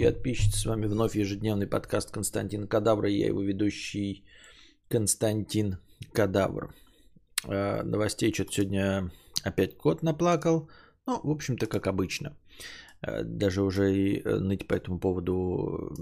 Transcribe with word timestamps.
подписчики 0.00 0.50
и. 0.50 0.56
С 0.56 0.66
вами 0.66 0.86
вновь 0.86 1.16
ежедневный 1.16 1.66
подкаст 1.66 2.10
Константин 2.10 2.66
Кадавр. 2.66 3.06
Я 3.06 3.26
его 3.26 3.42
ведущий 3.42 4.24
Константин 4.88 5.78
Кадавр. 6.12 6.74
Э, 7.48 7.82
новостей 7.82 8.32
что-то 8.32 8.52
сегодня 8.52 9.10
опять 9.44 9.76
кот 9.76 10.02
наплакал. 10.02 10.68
Ну, 11.06 11.20
в 11.22 11.30
общем-то, 11.30 11.66
как 11.66 11.86
обычно. 11.86 12.36
Э, 13.02 13.22
даже 13.24 13.62
уже 13.62 13.92
и 13.92 14.22
э, 14.22 14.36
ныть 14.38 14.66
по 14.66 14.74
этому 14.74 15.00
поводу 15.00 15.94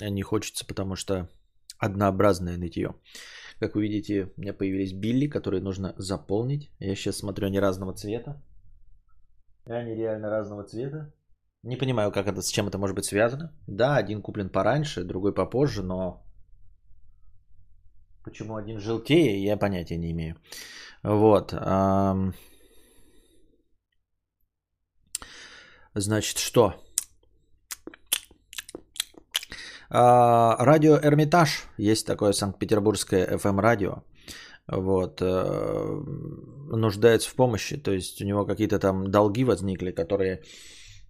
не 0.00 0.22
хочется, 0.22 0.66
потому 0.66 0.96
что 0.96 1.28
однообразное 1.78 2.56
нытье. 2.56 2.94
Как 3.60 3.74
вы 3.74 3.82
видите, 3.82 4.32
у 4.36 4.40
меня 4.40 4.52
появились 4.52 4.92
билли, 4.92 5.28
которые 5.28 5.60
нужно 5.60 5.94
заполнить. 5.98 6.70
Я 6.78 6.94
сейчас 6.94 7.18
смотрю, 7.18 7.46
они 7.46 7.60
разного 7.60 7.92
цвета. 7.92 8.42
Они 9.66 9.94
реально 9.94 10.30
разного 10.30 10.64
цвета. 10.64 11.12
Не 11.64 11.76
понимаю, 11.76 12.12
как 12.12 12.26
это, 12.26 12.42
с 12.42 12.48
чем 12.48 12.68
это 12.68 12.78
может 12.78 12.94
быть 12.94 13.06
связано. 13.06 13.50
Да, 13.66 13.96
один 13.96 14.20
куплен 14.20 14.50
пораньше, 14.50 15.04
другой 15.04 15.32
попозже, 15.32 15.82
но 15.82 16.22
почему 18.22 18.56
один 18.56 18.80
желтее, 18.80 19.42
я 19.42 19.56
понятия 19.56 19.96
не 19.96 20.10
имею. 20.10 20.36
Вот. 21.02 21.54
Значит, 25.94 26.38
что? 26.38 26.74
А, 29.88 30.56
радио 30.58 30.98
Эрмитаж. 30.98 31.64
Есть 31.78 32.06
такое 32.06 32.32
санкт-петербургское 32.32 33.38
FM-радио. 33.38 34.02
Вот. 34.66 35.22
Э, 35.22 36.02
нуждается 36.76 37.30
в 37.30 37.34
помощи. 37.34 37.76
То 37.76 37.92
есть 37.92 38.20
у 38.20 38.26
него 38.26 38.44
какие-то 38.44 38.78
там 38.78 39.10
долги 39.10 39.44
возникли, 39.44 39.92
которые 39.92 40.42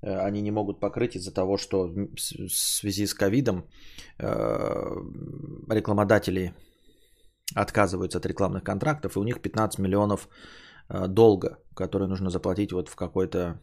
они 0.06 0.42
не 0.42 0.50
могут 0.50 0.80
покрыть 0.80 1.16
из-за 1.16 1.32
того, 1.32 1.56
что 1.56 1.86
в 1.86 2.50
связи 2.50 3.06
с 3.06 3.14
ковидом 3.14 3.64
э, 4.18 4.26
рекламодатели 5.70 6.54
отказываются 7.54 8.18
от 8.18 8.26
рекламных 8.26 8.64
контрактов, 8.64 9.16
и 9.16 9.18
у 9.18 9.24
них 9.24 9.40
15 9.40 9.78
миллионов 9.78 10.28
долга, 11.08 11.58
которые 11.74 12.08
нужно 12.08 12.30
заплатить 12.30 12.72
вот 12.72 12.88
в 12.88 12.96
какой-то 12.96 13.60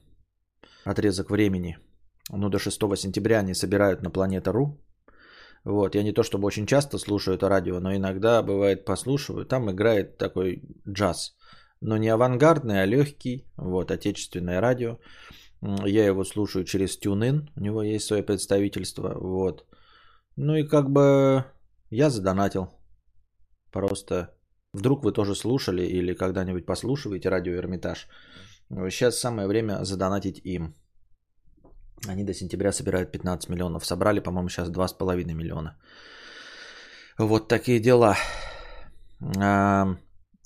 отрезок 0.86 1.30
времени. 1.30 1.78
Ну, 2.30 2.50
до 2.50 2.60
6 2.60 2.80
сентября 2.98 3.40
они 3.40 3.54
собирают 3.54 4.02
на 4.02 4.12
Планета.ру. 4.12 4.78
Вот, 5.64 5.96
я 5.96 6.04
не 6.04 6.14
то 6.14 6.24
чтобы 6.24 6.48
очень 6.48 6.66
часто 6.66 6.98
слушаю 6.98 7.38
это 7.38 7.50
радио, 7.50 7.80
но 7.80 7.96
иногда 7.96 8.42
бывает 8.42 8.86
послушиваю. 8.86 9.46
Там 9.46 9.70
играет 9.70 10.18
такой 10.18 10.62
джаз. 10.88 11.36
Но 11.82 11.98
не 11.98 12.10
авангардный, 12.10 12.82
а 12.82 12.86
легкий. 12.86 13.46
Вот, 13.58 13.92
отечественное 13.92 14.62
радио. 14.62 14.98
Я 15.62 16.06
его 16.06 16.24
слушаю 16.24 16.66
через 16.66 17.00
TuneIn. 17.00 17.50
У 17.56 17.60
него 17.62 17.84
есть 17.84 18.06
свое 18.06 18.24
представительство. 18.24 19.14
Вот. 19.20 19.66
Ну 20.36 20.56
и 20.56 20.64
как 20.64 20.90
бы 20.90 21.46
я 21.90 22.10
задонатил. 22.10 22.68
Просто 23.72 24.36
вдруг 24.74 25.04
вы 25.04 25.12
тоже 25.12 25.36
слушали 25.36 25.84
или 25.84 26.14
когда-нибудь 26.14 26.66
послушиваете 26.66 27.30
радио 27.30 27.54
Эрмитаж. 27.54 28.08
Сейчас 28.70 29.20
самое 29.20 29.48
время 29.48 29.84
задонатить 29.84 30.42
им. 30.46 30.76
Они 32.08 32.24
до 32.24 32.34
сентября 32.34 32.72
собирают 32.72 33.12
15 33.12 33.50
миллионов. 33.50 33.86
Собрали, 33.86 34.20
по-моему, 34.20 34.50
сейчас 34.50 34.70
2,5 34.70 35.34
миллиона. 35.34 35.78
Вот 37.18 37.48
такие 37.48 37.80
дела. 37.80 38.16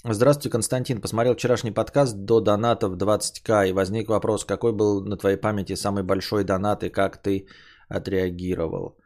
Здравствуйте, 0.07 0.51
Константин. 0.51 1.01
Посмотрел 1.01 1.33
вчерашний 1.33 1.71
подкаст 1.71 2.15
до 2.15 2.39
донатов 2.39 2.93
20к 2.95 3.69
и 3.69 3.73
возник 3.73 4.07
вопрос, 4.07 4.45
какой 4.45 4.71
был 4.71 5.03
на 5.03 5.17
твоей 5.17 5.37
памяти 5.37 5.75
самый 5.75 6.03
большой 6.03 6.43
донат 6.43 6.83
и 6.83 6.89
как 6.89 7.17
ты 7.17 7.47
отреагировал. 7.89 8.99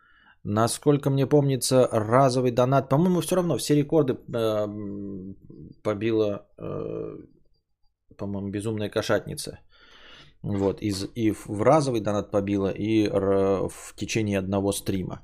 Насколько 0.43 1.09
мне 1.09 1.25
помнится, 1.25 1.87
разовый 1.91 2.51
донат, 2.51 2.89
по-моему, 2.89 3.21
все 3.21 3.35
равно 3.35 3.57
все 3.57 3.75
рекорды 3.75 4.13
э, 4.13 4.67
побила, 5.83 6.45
э, 6.57 7.17
по-моему, 8.17 8.49
безумная 8.49 8.89
кошатница. 8.89 9.59
Вот, 10.41 10.81
из, 10.81 11.07
и 11.15 11.31
в 11.31 11.61
разовый 11.61 12.01
донат 12.01 12.29
побила, 12.31 12.73
и 12.77 13.07
в 13.07 13.95
течение 13.95 14.39
одного 14.39 14.73
стрима. 14.73 15.21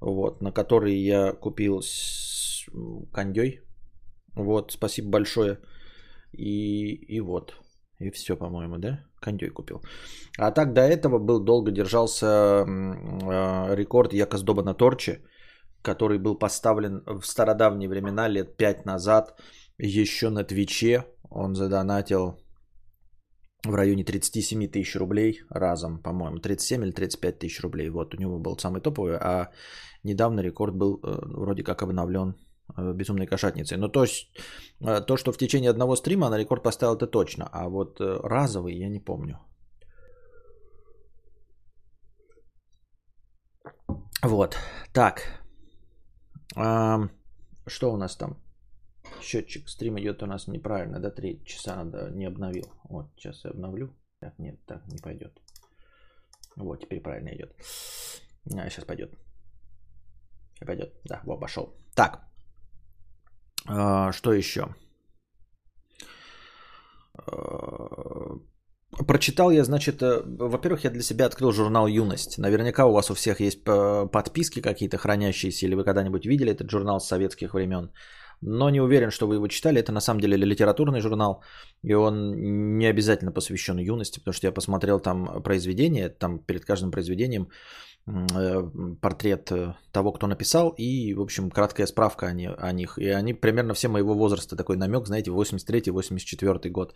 Вот, 0.00 0.42
на 0.42 0.50
который 0.50 0.96
я 0.96 1.32
купил 1.32 1.80
с 1.80 2.68
кондей. 3.12 3.65
Вот, 4.36 4.72
спасибо 4.72 5.10
большое. 5.10 5.58
И, 6.32 6.94
и 7.16 7.20
вот. 7.20 7.54
И 7.98 8.10
все, 8.10 8.36
по-моему, 8.36 8.78
да? 8.78 9.00
Кондей 9.20 9.50
купил. 9.50 9.80
А 10.38 10.50
так 10.50 10.72
до 10.72 10.80
этого 10.80 11.18
был 11.18 11.40
долго 11.40 11.70
держался 11.70 12.26
э, 12.26 13.74
рекорд 13.74 14.12
Яка 14.12 14.36
сдоба 14.36 14.62
на 14.62 14.74
торче, 14.74 15.22
который 15.82 16.18
был 16.18 16.38
поставлен 16.38 17.02
в 17.06 17.22
стародавние 17.24 17.88
времена, 17.88 18.28
лет 18.28 18.56
5 18.56 18.84
назад, 18.84 19.40
еще 19.78 20.28
на 20.28 20.44
Твиче. 20.44 21.04
Он 21.30 21.54
задонатил 21.54 22.38
в 23.64 23.74
районе 23.74 24.04
37 24.04 24.68
тысяч 24.68 24.96
рублей 24.96 25.40
разом, 25.50 26.02
по-моему, 26.02 26.38
37 26.38 26.84
или 26.84 26.92
35 26.92 27.38
тысяч 27.38 27.62
рублей. 27.62 27.88
Вот 27.88 28.14
у 28.14 28.18
него 28.18 28.38
был 28.38 28.58
самый 28.58 28.82
топовый, 28.82 29.16
а 29.16 29.50
недавно 30.04 30.40
рекорд 30.40 30.74
был 30.74 31.00
э, 31.02 31.18
вроде 31.24 31.62
как 31.62 31.82
обновлен 31.82 32.34
безумной 32.76 33.26
кошатницей. 33.26 33.78
Но 33.78 33.88
то, 33.88 34.02
есть, 34.02 34.28
э, 34.80 35.00
то, 35.00 35.16
что 35.16 35.32
в 35.32 35.38
течение 35.38 35.70
одного 35.70 35.96
стрима 35.96 36.30
на 36.30 36.38
рекорд 36.38 36.62
поставил, 36.62 36.96
это 36.96 37.06
точно. 37.06 37.48
А 37.52 37.68
вот 37.68 38.00
разовый 38.00 38.76
я 38.76 38.88
не 38.88 39.00
помню. 39.00 39.38
Вот. 44.22 44.56
Так. 44.92 45.22
А, 46.56 47.08
что 47.66 47.92
у 47.92 47.96
нас 47.96 48.16
там? 48.16 48.36
Счетчик, 49.22 49.68
стрим 49.68 49.98
идет 49.98 50.22
у 50.22 50.26
нас 50.26 50.48
неправильно, 50.48 51.00
до 51.00 51.10
3 51.10 51.44
часа 51.44 51.76
надо, 51.76 52.10
не 52.10 52.26
обновил. 52.26 52.66
Вот, 52.84 53.06
сейчас 53.16 53.44
я 53.44 53.50
обновлю. 53.50 53.94
Так, 54.20 54.38
нет, 54.38 54.58
так 54.66 54.86
не 54.88 54.98
пойдет. 54.98 55.40
Вот, 56.56 56.80
теперь 56.80 57.00
правильно 57.00 57.28
идет. 57.34 57.54
А, 58.56 58.68
сейчас 58.70 58.84
пойдет. 58.84 59.12
Пойдет. 60.60 60.94
Да, 61.04 61.20
вот, 61.24 61.40
пошел. 61.40 61.74
Так. 61.94 62.25
А, 63.66 64.12
что 64.12 64.32
еще? 64.32 64.74
А, 67.14 68.38
прочитал 69.06 69.50
я, 69.50 69.64
значит, 69.64 70.02
э, 70.02 70.22
во-первых, 70.24 70.84
я 70.84 70.90
для 70.90 71.02
себя 71.02 71.26
открыл 71.26 71.52
журнал 71.52 71.86
«Юность». 71.86 72.38
Наверняка 72.38 72.86
у 72.86 72.92
вас 72.92 73.10
у 73.10 73.14
всех 73.14 73.40
есть 73.40 73.60
э, 73.66 74.06
подписки 74.12 74.60
какие-то 74.60 74.98
хранящиеся, 74.98 75.66
или 75.66 75.74
вы 75.74 75.84
когда-нибудь 75.84 76.26
видели 76.26 76.52
этот 76.52 76.70
журнал 76.70 77.00
с 77.00 77.08
советских 77.08 77.54
времен 77.54 77.90
но 78.40 78.70
не 78.70 78.80
уверен, 78.80 79.10
что 79.10 79.26
вы 79.26 79.36
его 79.36 79.48
читали. 79.48 79.80
Это 79.80 79.92
на 79.92 80.00
самом 80.00 80.20
деле 80.20 80.36
литературный 80.36 81.00
журнал, 81.00 81.42
и 81.82 81.94
он 81.94 82.78
не 82.78 82.86
обязательно 82.86 83.32
посвящен 83.32 83.78
юности, 83.78 84.18
потому 84.18 84.34
что 84.34 84.46
я 84.46 84.52
посмотрел 84.52 85.00
там 85.00 85.42
произведение, 85.42 86.08
там 86.08 86.38
перед 86.38 86.64
каждым 86.64 86.90
произведением 86.90 87.48
портрет 88.06 89.50
э, 89.50 89.74
того, 89.92 90.12
кто 90.12 90.26
написал, 90.26 90.74
и, 90.78 91.14
в 91.14 91.20
общем, 91.20 91.50
краткая 91.50 91.86
справка 91.86 92.26
о, 92.26 92.32
не, 92.32 92.48
о 92.48 92.72
них. 92.72 92.98
И 92.98 93.08
они 93.08 93.34
примерно 93.34 93.74
все 93.74 93.88
моего 93.88 94.14
возраста, 94.14 94.56
такой 94.56 94.76
намек, 94.76 95.06
знаете, 95.06 95.30
83-84 95.30 96.70
год. 96.70 96.94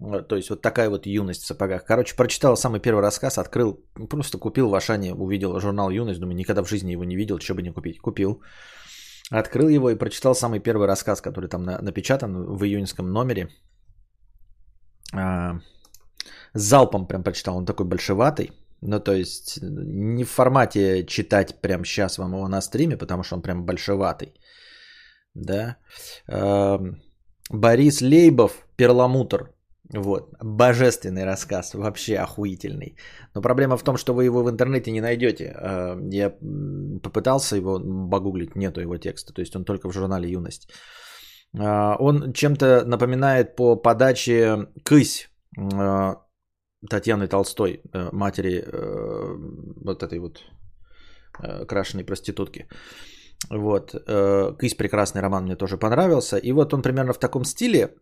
Э, 0.00 0.22
то 0.28 0.36
есть 0.36 0.50
вот 0.50 0.62
такая 0.62 0.90
вот 0.90 1.06
юность 1.06 1.42
в 1.42 1.46
сапогах. 1.46 1.84
Короче, 1.84 2.16
прочитал 2.16 2.56
самый 2.56 2.80
первый 2.80 3.02
рассказ, 3.02 3.38
открыл, 3.38 3.78
просто 4.10 4.38
купил 4.38 4.68
в 4.68 4.74
Ашане, 4.74 5.14
увидел 5.14 5.60
журнал 5.60 5.90
«Юность», 5.90 6.20
думаю, 6.20 6.36
никогда 6.36 6.62
в 6.62 6.68
жизни 6.68 6.92
его 6.92 7.04
не 7.04 7.16
видел, 7.16 7.38
что 7.38 7.54
бы 7.54 7.62
не 7.62 7.72
купить. 7.72 8.00
Купил. 8.00 8.42
Открыл 9.30 9.68
его 9.68 9.90
и 9.90 9.98
прочитал 9.98 10.34
самый 10.34 10.60
первый 10.60 10.88
рассказ, 10.88 11.20
который 11.20 11.48
там 11.48 11.62
напечатан 11.62 12.56
в 12.56 12.64
июньском 12.64 13.12
номере. 13.12 13.48
А, 15.14 15.60
залпом 16.54 17.06
прям 17.06 17.22
прочитал. 17.22 17.56
Он 17.56 17.64
такой 17.64 17.86
большеватый. 17.86 18.50
Ну, 18.82 19.00
то 19.00 19.12
есть, 19.12 19.58
не 19.62 20.24
в 20.24 20.30
формате 20.30 21.04
читать 21.06 21.60
прямо 21.60 21.84
сейчас 21.84 22.18
вам 22.18 22.32
его 22.32 22.48
на 22.48 22.60
стриме, 22.60 22.96
потому 22.96 23.22
что 23.22 23.36
он 23.36 23.42
прям 23.42 23.64
большеватый. 23.64 24.34
Да. 25.34 25.76
А, 26.28 26.80
Борис 27.50 28.00
Лейбов, 28.00 28.66
перламутр. 28.76 29.52
Вот, 29.94 30.34
божественный 30.42 31.24
рассказ, 31.24 31.74
вообще 31.74 32.16
охуительный. 32.16 32.96
Но 33.34 33.42
проблема 33.42 33.76
в 33.76 33.84
том, 33.84 33.96
что 33.96 34.14
вы 34.14 34.24
его 34.24 34.42
в 34.42 34.50
интернете 34.50 34.90
не 34.90 35.00
найдете. 35.00 35.54
А, 35.56 35.96
я 36.12 36.30
попытался 37.02 37.56
его 37.56 37.80
погуглить, 38.10 38.56
нету 38.56 38.80
его 38.80 38.98
текста, 38.98 39.32
то 39.32 39.40
есть 39.40 39.54
он 39.56 39.64
только 39.64 39.88
в 39.88 39.92
журнале 39.92 40.30
«Юность». 40.30 40.68
А, 41.58 41.96
он 42.00 42.32
чем-то 42.32 42.84
напоминает 42.84 43.56
по 43.56 43.76
подаче 43.76 44.66
«Кысь» 44.82 45.30
а, 45.56 46.16
Татьяны 46.90 47.26
Толстой, 47.28 47.80
э, 47.92 48.08
матери 48.12 48.62
э, 48.66 49.36
вот 49.84 50.02
этой 50.02 50.18
вот 50.18 50.42
э, 51.42 51.64
крашеной 51.64 52.04
проститутки. 52.04 52.68
Вот. 53.50 53.90
Кысь 54.58 54.74
прекрасный 54.74 55.20
роман 55.20 55.44
мне 55.44 55.56
тоже 55.56 55.76
понравился. 55.76 56.38
И 56.38 56.52
вот 56.52 56.72
он 56.72 56.82
примерно 56.82 57.12
в 57.12 57.18
таком 57.18 57.44
стиле. 57.44 57.94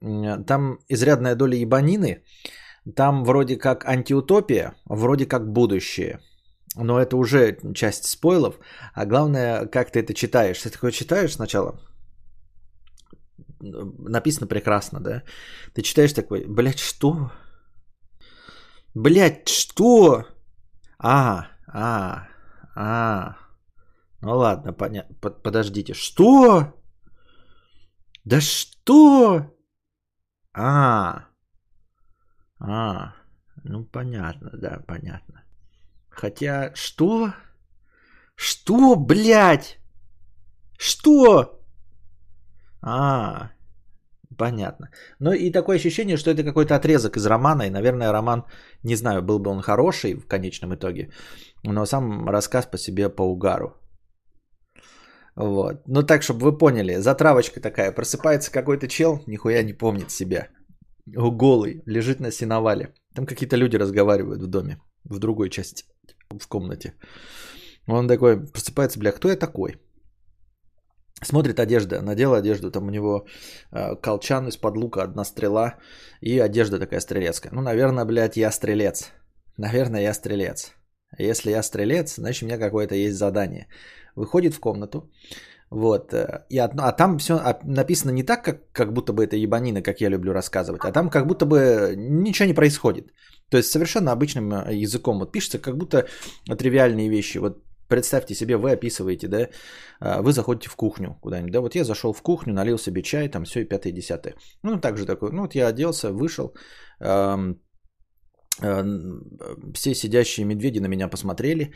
Там 0.47 0.79
изрядная 0.89 1.35
доля 1.35 1.57
ебанины. 1.57 2.23
Там 2.97 3.25
вроде 3.25 3.57
как 3.57 3.85
антиутопия, 3.85 4.75
вроде 4.87 5.27
как 5.27 5.53
будущее. 5.53 6.21
но 6.77 7.01
это 7.01 7.17
уже 7.17 7.59
часть 7.75 8.05
спойлов, 8.05 8.59
а 8.95 9.07
главное, 9.07 9.67
как 9.67 9.91
ты 9.91 10.01
это 10.01 10.15
читаешь. 10.15 10.63
Ты 10.63 10.71
такое 10.71 10.93
читаешь 10.93 11.33
сначала, 11.33 11.81
написано 13.61 14.47
прекрасно, 14.47 15.01
да? 15.01 15.23
Ты 15.75 15.83
читаешь 15.83 16.13
такой, 16.13 16.45
блядь, 16.47 16.79
что? 16.79 17.31
Блядь, 18.95 19.49
что? 19.49 20.25
А, 20.99 21.49
а, 21.67 22.29
а. 22.77 23.37
Ну 24.21 24.37
ладно, 24.37 24.73
понятно. 24.73 25.17
Подождите. 25.17 25.95
Что? 25.95 26.81
Да 28.25 28.41
что? 28.41 29.53
А. 30.55 31.27
А. 32.61 33.15
Ну 33.65 33.85
понятно, 33.85 34.51
да, 34.53 34.81
понятно. 34.87 35.43
Хотя, 36.09 36.73
что? 36.75 37.35
Что, 38.37 38.95
блядь? 38.95 39.79
Что? 40.79 41.61
А, 42.81 43.51
понятно. 44.39 44.91
Ну 45.21 45.33
и 45.33 45.51
такое 45.51 45.77
ощущение, 45.77 46.17
что 46.17 46.31
это 46.31 46.45
какой-то 46.45 46.75
отрезок 46.75 47.17
из 47.17 47.27
романа, 47.27 47.63
и, 47.63 47.71
наверное, 47.71 48.13
роман, 48.13 48.45
не 48.83 48.97
знаю, 48.97 49.23
был 49.23 49.39
бы 49.39 49.51
он 49.51 49.63
хороший 49.63 50.15
в 50.15 50.27
конечном 50.27 50.75
итоге, 50.75 51.11
но 51.65 51.87
сам 51.87 52.29
рассказ 52.29 52.67
по 52.67 52.79
себе 52.79 53.09
по 53.09 53.23
угару. 53.23 53.75
Вот. 55.37 55.83
Ну 55.87 56.03
так, 56.03 56.23
чтобы 56.23 56.45
вы 56.45 56.59
поняли, 56.59 57.01
затравочка 57.01 57.61
такая, 57.61 57.93
просыпается 57.93 58.53
какой-то 58.53 58.89
чел, 58.89 59.23
нихуя 59.27 59.63
не 59.63 59.73
помнит 59.73 60.11
себя. 60.11 60.49
Голый, 61.07 61.83
лежит 61.87 62.21
на 62.21 62.31
сеновале. 62.31 62.95
Там 63.15 63.27
какие-то 63.27 63.57
люди 63.57 63.77
разговаривают 63.77 64.43
в 64.43 64.47
доме, 64.47 64.79
в 65.05 65.19
другой 65.19 65.51
части, 65.51 65.85
в 66.31 66.47
комнате. 66.49 66.95
Он 67.87 68.09
такой, 68.09 68.37
просыпается, 68.37 68.99
бля, 68.99 69.13
кто 69.13 69.29
я 69.29 69.37
такой? 69.37 69.77
Смотрит 71.23 71.61
одежда, 71.61 72.03
надел 72.03 72.35
одежду, 72.35 72.71
там 72.71 72.87
у 72.87 72.91
него 72.91 73.27
э, 73.73 73.97
колчан 73.97 74.49
из-под 74.49 74.77
лука, 74.77 75.03
одна 75.03 75.25
стрела 75.25 75.75
и 76.21 76.39
одежда 76.39 76.79
такая 76.79 77.01
стрелецкая. 77.01 77.53
Ну, 77.53 77.63
наверное, 77.63 78.05
блядь, 78.05 78.37
я 78.37 78.51
стрелец. 78.51 79.13
Наверное, 79.57 80.03
я 80.03 80.15
стрелец. 80.15 80.73
Если 81.19 81.51
я 81.51 81.63
стрелец, 81.63 82.17
значит, 82.17 82.43
у 82.43 82.47
меня 82.47 82.59
какое-то 82.59 82.95
есть 82.95 83.17
задание. 83.17 83.69
Выходит 84.17 84.55
в 84.55 84.61
комнату, 84.61 85.11
вот, 85.71 86.13
э, 86.13 86.45
и, 86.51 86.59
а 86.59 86.93
там 86.93 87.19
все 87.19 87.35
написано 87.65 88.13
не 88.13 88.23
так, 88.23 88.45
как, 88.45 88.73
как 88.73 88.93
будто 88.93 89.13
бы 89.13 89.25
это 89.25 89.37
ебанина, 89.37 89.83
как 89.83 90.01
я 90.01 90.11
люблю 90.11 90.33
рассказывать, 90.33 90.83
а 90.85 90.93
там 90.93 91.11
как 91.11 91.27
будто 91.27 91.47
бы 91.47 91.95
ничего 91.97 92.49
не 92.49 92.55
происходит. 92.55 93.13
То 93.51 93.57
есть 93.57 93.71
совершенно 93.71 94.13
обычным 94.13 94.53
э, 94.53 94.75
языком 94.75 95.19
вот 95.19 95.33
пишется, 95.33 95.59
как 95.59 95.77
будто 95.77 96.07
тривиальные 96.47 97.09
вещи. 97.09 97.39
Вот 97.39 97.63
представьте 97.89 98.35
себе, 98.35 98.57
вы 98.57 98.73
описываете, 98.73 99.29
да, 99.29 99.49
а, 100.01 100.23
вы 100.23 100.33
заходите 100.33 100.69
в 100.69 100.77
кухню 100.77 101.19
куда-нибудь, 101.21 101.53
да, 101.53 101.61
вот 101.61 101.75
я 101.75 101.85
зашел 101.85 102.13
в 102.13 102.23
кухню, 102.23 102.53
налил 102.53 102.79
себе 102.79 103.03
чай, 103.03 103.29
там 103.29 103.45
все 103.45 103.61
и 103.61 103.69
пятое, 103.69 103.93
и 103.93 103.97
десятое. 103.97 104.35
Ну, 104.63 104.81
так 104.81 104.97
же 104.97 105.07
такой, 105.07 105.31
ну, 105.33 105.43
вот 105.43 105.55
я 105.55 105.69
оделся, 105.69 106.13
вышел, 106.13 106.55
эм, 107.01 107.61
э, 108.63 108.85
все 109.75 109.95
сидящие 109.95 110.47
медведи 110.47 110.81
на 110.81 110.89
меня 110.89 111.09
посмотрели, 111.09 111.73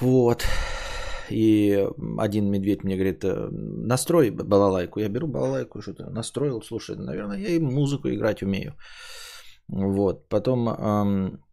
вот, 0.00 0.44
и 1.30 1.88
один 2.18 2.50
медведь 2.50 2.84
мне 2.84 2.96
говорит, 2.96 3.24
«Э, 3.24 3.48
настрой 3.50 4.30
балалайку. 4.30 5.00
Я 5.00 5.08
беру 5.08 5.26
балалайку, 5.26 5.82
что-то 5.82 6.10
настроил, 6.10 6.62
слушай, 6.62 6.96
наверное, 6.96 7.38
я 7.38 7.48
и 7.48 7.58
музыку 7.58 8.08
играть 8.08 8.42
умею. 8.42 8.74
Вот, 9.68 10.28
потом 10.28 10.68
эм, 10.68 11.45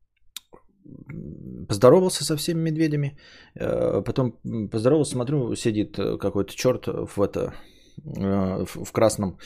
поздоровался 1.67 2.23
со 2.23 2.35
всеми 2.35 2.59
медведями, 2.59 3.17
э, 3.55 4.01
потом 4.05 4.39
поздоровался, 4.71 5.11
смотрю, 5.11 5.55
сидит 5.55 5.95
какой-то 5.95 6.53
черт 6.55 6.87
в, 6.87 7.21
это, 7.21 7.53
э, 8.05 8.65
в 8.65 8.91
красном, 8.91 9.37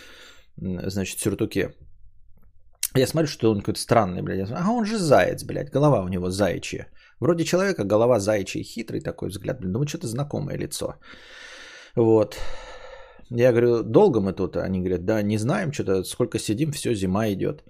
значит, 0.57 1.19
сюртуке. 1.19 1.75
Я 2.95 3.07
смотрю, 3.07 3.27
что 3.27 3.51
он 3.51 3.59
какой-то 3.59 3.79
странный, 3.79 4.21
блядь. 4.21 4.51
А 4.51 4.71
он 4.71 4.85
же 4.85 4.97
заяц, 4.97 5.43
блядь, 5.43 5.71
голова 5.71 6.03
у 6.03 6.07
него 6.07 6.29
заячья. 6.29 6.87
Вроде 7.19 7.43
человека, 7.43 7.83
голова 7.83 8.19
заячья, 8.19 8.63
хитрый 8.63 9.01
такой 9.01 9.29
взгляд. 9.29 9.59
Блин, 9.59 9.73
думаю, 9.73 9.87
что-то 9.87 10.07
знакомое 10.07 10.57
лицо. 10.57 10.95
Вот. 11.95 12.37
Я 13.29 13.51
говорю, 13.51 13.83
долго 13.83 14.21
мы 14.21 14.33
тут? 14.33 14.55
Они 14.55 14.79
говорят, 14.79 15.05
да, 15.05 15.21
не 15.21 15.37
знаем, 15.37 15.73
что-то 15.73 16.03
сколько 16.03 16.39
сидим, 16.39 16.71
все, 16.71 16.93
зима 16.93 17.27
идет. 17.27 17.63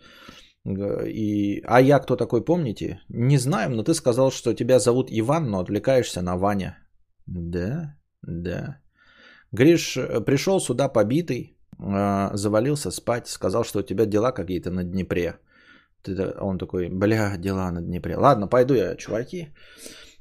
И, 0.68 1.62
а 1.66 1.82
я 1.82 2.00
кто 2.00 2.16
такой, 2.16 2.44
помните? 2.44 3.00
Не 3.10 3.38
знаем, 3.38 3.76
но 3.76 3.84
ты 3.84 3.94
сказал, 3.94 4.32
что 4.32 4.54
тебя 4.54 4.80
зовут 4.80 5.10
Иван, 5.12 5.50
но 5.50 5.60
отвлекаешься 5.60 6.22
на 6.22 6.38
Ваня. 6.38 6.78
Да, 7.26 7.96
да. 8.22 8.82
Гриш 9.52 9.98
э, 9.98 10.26
пришел 10.26 10.60
сюда 10.60 10.90
побитый, 10.90 11.58
а, 11.80 12.32
завалился 12.36 12.92
спать, 12.92 13.28
сказал, 13.28 13.64
что 13.64 13.80
у 13.80 13.84
тебя 13.84 14.06
дела 14.06 14.32
какие-то 14.32 14.72
на 14.72 14.84
Днепре. 14.84 15.40
Он 16.40 16.58
такой, 16.58 16.90
бля, 16.90 17.38
дела 17.38 17.72
на 17.72 17.82
Днепре. 17.82 18.18
Ладно, 18.18 18.48
пойду 18.48 18.74
я, 18.74 18.96
чуваки. 18.96 19.54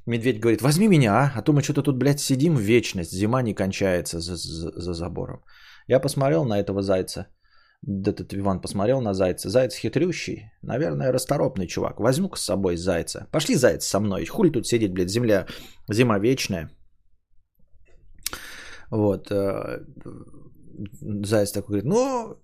Медведь 0.05 0.39
говорит, 0.39 0.61
возьми 0.61 0.87
меня, 0.87 1.17
а? 1.17 1.31
а 1.35 1.41
то 1.41 1.51
мы 1.51 1.61
что-то 1.61 1.83
тут, 1.83 1.97
блядь, 1.97 2.19
сидим 2.19 2.55
в 2.55 2.61
вечность, 2.61 3.11
зима 3.11 3.41
не 3.41 3.53
кончается 3.53 4.19
за, 4.19 4.35
за, 4.35 4.71
за 4.75 4.93
забором. 4.93 5.43
Я 5.87 5.99
посмотрел 5.99 6.45
на 6.45 6.59
этого 6.59 6.81
зайца. 6.81 7.27
Этот 7.85 8.33
Иван 8.33 8.61
посмотрел 8.61 9.01
на 9.01 9.13
зайца. 9.13 9.49
Заяц 9.49 9.75
хитрющий, 9.75 10.51
наверное, 10.61 11.11
расторопный 11.11 11.67
чувак. 11.67 11.99
Возьму-ка 11.99 12.37
с 12.37 12.43
собой 12.43 12.75
зайца. 12.77 13.27
Пошли, 13.31 13.55
заяц, 13.55 13.85
со 13.85 13.99
мной. 13.99 14.25
Хули 14.25 14.49
тут 14.49 14.67
сидеть, 14.67 14.93
блядь, 14.93 15.09
земля, 15.09 15.45
зима 15.89 16.19
вечная. 16.19 16.69
Вот. 18.89 19.31
Э, 19.31 19.85
заяц 21.23 21.51
такой 21.51 21.67
говорит, 21.67 21.85
ну, 21.85 22.37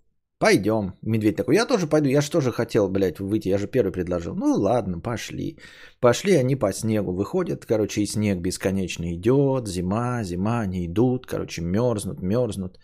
Пойдем. 0.43 0.93
Медведь 1.01 1.37
такой, 1.37 1.55
я 1.55 1.65
тоже 1.65 1.87
пойду, 1.87 2.09
я 2.09 2.21
же 2.21 2.29
тоже 2.29 2.51
хотел, 2.51 2.89
блядь, 2.89 3.19
выйти, 3.19 3.47
я 3.47 3.57
же 3.57 3.67
первый 3.67 3.91
предложил. 3.93 4.35
Ну 4.35 4.55
ладно, 4.55 4.99
пошли. 4.99 5.57
Пошли 6.01 6.35
они 6.35 6.57
по 6.57 6.73
снегу, 6.73 7.13
выходят, 7.13 7.65
короче, 7.65 8.01
и 8.01 8.05
снег 8.05 8.41
бесконечно 8.41 9.13
идет, 9.13 9.67
зима, 9.67 10.23
зима, 10.23 10.59
они 10.59 10.85
идут, 10.85 11.25
короче, 11.27 11.61
мерзнут, 11.61 12.21
мерзнут. 12.21 12.77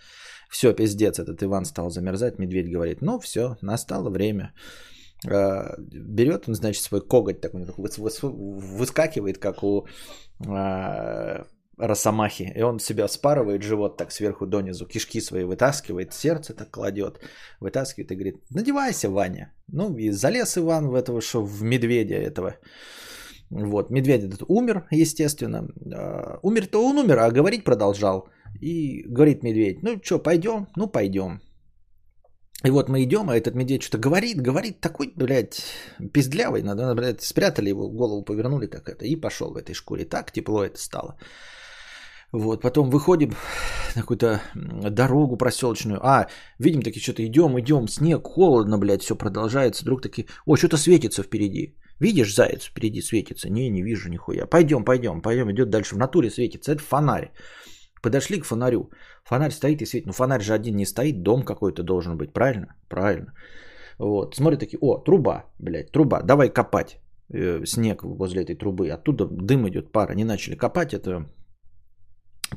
Все, 0.50 0.74
пиздец, 0.74 1.20
этот 1.20 1.44
Иван 1.44 1.66
стал 1.66 1.90
замерзать, 1.90 2.40
медведь 2.40 2.72
говорит, 2.72 3.02
ну 3.02 3.20
все, 3.20 3.58
настало 3.62 4.10
время. 4.10 4.54
А, 5.28 5.76
берет 5.78 6.48
он, 6.48 6.56
значит, 6.56 6.84
свой 6.84 7.02
коготь 7.02 7.42
такой, 7.42 7.66
выскакивает, 7.78 9.38
как 9.38 9.64
у 9.64 9.88
а, 10.48 11.46
росомахи, 11.78 12.52
и 12.56 12.62
он 12.64 12.80
себя 12.80 13.08
спарывает 13.08 13.64
живот 13.64 13.98
так 13.98 14.12
сверху 14.12 14.46
донизу, 14.46 14.86
кишки 14.86 15.22
свои 15.22 15.44
вытаскивает, 15.44 16.14
сердце 16.14 16.54
так 16.54 16.72
кладет, 16.72 17.20
вытаскивает 17.60 18.12
и 18.12 18.16
говорит, 18.16 18.44
надевайся, 18.50 19.10
Ваня. 19.10 19.54
Ну 19.68 19.96
и 19.98 20.12
залез 20.12 20.58
Иван 20.58 20.88
в 20.88 20.96
этого, 20.96 21.22
что 21.22 21.46
в 21.46 21.62
медведя 21.64 22.16
этого. 22.16 22.56
Вот, 23.52 23.90
медведь 23.90 24.24
этот 24.24 24.44
умер, 24.48 24.88
естественно. 24.92 25.68
А, 25.94 26.40
умер-то 26.44 26.86
он 26.86 26.98
умер, 26.98 27.20
а 27.20 27.32
говорить 27.32 27.64
продолжал. 27.64 28.30
И 28.62 29.04
говорит 29.08 29.44
медведь, 29.44 29.84
ну 29.84 30.00
что, 30.04 30.20
пойдем? 30.20 30.68
Ну 30.76 30.88
пойдем. 30.88 31.42
И 32.66 32.72
вот 32.72 32.90
мы 32.90 33.04
идем, 33.04 33.30
а 33.30 33.38
этот 33.38 33.56
медведь 33.56 33.84
что-то 33.84 34.00
говорит, 34.00 34.42
говорит, 34.42 34.82
такой, 34.82 35.14
блядь, 35.16 35.64
пиздлявый, 36.14 36.62
надо, 36.62 36.94
блядь, 36.94 37.22
спрятали 37.22 37.70
его, 37.70 37.90
голову 37.90 38.26
повернули 38.26 38.68
так 38.68 38.90
это, 38.90 39.06
и 39.06 39.16
пошел 39.16 39.54
в 39.54 39.58
этой 39.58 39.74
шкуре. 39.74 40.04
Так 40.04 40.32
тепло 40.32 40.64
это 40.64 40.78
стало. 40.78 41.18
Вот, 42.34 42.62
потом 42.62 42.90
выходим 42.90 43.34
на 43.96 44.02
какую-то 44.02 44.42
дорогу 44.92 45.38
проселочную. 45.38 46.00
А, 46.04 46.28
видим, 46.60 46.82
таки 46.82 47.00
что-то 47.00 47.26
идем, 47.26 47.58
идем, 47.60 47.88
снег, 47.88 48.28
холодно, 48.28 48.78
блядь, 48.78 49.02
все 49.02 49.16
продолжается. 49.16 49.84
Вдруг 49.84 50.02
такие, 50.02 50.28
о, 50.46 50.58
что-то 50.58 50.78
светится 50.78 51.24
впереди. 51.24 51.76
Видишь, 52.00 52.34
заяц 52.34 52.64
впереди 52.64 53.02
светится? 53.02 53.50
Не, 53.50 53.70
не 53.70 53.84
вижу 53.84 54.10
нихуя. 54.10 54.46
Пойдем, 54.46 54.84
пойдем, 54.84 55.22
пойдем, 55.22 55.52
идет 55.52 55.70
дальше. 55.70 55.96
В 55.96 55.98
натуре 55.98 56.30
светится. 56.30 56.72
Это 56.72 56.82
фонарь. 56.82 57.32
Подошли 58.02 58.40
к 58.40 58.46
фонарю. 58.46 58.90
Фонарь 59.26 59.52
стоит 59.52 59.82
и 59.82 59.86
светит. 59.86 60.08
Ну, 60.08 60.14
фонарь 60.14 60.42
же 60.42 60.54
один 60.54 60.76
не 60.76 60.86
стоит, 60.86 61.24
дом 61.24 61.44
какой-то 61.44 61.84
должен 61.84 62.18
быть, 62.18 62.34
правильно? 62.34 62.76
Правильно. 62.88 63.34
Вот, 63.98 64.36
смотрят 64.36 64.60
такие, 64.60 64.80
о, 64.82 64.98
труба, 65.04 65.44
блядь, 65.60 65.92
труба, 65.92 66.22
давай 66.22 66.50
копать 66.50 67.02
э, 67.34 67.66
снег 67.66 68.04
возле 68.04 68.44
этой 68.44 68.56
трубы. 68.56 68.90
Оттуда 68.90 69.28
дым 69.30 69.68
идет, 69.68 69.92
пара. 69.92 70.12
Они 70.12 70.24
начали 70.24 70.56
копать 70.56 70.94
это 70.94 71.26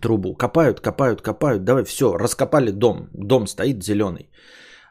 трубу. 0.00 0.36
Копают, 0.36 0.80
копают, 0.80 1.20
копают. 1.20 1.64
Давай, 1.64 1.84
все, 1.84 2.16
раскопали 2.16 2.70
дом. 2.70 3.08
Дом 3.12 3.46
стоит 3.46 3.82
зеленый. 3.82 4.30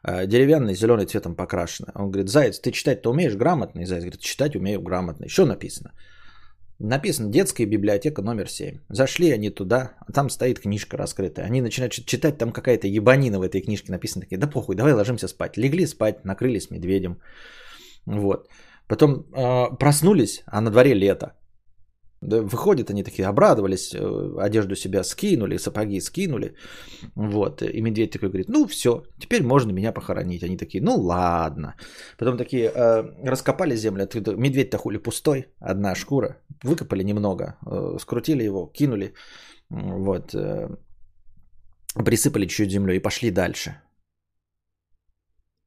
Э, 0.03 0.25
деревянный, 0.25 0.73
зеленый 0.73 1.05
цветом 1.05 1.35
покрашенный. 1.35 1.91
Он 1.95 2.11
говорит, 2.11 2.29
Заяц, 2.29 2.59
ты 2.59 2.71
читать-то 2.71 3.09
умеешь 3.09 3.35
грамотный? 3.35 3.85
Заяц 3.85 4.03
говорит, 4.03 4.21
читать 4.21 4.55
умею 4.55 4.81
грамотно. 4.81 5.27
Что 5.27 5.45
написано? 5.45 5.91
Написано 6.79 7.29
детская 7.29 7.67
библиотека 7.67 8.23
номер 8.23 8.49
7. 8.49 8.79
Зашли 8.89 9.31
они 9.31 9.51
туда, 9.51 9.91
а 10.07 10.11
там 10.11 10.29
стоит 10.29 10.59
книжка 10.59 10.97
раскрытая. 10.97 11.45
Они 11.45 11.61
начинают 11.61 11.93
читать, 11.93 12.37
там 12.37 12.51
какая-то 12.51 12.87
ебанина 12.87 13.39
в 13.39 13.43
этой 13.43 13.61
книжке 13.61 13.91
написана. 13.91 14.21
Такие, 14.21 14.39
да 14.39 14.47
похуй, 14.47 14.75
давай 14.75 14.93
ложимся 14.93 15.27
спать. 15.27 15.57
Легли 15.57 15.85
спать, 15.85 16.25
накрылись 16.25 16.71
медведем. 16.71 17.21
Вот. 18.07 18.47
Потом 18.87 19.25
э, 19.33 19.77
проснулись, 19.77 20.41
а 20.47 20.61
на 20.61 20.71
дворе 20.71 20.95
лето. 20.95 21.33
Да, 22.21 22.41
выходят 22.41 22.89
они 22.91 23.03
такие, 23.03 23.27
обрадовались, 23.27 23.95
э, 23.95 24.45
одежду 24.45 24.75
себя 24.75 25.03
скинули, 25.03 25.57
сапоги 25.57 25.99
скинули. 26.01 26.53
Вот. 27.15 27.61
И 27.63 27.81
медведь 27.81 28.11
такой 28.11 28.29
говорит, 28.29 28.49
ну 28.49 28.67
все, 28.67 29.03
теперь 29.17 29.43
можно 29.43 29.71
меня 29.71 29.91
похоронить. 29.91 30.43
Они 30.43 30.57
такие, 30.57 30.83
ну 30.83 30.95
ладно. 30.95 31.73
Потом 32.17 32.37
такие, 32.37 32.71
э, 32.75 33.03
раскопали 33.29 33.75
землю, 33.75 34.07
медведь-то 34.37 34.77
хули 34.77 34.97
пустой, 34.97 35.47
одна 35.59 35.95
шкура. 35.95 36.37
Выкопали 36.63 37.03
немного, 37.03 37.55
э, 37.65 37.97
скрутили 37.99 38.43
его, 38.43 38.67
кинули. 38.67 39.13
Вот. 39.69 40.35
Э, 40.35 40.69
присыпали 41.95 42.45
чуть-чуть 42.45 42.71
землей 42.71 42.97
и 42.97 43.01
пошли 43.01 43.31
дальше. 43.31 43.81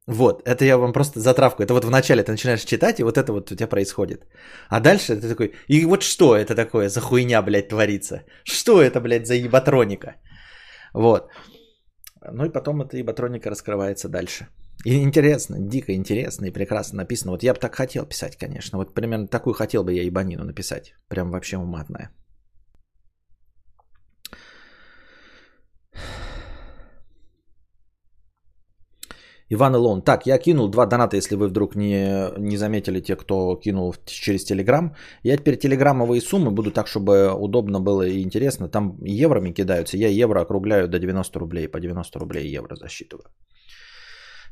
Вот, 0.06 0.42
это 0.44 0.64
я 0.64 0.76
вам 0.76 0.92
просто 0.92 1.20
затравку. 1.20 1.62
Это 1.62 1.72
вот 1.72 1.84
вначале 1.84 2.22
ты 2.22 2.30
начинаешь 2.30 2.64
читать, 2.64 3.00
и 3.00 3.04
вот 3.04 3.16
это 3.16 3.32
вот 3.32 3.50
у 3.50 3.54
тебя 3.54 3.68
происходит. 3.68 4.26
А 4.68 4.80
дальше 4.80 5.16
ты 5.16 5.28
такой, 5.28 5.54
и 5.68 5.86
вот 5.86 6.02
что 6.02 6.36
это 6.36 6.54
такое 6.54 6.88
за 6.88 7.00
хуйня, 7.00 7.42
блядь, 7.42 7.68
творится? 7.68 8.24
Что 8.44 8.82
это, 8.82 9.00
блядь, 9.00 9.26
за 9.26 9.34
ебатроника? 9.34 10.16
Вот. 10.92 11.30
Ну 12.32 12.44
и 12.44 12.52
потом 12.52 12.82
эта 12.82 12.98
ебатроника 12.98 13.50
раскрывается 13.50 14.08
дальше. 14.08 14.46
И 14.84 15.02
интересно, 15.02 15.56
дико 15.58 15.94
интересно 15.94 16.46
и 16.46 16.52
прекрасно 16.52 16.98
написано. 16.98 17.32
Вот 17.32 17.42
я 17.42 17.54
бы 17.54 17.60
так 17.60 17.74
хотел 17.74 18.06
писать, 18.06 18.36
конечно. 18.36 18.78
Вот 18.78 18.94
примерно 18.94 19.26
такую 19.26 19.54
хотел 19.54 19.84
бы 19.84 19.92
я 19.94 20.02
ебанину 20.02 20.44
написать. 20.44 20.94
Прям 21.08 21.30
вообще 21.30 21.56
уматная. 21.56 22.10
Иван 29.50 29.74
Илон. 29.74 30.02
Так, 30.02 30.26
я 30.26 30.38
кинул 30.38 30.68
два 30.68 30.86
доната, 30.86 31.16
если 31.16 31.36
вы 31.36 31.48
вдруг 31.48 31.76
не, 31.76 32.30
не 32.38 32.56
заметили 32.56 33.00
те, 33.00 33.16
кто 33.16 33.56
кинул 33.56 33.94
через 34.06 34.44
Телеграм. 34.44 34.94
Я 35.22 35.36
теперь 35.36 35.58
телеграммовые 35.58 36.20
суммы 36.20 36.50
буду 36.50 36.70
так, 36.70 36.86
чтобы 36.86 37.32
удобно 37.32 37.80
было 37.80 38.06
и 38.06 38.22
интересно. 38.22 38.68
Там 38.68 38.96
евроми 39.02 39.52
кидаются. 39.52 39.96
Я 39.96 40.08
евро 40.08 40.40
округляю 40.40 40.88
до 40.88 40.98
90 40.98 41.38
рублей. 41.38 41.68
По 41.68 41.80
90 41.80 42.18
рублей 42.18 42.56
евро 42.56 42.76
засчитываю. 42.76 43.26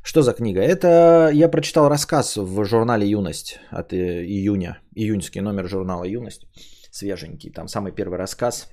Что 0.03 0.21
за 0.21 0.33
книга? 0.33 0.59
Это 0.59 1.31
я 1.33 1.49
прочитал 1.49 1.89
рассказ 1.89 2.37
в 2.37 2.65
журнале 2.65 3.09
«Юность» 3.09 3.59
от 3.71 3.93
э, 3.93 4.25
июня. 4.25 4.79
Июньский 4.95 5.41
номер 5.41 5.67
журнала 5.69 6.03
«Юность». 6.03 6.45
Свеженький. 6.91 7.51
Там 7.51 7.67
самый 7.67 7.93
первый 7.93 8.19
рассказ. 8.19 8.67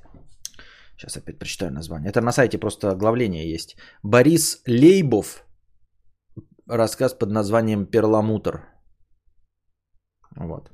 Сейчас 0.97 1.17
опять 1.17 1.39
прочитаю 1.39 1.73
название. 1.73 2.11
Это 2.11 2.21
на 2.21 2.33
сайте 2.33 2.59
просто 2.59 2.91
оглавление 2.91 3.51
есть. 3.51 3.77
Борис 4.03 4.61
Лейбов 4.67 5.45
рассказ 6.77 7.15
под 7.15 7.31
названием 7.31 7.87
«Перламутр». 7.87 8.61
Вот. 10.37 10.71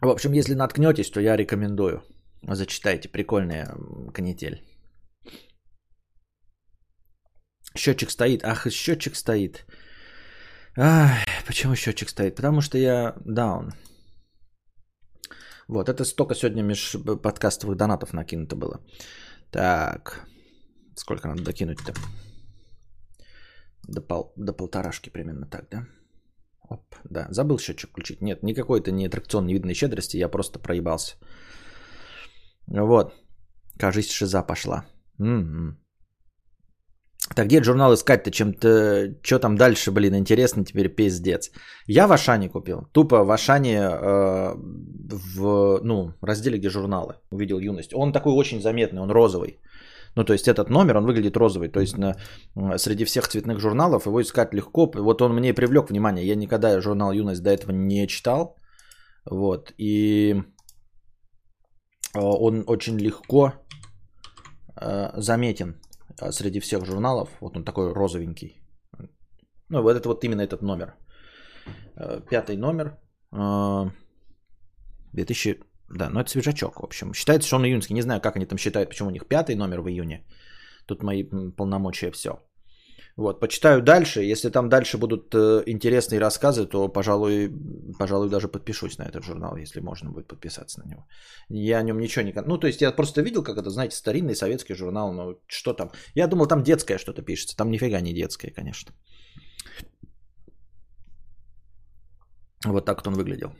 В 0.00 0.08
общем, 0.08 0.32
если 0.32 0.54
наткнетесь, 0.54 1.10
то 1.10 1.20
я 1.20 1.36
рекомендую. 1.36 2.02
Зачитайте, 2.42 3.08
прикольная 3.08 3.74
канитель. 4.12 4.62
Счетчик 7.76 8.10
стоит. 8.10 8.44
Ах, 8.44 8.70
счетчик 8.70 9.16
стоит. 9.16 9.66
Ай, 10.76 11.24
почему 11.46 11.74
счетчик 11.74 12.08
стоит? 12.08 12.36
Потому 12.36 12.60
что 12.60 12.78
я 12.78 13.14
даун. 13.24 13.72
Вот, 15.68 15.88
это 15.88 16.04
столько 16.04 16.34
сегодня 16.34 16.62
меж 16.62 16.96
подкастовых 17.22 17.76
донатов 17.76 18.12
накинуто 18.12 18.56
было. 18.56 18.80
Так. 19.50 20.26
Сколько 20.96 21.28
надо 21.28 21.42
докинуть-то? 21.42 21.92
До, 23.88 24.00
пол, 24.00 24.32
до 24.36 24.52
полторашки 24.52 25.10
примерно 25.10 25.46
так, 25.46 25.68
да? 25.70 25.86
Оп, 26.68 26.80
да, 27.04 27.28
забыл 27.30 27.58
счетчик 27.58 27.90
включить. 27.90 28.22
Нет, 28.22 28.42
никакой 28.42 28.80
это 28.80 28.90
не 28.90 29.06
аттракцион 29.06 29.46
невидной 29.46 29.74
щедрости, 29.74 30.16
я 30.16 30.28
просто 30.28 30.58
проебался. 30.58 31.16
Вот, 32.66 33.14
кажись, 33.78 34.10
шиза 34.10 34.42
пошла. 34.42 34.86
М-м. 35.20 35.78
Так 37.34 37.46
где 37.46 37.62
журнал 37.62 37.92
искать-то? 37.92 38.30
Чем-то, 38.30 39.14
что 39.22 39.38
там 39.38 39.56
дальше, 39.56 39.92
блин, 39.92 40.14
интересно 40.14 40.64
теперь 40.64 40.88
пиздец. 40.88 41.50
Я 41.86 42.06
в 42.06 42.12
Ашане 42.12 42.48
купил. 42.48 42.86
Тупо 42.92 43.24
в 43.24 43.30
Ашане 43.30 43.78
э, 43.78 44.54
в, 45.36 45.80
ну, 45.82 46.14
разделе, 46.22 46.58
где 46.58 46.70
журналы. 46.70 47.16
Увидел 47.30 47.58
юность. 47.58 47.94
Он 47.94 48.12
такой 48.12 48.32
очень 48.32 48.60
заметный, 48.60 49.00
он 49.00 49.10
розовый. 49.10 49.58
Ну, 50.16 50.24
то 50.24 50.32
есть 50.32 50.48
этот 50.48 50.70
номер, 50.70 50.96
он 50.96 51.04
выглядит 51.04 51.36
розовый. 51.36 51.68
То 51.68 51.80
есть 51.80 51.98
на, 51.98 52.16
среди 52.78 53.04
всех 53.04 53.28
цветных 53.28 53.60
журналов 53.60 54.06
его 54.06 54.22
искать 54.22 54.54
легко. 54.54 54.90
Вот 54.94 55.20
он 55.22 55.34
мне 55.34 55.54
привлек 55.54 55.90
внимание. 55.90 56.26
Я 56.26 56.36
никогда 56.36 56.80
журнал 56.80 57.12
«Юность» 57.12 57.42
до 57.42 57.50
этого 57.50 57.72
не 57.72 58.06
читал. 58.08 58.56
Вот. 59.30 59.72
И 59.78 60.42
а, 62.14 62.20
он 62.20 62.64
очень 62.66 62.98
легко 62.98 63.52
э, 64.80 65.20
заметен 65.20 65.74
а, 66.20 66.32
среди 66.32 66.60
всех 66.60 66.86
журналов. 66.86 67.28
Вот 67.40 67.56
он 67.56 67.64
такой 67.64 67.92
розовенький. 67.92 68.62
Ну, 69.68 69.82
вот 69.82 69.96
это 69.96 70.08
вот 70.08 70.24
именно 70.24 70.40
этот 70.40 70.62
номер. 70.62 70.94
Э, 71.96 72.20
пятый 72.30 72.56
номер. 72.56 72.96
2000 75.12 75.60
да, 75.88 76.10
но 76.10 76.20
это 76.20 76.30
свежачок, 76.30 76.80
в 76.80 76.84
общем. 76.84 77.14
Считается, 77.14 77.46
что 77.46 77.56
он 77.56 77.64
июньский. 77.64 77.94
Не 77.94 78.02
знаю, 78.02 78.20
как 78.20 78.36
они 78.36 78.46
там 78.46 78.58
считают, 78.58 78.88
почему 78.88 79.08
у 79.08 79.12
них 79.12 79.26
пятый 79.26 79.54
номер 79.54 79.80
в 79.80 79.88
июне. 79.88 80.24
Тут 80.86 81.02
мои 81.02 81.24
полномочия 81.56 82.10
все. 82.10 82.30
Вот, 83.16 83.40
почитаю 83.40 83.82
дальше. 83.82 84.20
Если 84.20 84.50
там 84.50 84.68
дальше 84.68 84.98
будут 84.98 85.34
э, 85.34 85.62
интересные 85.66 86.20
рассказы, 86.20 86.66
то, 86.66 86.88
пожалуй, 86.88 87.50
пожалуй, 87.98 88.28
даже 88.28 88.48
подпишусь 88.48 88.98
на 88.98 89.04
этот 89.04 89.24
журнал, 89.24 89.56
если 89.56 89.80
можно 89.80 90.10
будет 90.10 90.28
подписаться 90.28 90.80
на 90.80 90.88
него. 90.90 91.06
Я 91.48 91.78
о 91.78 91.82
нем 91.82 91.98
ничего 91.98 92.24
не... 92.24 92.34
Ну, 92.46 92.58
то 92.58 92.66
есть 92.66 92.82
я 92.82 92.92
просто 92.92 93.22
видел, 93.22 93.42
как 93.42 93.56
это, 93.56 93.70
знаете, 93.70 93.96
старинный 93.96 94.34
советский 94.34 94.74
журнал, 94.74 95.12
но 95.12 95.38
что 95.46 95.72
там? 95.72 95.90
Я 96.14 96.26
думал, 96.26 96.46
там 96.46 96.62
детское 96.62 96.98
что-то 96.98 97.22
пишется. 97.22 97.56
Там 97.56 97.70
нифига 97.70 98.00
не 98.00 98.12
детское, 98.12 98.50
конечно. 98.50 98.92
Вот 102.66 102.84
так 102.84 102.98
вот 102.98 103.06
он 103.06 103.14
выглядел. 103.14 103.54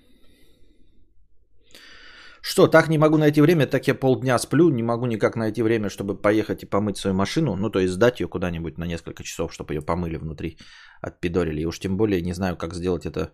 Что, 2.48 2.68
так 2.68 2.88
не 2.88 2.98
могу 2.98 3.18
найти 3.18 3.40
время, 3.40 3.66
так 3.66 3.88
я 3.88 3.94
полдня 3.94 4.38
сплю, 4.38 4.70
не 4.70 4.82
могу 4.82 5.06
никак 5.06 5.36
найти 5.36 5.62
время, 5.62 5.88
чтобы 5.88 6.22
поехать 6.22 6.62
и 6.62 6.66
помыть 6.66 6.96
свою 6.96 7.16
машину, 7.16 7.56
ну 7.56 7.70
то 7.70 7.80
есть 7.80 7.92
сдать 7.92 8.20
ее 8.20 8.28
куда-нибудь 8.28 8.78
на 8.78 8.86
несколько 8.86 9.24
часов, 9.24 9.52
чтобы 9.52 9.74
ее 9.74 9.82
помыли 9.82 10.16
внутри, 10.16 10.56
отпидорили. 11.02 11.62
И 11.62 11.66
уж 11.66 11.80
тем 11.80 11.96
более 11.96 12.22
не 12.22 12.34
знаю, 12.34 12.56
как 12.56 12.74
сделать 12.74 13.04
это 13.04 13.32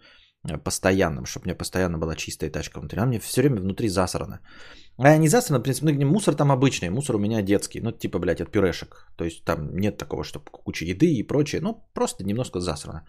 э, 0.48 0.56
постоянным, 0.56 1.26
чтобы 1.26 1.44
у 1.44 1.46
меня 1.48 1.56
постоянно 1.58 1.98
была 1.98 2.14
чистая 2.16 2.50
тачка 2.50 2.80
внутри. 2.80 3.00
Она 3.00 3.06
мне 3.06 3.20
все 3.20 3.42
время 3.42 3.60
внутри 3.60 3.88
засрана. 3.88 4.40
А 4.96 5.18
не 5.18 5.28
засрана, 5.28 5.60
в 5.60 5.62
принципе, 5.62 5.92
ну, 5.92 6.06
мусор 6.06 6.34
там 6.34 6.50
обычный, 6.50 6.88
мусор 6.88 7.16
у 7.16 7.18
меня 7.18 7.42
детский, 7.42 7.82
ну 7.82 7.92
типа, 7.92 8.18
блядь, 8.18 8.40
от 8.40 8.50
пюрешек. 8.50 9.08
То 9.16 9.24
есть 9.24 9.44
там 9.44 9.76
нет 9.76 9.98
такого, 9.98 10.24
чтобы 10.24 10.46
куча 10.50 10.86
еды 10.86 11.06
и 11.06 11.26
прочее, 11.26 11.60
ну 11.60 11.84
просто 11.92 12.24
немножко 12.24 12.60
засрана. 12.60 13.06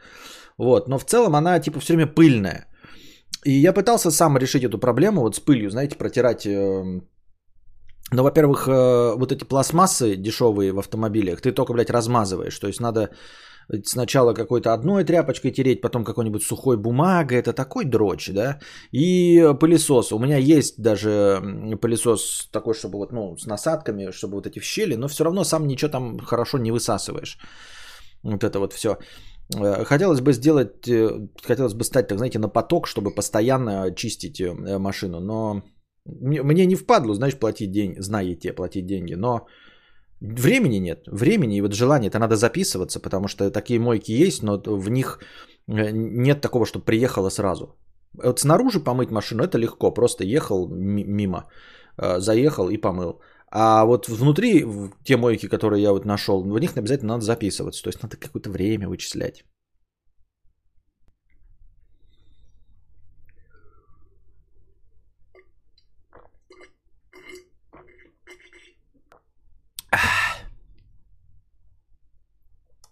Вот, 0.57 0.89
но 0.89 0.97
в 0.97 1.05
целом 1.05 1.35
она 1.35 1.59
типа 1.61 1.79
все 1.79 1.93
время 1.93 2.13
пыльная. 2.13 2.67
И 3.45 3.51
я 3.51 3.73
пытался 3.73 4.11
сам 4.11 4.37
решить 4.37 4.63
эту 4.63 4.77
проблему, 4.79 5.21
вот 5.21 5.35
с 5.35 5.39
пылью, 5.39 5.69
знаете, 5.69 5.97
протирать. 5.97 6.45
Эм, 6.45 7.07
Но, 8.13 8.23
во-первых, 8.23 8.67
э, 8.67 9.15
вот 9.17 9.31
эти 9.31 9.43
пластмассы 9.43 10.15
дешевые 10.15 10.71
в 10.71 10.79
автомобилях, 10.79 11.41
ты 11.41 11.51
только, 11.51 11.73
блядь, 11.73 11.89
размазываешь. 11.89 12.59
То 12.59 12.67
есть 12.67 12.79
надо 12.81 13.09
сначала 13.85 14.33
какой-то 14.33 14.73
одной 14.73 15.03
тряпочкой 15.05 15.51
тереть, 15.51 15.81
потом 15.81 16.03
какой-нибудь 16.03 16.43
сухой 16.43 16.77
бумагой. 16.77 17.39
Это 17.39 17.53
такой 17.53 17.85
дрочь, 17.85 18.29
да? 18.33 18.59
И 18.91 19.41
пылесос. 19.59 20.11
У 20.11 20.19
меня 20.19 20.37
есть 20.37 20.81
даже 20.81 21.41
пылесос 21.81 22.49
такой, 22.51 22.73
чтобы 22.73 22.97
вот, 22.99 23.11
ну, 23.13 23.37
с 23.37 23.45
насадками, 23.47 24.11
чтобы 24.11 24.35
вот 24.35 24.47
эти 24.47 24.59
в 24.59 24.63
щели, 24.63 24.95
но 24.95 25.07
все 25.07 25.23
равно 25.23 25.43
сам 25.43 25.67
ничего 25.67 25.91
там 25.91 26.19
хорошо 26.19 26.57
не 26.57 26.71
высасываешь. 26.71 27.37
Вот 28.23 28.43
это 28.43 28.59
вот 28.59 28.73
все. 28.73 28.97
Э, 29.55 29.83
хотелось 29.85 30.21
бы 30.21 30.33
сделать, 30.33 30.87
э, 30.87 31.27
хотелось 31.47 31.73
бы 31.73 31.83
стать, 31.83 32.07
так 32.07 32.17
знаете, 32.17 32.39
на 32.39 32.49
поток, 32.49 32.87
чтобы 32.87 33.15
постоянно 33.15 33.93
чистить 33.95 34.41
э, 34.41 34.79
машину, 34.79 35.19
но 35.19 35.63
мне 36.05 36.65
не 36.65 36.75
впадло, 36.75 37.15
знаешь, 37.15 37.37
платить 37.37 37.71
деньги, 37.71 38.01
знаете, 38.01 38.53
платить 38.53 38.85
деньги, 38.85 39.15
но 39.15 39.47
времени 40.21 40.79
нет, 40.79 41.07
времени 41.07 41.57
и 41.57 41.61
вот 41.61 41.73
желания, 41.73 42.07
это 42.07 42.19
надо 42.19 42.35
записываться, 42.35 42.99
потому 42.99 43.27
что 43.27 43.51
такие 43.51 43.79
мойки 43.79 44.11
есть, 44.11 44.43
но 44.43 44.61
в 44.65 44.89
них 44.89 45.19
нет 45.67 46.41
такого, 46.41 46.65
что 46.65 46.79
приехала 46.79 47.29
сразу. 47.29 47.75
Вот 48.23 48.39
снаружи 48.39 48.79
помыть 48.79 49.11
машину 49.11 49.43
это 49.43 49.57
легко, 49.57 49.91
просто 49.91 50.23
ехал 50.23 50.67
мимо, 50.67 51.45
заехал 51.97 52.69
и 52.69 52.77
помыл. 52.77 53.21
А 53.55 53.85
вот 53.85 54.07
внутри, 54.07 54.65
те 55.03 55.15
мойки, 55.15 55.47
которые 55.47 55.83
я 55.83 55.91
вот 55.91 56.05
нашел, 56.05 56.41
в 56.41 56.59
них 56.59 56.75
обязательно 56.75 57.13
надо 57.13 57.25
записываться. 57.25 57.83
То 57.83 57.89
есть 57.89 58.01
надо 58.01 58.17
какое-то 58.17 58.49
время 58.49 58.89
вычислять. 58.89 59.45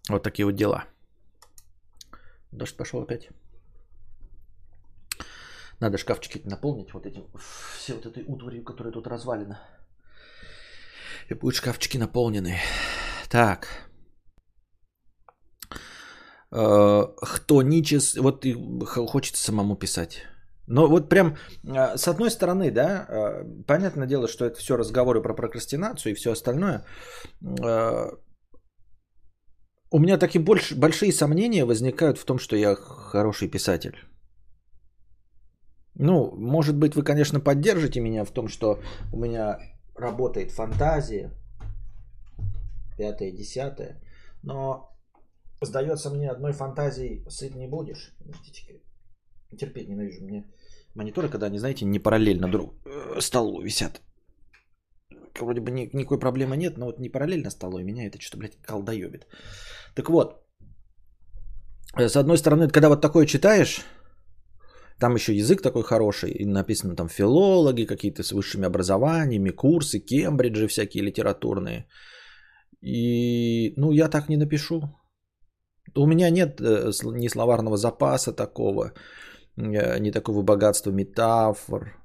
Вот 0.10 0.22
такие 0.22 0.46
вот 0.46 0.56
дела. 0.56 0.84
Дождь 2.51 2.77
пошел 2.77 3.01
опять. 3.01 3.30
Надо 5.80 5.98
шкафчики 5.98 6.41
наполнить 6.46 6.94
вот 6.94 7.08
этим, 7.08 7.25
все 7.75 7.96
вот 7.96 8.06
этой 8.06 8.24
утварью, 8.27 8.63
которая 8.63 8.94
тут 8.94 9.08
развалена. 9.08 9.60
И 11.31 11.33
будут 11.33 11.55
шкафчики 11.55 11.97
наполнены. 11.97 12.57
Так. 13.29 13.67
Э, 16.51 17.03
Хтоничес, 17.21 18.17
вот 18.17 18.45
и 18.45 18.53
хочется 18.85 19.41
самому 19.41 19.77
писать. 19.77 20.25
Но 20.67 20.88
вот 20.88 21.09
прям 21.09 21.38
э, 21.63 21.97
с 21.97 22.07
одной 22.07 22.31
стороны, 22.31 22.71
да, 22.71 23.05
э, 23.07 23.63
понятное 23.65 24.07
дело, 24.07 24.27
что 24.27 24.45
это 24.45 24.59
все 24.59 24.75
разговоры 24.75 25.21
про 25.21 25.33
прокрастинацию 25.33 26.11
и 26.11 26.15
все 26.15 26.31
остальное. 26.31 26.85
У 29.93 30.00
меня 30.00 30.17
такие 30.17 30.43
больше, 30.43 30.75
большие 30.75 31.13
сомнения 31.13 31.65
возникают 31.65 32.17
в 32.17 32.25
том, 32.25 32.39
что 32.39 32.55
я 32.55 32.75
хороший 32.75 33.47
писатель. 33.47 33.95
Ну, 35.95 36.35
может 36.35 36.75
быть, 36.75 36.95
вы, 36.95 37.03
конечно, 37.03 37.39
поддержите 37.39 38.01
меня 38.01 38.25
в 38.25 38.31
том, 38.31 38.47
что 38.47 38.79
у 39.13 39.17
меня 39.17 39.59
работает 40.01 40.51
фантазия, 40.51 41.31
пятое, 42.98 43.31
десятое, 43.31 44.01
но 44.43 44.89
сдается 45.62 46.10
мне 46.10 46.29
одной 46.29 46.53
фантазией 46.53 47.24
сыт 47.29 47.55
не 47.55 47.67
будешь. 47.67 48.13
Подождите, 48.20 48.81
терпеть 49.58 49.89
ненавижу 49.89 50.24
мне 50.25 50.46
мониторы, 50.96 51.29
когда 51.29 51.48
они, 51.48 51.60
знаете, 51.60 51.86
не 51.86 52.00
параллельно 52.00 52.48
друг 52.48 52.74
э, 52.86 53.22
столу 53.22 53.62
висят. 53.62 54.01
Вроде 55.39 55.62
бы 55.62 55.72
ни, 55.72 55.89
никакой 55.93 56.20
проблемы 56.20 56.58
нет, 56.58 56.77
но 56.77 56.86
вот 56.86 57.00
не 57.00 57.10
параллельно 57.10 57.50
столу, 57.50 57.79
и 57.79 57.84
меня 57.84 58.08
это 58.08 58.20
что-то, 58.20 58.38
блядь, 58.38 58.58
колдоебит. 58.62 59.27
Так 59.96 60.10
вот, 60.10 60.43
э, 61.98 62.10
с 62.10 62.15
одной 62.15 62.38
стороны, 62.38 62.67
когда 62.70 62.89
вот 62.89 63.01
такое 63.01 63.25
читаешь, 63.25 63.81
там 65.01 65.15
еще 65.15 65.34
язык 65.34 65.62
такой 65.62 65.84
хороший, 65.84 66.31
и 66.31 66.46
написано 66.46 66.96
там 66.96 67.10
филологи 67.10 67.88
какие-то 67.88 68.24
с 68.24 68.31
высшими 68.31 68.65
образованиями, 68.65 69.50
курсы, 69.50 70.00
кембриджи 70.00 70.67
всякие 70.67 71.03
литературные. 71.03 71.88
И, 72.81 73.74
ну, 73.77 73.91
я 73.91 74.10
так 74.10 74.29
не 74.29 74.38
напишу. 74.38 74.81
У 75.96 76.08
меня 76.08 76.29
нет 76.29 76.62
э, 76.62 76.91
ни 77.03 77.29
словарного 77.29 77.77
запаса 77.77 78.34
такого, 78.34 78.93
э, 79.58 80.00
ни 80.00 80.12
такого 80.12 80.43
богатства 80.43 80.91
метафор, 80.91 81.98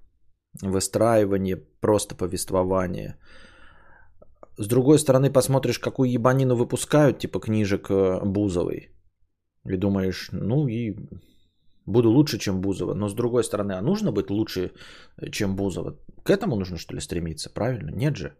выстраивания, 0.62 1.58
просто 1.80 2.14
повествования. 2.14 3.18
С 4.58 4.68
другой 4.68 4.98
стороны, 4.98 5.30
посмотришь, 5.30 5.78
какую 5.78 6.10
ебанину 6.10 6.56
выпускают, 6.56 7.18
типа 7.18 7.40
книжек 7.40 7.90
э, 7.90 8.24
Бузовой. 8.24 8.88
И 9.66 9.76
думаешь, 9.76 10.30
ну 10.32 10.66
и 10.68 10.96
буду 11.86 12.10
лучше, 12.10 12.38
чем 12.38 12.60
Бузова. 12.60 12.94
Но 12.94 13.08
с 13.08 13.14
другой 13.14 13.44
стороны, 13.44 13.72
а 13.72 13.82
нужно 13.82 14.12
быть 14.12 14.30
лучше, 14.30 14.72
чем 15.30 15.56
Бузова? 15.56 15.96
К 16.24 16.30
этому 16.30 16.56
нужно, 16.56 16.76
что 16.76 16.94
ли, 16.94 17.00
стремиться? 17.00 17.50
Правильно? 17.54 17.90
Нет 17.90 18.16
же. 18.16 18.36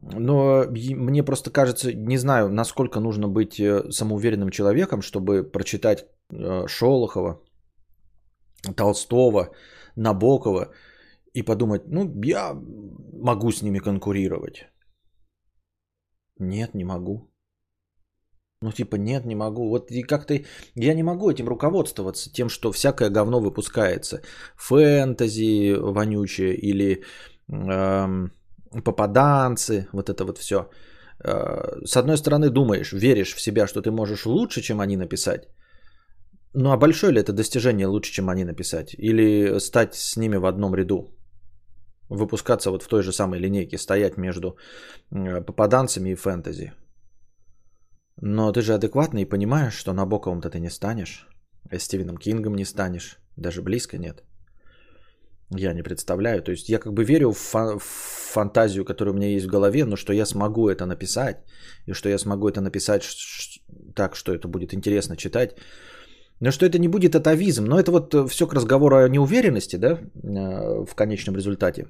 Но 0.00 0.64
мне 0.70 1.24
просто 1.24 1.50
кажется, 1.50 1.92
не 1.92 2.18
знаю, 2.18 2.48
насколько 2.48 3.00
нужно 3.00 3.28
быть 3.28 3.58
э, 3.58 3.90
самоуверенным 3.90 4.50
человеком, 4.50 5.02
чтобы 5.02 5.42
прочитать 5.42 6.06
э, 6.30 6.66
Шолохова, 6.68 7.40
Толстого, 8.76 9.50
Набокова 9.96 10.72
и 11.34 11.42
подумать, 11.42 11.82
ну, 11.86 12.12
я 12.22 12.54
могу 13.12 13.50
с 13.50 13.62
ними 13.62 13.80
конкурировать. 13.80 14.66
Нет, 16.38 16.74
не 16.74 16.84
могу. 16.84 17.28
Ну, 18.62 18.72
типа, 18.72 18.96
нет, 18.96 19.24
не 19.24 19.36
могу. 19.36 19.68
Вот 19.68 19.90
и 19.90 20.02
как-то 20.02 20.34
я 20.74 20.94
не 20.94 21.02
могу 21.02 21.30
этим 21.30 21.48
руководствоваться, 21.48 22.32
тем, 22.32 22.48
что 22.48 22.72
всякое 22.72 23.10
говно 23.10 23.40
выпускается. 23.40 24.20
Фэнтези 24.56 25.76
вонючее 25.78 26.54
или 26.54 27.04
эм, 27.48 28.32
попаданцы, 28.84 29.86
вот 29.92 30.08
это 30.08 30.24
вот 30.24 30.38
все. 30.38 30.56
Э, 31.24 31.84
с 31.84 31.96
одной 31.96 32.16
стороны, 32.16 32.50
думаешь, 32.50 32.92
веришь 32.92 33.34
в 33.34 33.40
себя, 33.40 33.66
что 33.66 33.80
ты 33.80 33.90
можешь 33.90 34.26
лучше, 34.26 34.60
чем 34.60 34.80
они 34.80 34.96
написать. 34.96 35.48
Ну 36.54 36.72
а 36.72 36.76
большое 36.76 37.12
ли 37.12 37.20
это 37.20 37.32
достижение 37.32 37.86
лучше, 37.86 38.12
чем 38.12 38.28
они 38.28 38.44
написать? 38.44 38.94
Или 38.98 39.60
стать 39.60 39.94
с 39.94 40.16
ними 40.16 40.36
в 40.36 40.46
одном 40.46 40.74
ряду? 40.74 41.14
Выпускаться 42.10 42.70
вот 42.70 42.82
в 42.82 42.88
той 42.88 43.02
же 43.02 43.12
самой 43.12 43.38
линейке, 43.38 43.78
стоять 43.78 44.16
между 44.16 44.56
э, 45.12 45.42
попаданцами 45.42 46.10
и 46.10 46.16
фэнтези. 46.16 46.72
Но 48.20 48.52
ты 48.52 48.62
же 48.62 48.74
адекватный 48.74 49.22
и 49.22 49.28
понимаешь, 49.28 49.74
что 49.74 49.92
на 49.92 50.06
Боковом-то 50.06 50.50
ты 50.50 50.60
не 50.60 50.70
станешь. 50.70 51.28
А 51.70 51.78
Стивеном 51.78 52.16
Кингом 52.16 52.54
не 52.56 52.64
станешь. 52.64 53.18
Даже 53.36 53.62
близко 53.62 53.98
нет. 53.98 54.24
Я 55.56 55.72
не 55.72 55.82
представляю. 55.82 56.42
То 56.42 56.50
есть 56.50 56.68
я 56.68 56.78
как 56.78 56.92
бы 56.92 57.04
верю 57.04 57.32
в, 57.32 57.38
фа- 57.38 57.78
в 57.78 57.84
фантазию, 58.32 58.84
которая 58.84 59.14
у 59.14 59.16
меня 59.16 59.28
есть 59.28 59.46
в 59.46 59.50
голове, 59.50 59.84
но 59.84 59.96
что 59.96 60.12
я 60.12 60.26
смогу 60.26 60.68
это 60.68 60.86
написать, 60.86 61.36
и 61.86 61.92
что 61.92 62.08
я 62.08 62.18
смогу 62.18 62.48
это 62.48 62.60
написать 62.60 63.02
так, 63.94 64.16
что 64.16 64.32
это 64.32 64.48
будет 64.48 64.74
интересно 64.74 65.16
читать. 65.16 65.56
Но 66.40 66.50
что 66.50 66.66
это 66.66 66.78
не 66.78 66.88
будет 66.88 67.14
атовизм. 67.14 67.64
Но 67.64 67.78
это 67.78 67.92
вот 67.92 68.14
э, 68.14 68.26
все 68.28 68.46
к 68.46 68.54
разговору 68.54 68.96
о 68.96 69.08
неуверенности, 69.08 69.76
да, 69.76 69.90
э, 69.90 70.84
в 70.84 70.94
конечном 70.94 71.36
результате. 71.36 71.86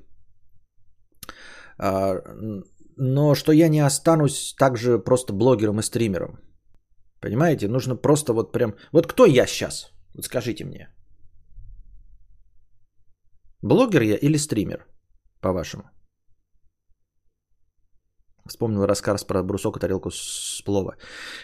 Но 3.01 3.35
что 3.35 3.53
я 3.53 3.69
не 3.69 3.87
останусь 3.87 4.55
также 4.59 4.99
просто 4.99 5.33
блогером 5.33 5.79
и 5.79 5.83
стримером. 5.83 6.41
Понимаете? 7.21 7.69
Нужно 7.69 7.97
просто 7.97 8.33
вот 8.33 8.53
прям... 8.53 8.75
Вот 8.93 9.07
кто 9.07 9.27
я 9.27 9.47
сейчас? 9.47 9.93
Вот 10.15 10.25
скажите 10.25 10.65
мне. 10.65 10.89
Блогер 13.63 14.03
я 14.03 14.17
или 14.17 14.39
стример, 14.39 14.87
по-вашему? 15.41 15.85
Вспомнил 18.49 18.87
рассказ 18.87 19.25
про 19.25 19.43
брусок 19.43 19.77
и 19.77 19.81
тарелку 19.81 20.11
с 20.11 20.63
плова. 20.65 20.97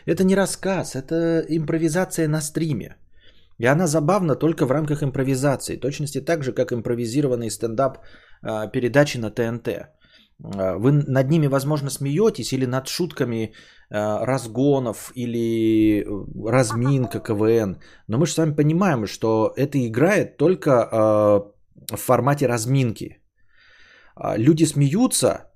Это 0.07 0.25
не 0.25 0.35
рассказ, 0.35 0.95
это 0.97 1.45
импровизация 1.49 2.29
на 2.29 2.41
стриме. 2.41 2.97
И 3.59 3.67
она 3.67 3.87
забавна 3.87 4.35
только 4.35 4.67
в 4.67 4.73
рамках 4.73 5.03
импровизации. 5.03 5.77
Точности 5.77 6.21
так 6.21 6.43
же, 6.43 6.53
как 6.53 6.73
импровизированный 6.73 7.51
стендап 7.51 7.99
а, 8.43 8.67
передачи 8.67 9.19
на 9.19 9.31
ТНТ. 9.31 9.69
А, 10.43 10.77
вы 10.79 10.93
над 10.93 11.31
ними, 11.31 11.47
возможно, 11.47 11.91
смеетесь 11.91 12.53
или 12.53 12.67
над 12.67 12.89
шутками 12.89 13.53
а, 13.91 14.25
разгонов 14.27 15.13
или 15.15 16.07
разминка 16.49 17.21
КВН. 17.21 17.79
Но 18.09 18.19
мы 18.19 18.27
же 18.27 18.33
с 18.33 18.39
вами 18.39 18.55
понимаем, 18.55 19.07
что 19.07 19.53
это 19.57 19.79
играет 19.79 20.37
только 20.37 21.53
в 21.91 21.97
формате 21.97 22.47
разминки. 22.47 23.19
А, 24.17 24.37
люди 24.39 24.65
смеются, 24.65 25.51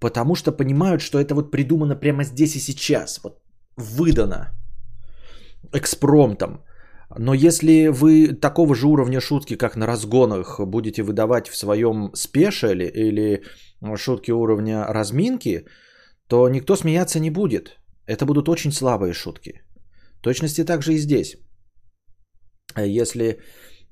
потому 0.00 0.34
что 0.34 0.52
понимают, 0.52 1.00
что 1.00 1.18
это 1.18 1.34
вот 1.34 1.50
придумано 1.50 1.96
прямо 1.96 2.24
здесь 2.24 2.56
и 2.56 2.60
сейчас, 2.60 3.20
вот 3.22 3.40
выдано 3.76 4.50
экспромтом. 5.72 6.64
Но 7.18 7.34
если 7.34 7.88
вы 7.88 8.28
такого 8.40 8.74
же 8.74 8.86
уровня 8.86 9.20
шутки, 9.20 9.56
как 9.56 9.76
на 9.76 9.86
разгонах, 9.86 10.60
будете 10.60 11.02
выдавать 11.02 11.48
в 11.48 11.56
своем 11.56 12.10
спешале 12.14 12.88
или 12.88 13.42
шутки 13.96 14.30
уровня 14.30 14.84
разминки, 14.84 15.66
то 16.28 16.48
никто 16.48 16.76
смеяться 16.76 17.20
не 17.20 17.30
будет. 17.30 17.78
Это 18.06 18.24
будут 18.24 18.48
очень 18.48 18.72
слабые 18.72 19.12
шутки. 19.12 19.62
В 20.18 20.22
точности 20.22 20.64
также 20.64 20.94
и 20.94 20.98
здесь. 20.98 21.36
Если 22.76 23.38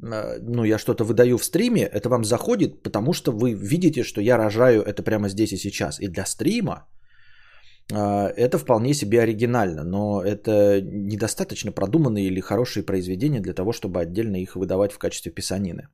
Э, 0.02 0.38
ну, 0.42 0.64
я 0.64 0.78
что-то 0.78 1.04
выдаю 1.04 1.38
в 1.38 1.44
стриме, 1.44 1.82
это 1.82 2.08
вам 2.08 2.24
заходит, 2.24 2.82
потому 2.82 3.12
что 3.12 3.32
вы 3.32 3.52
видите, 3.54 4.02
что 4.02 4.20
я 4.20 4.36
рожаю 4.36 4.82
это 4.82 5.02
прямо 5.02 5.28
здесь 5.28 5.52
и 5.52 5.56
сейчас. 5.56 6.00
И 6.00 6.08
для 6.08 6.26
стрима 6.26 6.72
э, 6.72 6.99
это 7.90 8.58
вполне 8.58 8.94
себе 8.94 9.20
оригинально, 9.22 9.84
но 9.84 10.22
это 10.22 10.80
недостаточно 10.82 11.72
продуманные 11.72 12.26
или 12.26 12.40
хорошие 12.40 12.84
произведения 12.84 13.40
для 13.40 13.54
того, 13.54 13.72
чтобы 13.72 14.00
отдельно 14.00 14.36
их 14.36 14.56
выдавать 14.56 14.92
в 14.92 14.98
качестве 14.98 15.32
писанины. 15.32 15.88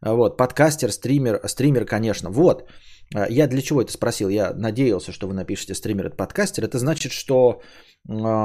Вот, 0.00 0.36
подкастер, 0.36 0.92
стример, 0.92 1.40
стример, 1.46 1.86
конечно. 1.86 2.30
Вот, 2.30 2.68
э, 3.14 3.26
я 3.30 3.46
для 3.46 3.62
чего 3.62 3.80
это 3.80 3.92
спросил? 3.92 4.28
Я 4.28 4.52
надеялся, 4.54 5.12
что 5.12 5.26
вы 5.26 5.34
напишете 5.34 5.74
стример 5.74 6.06
это 6.06 6.16
подкастер. 6.16 6.64
Это 6.64 6.78
значит, 6.78 7.12
что 7.12 7.60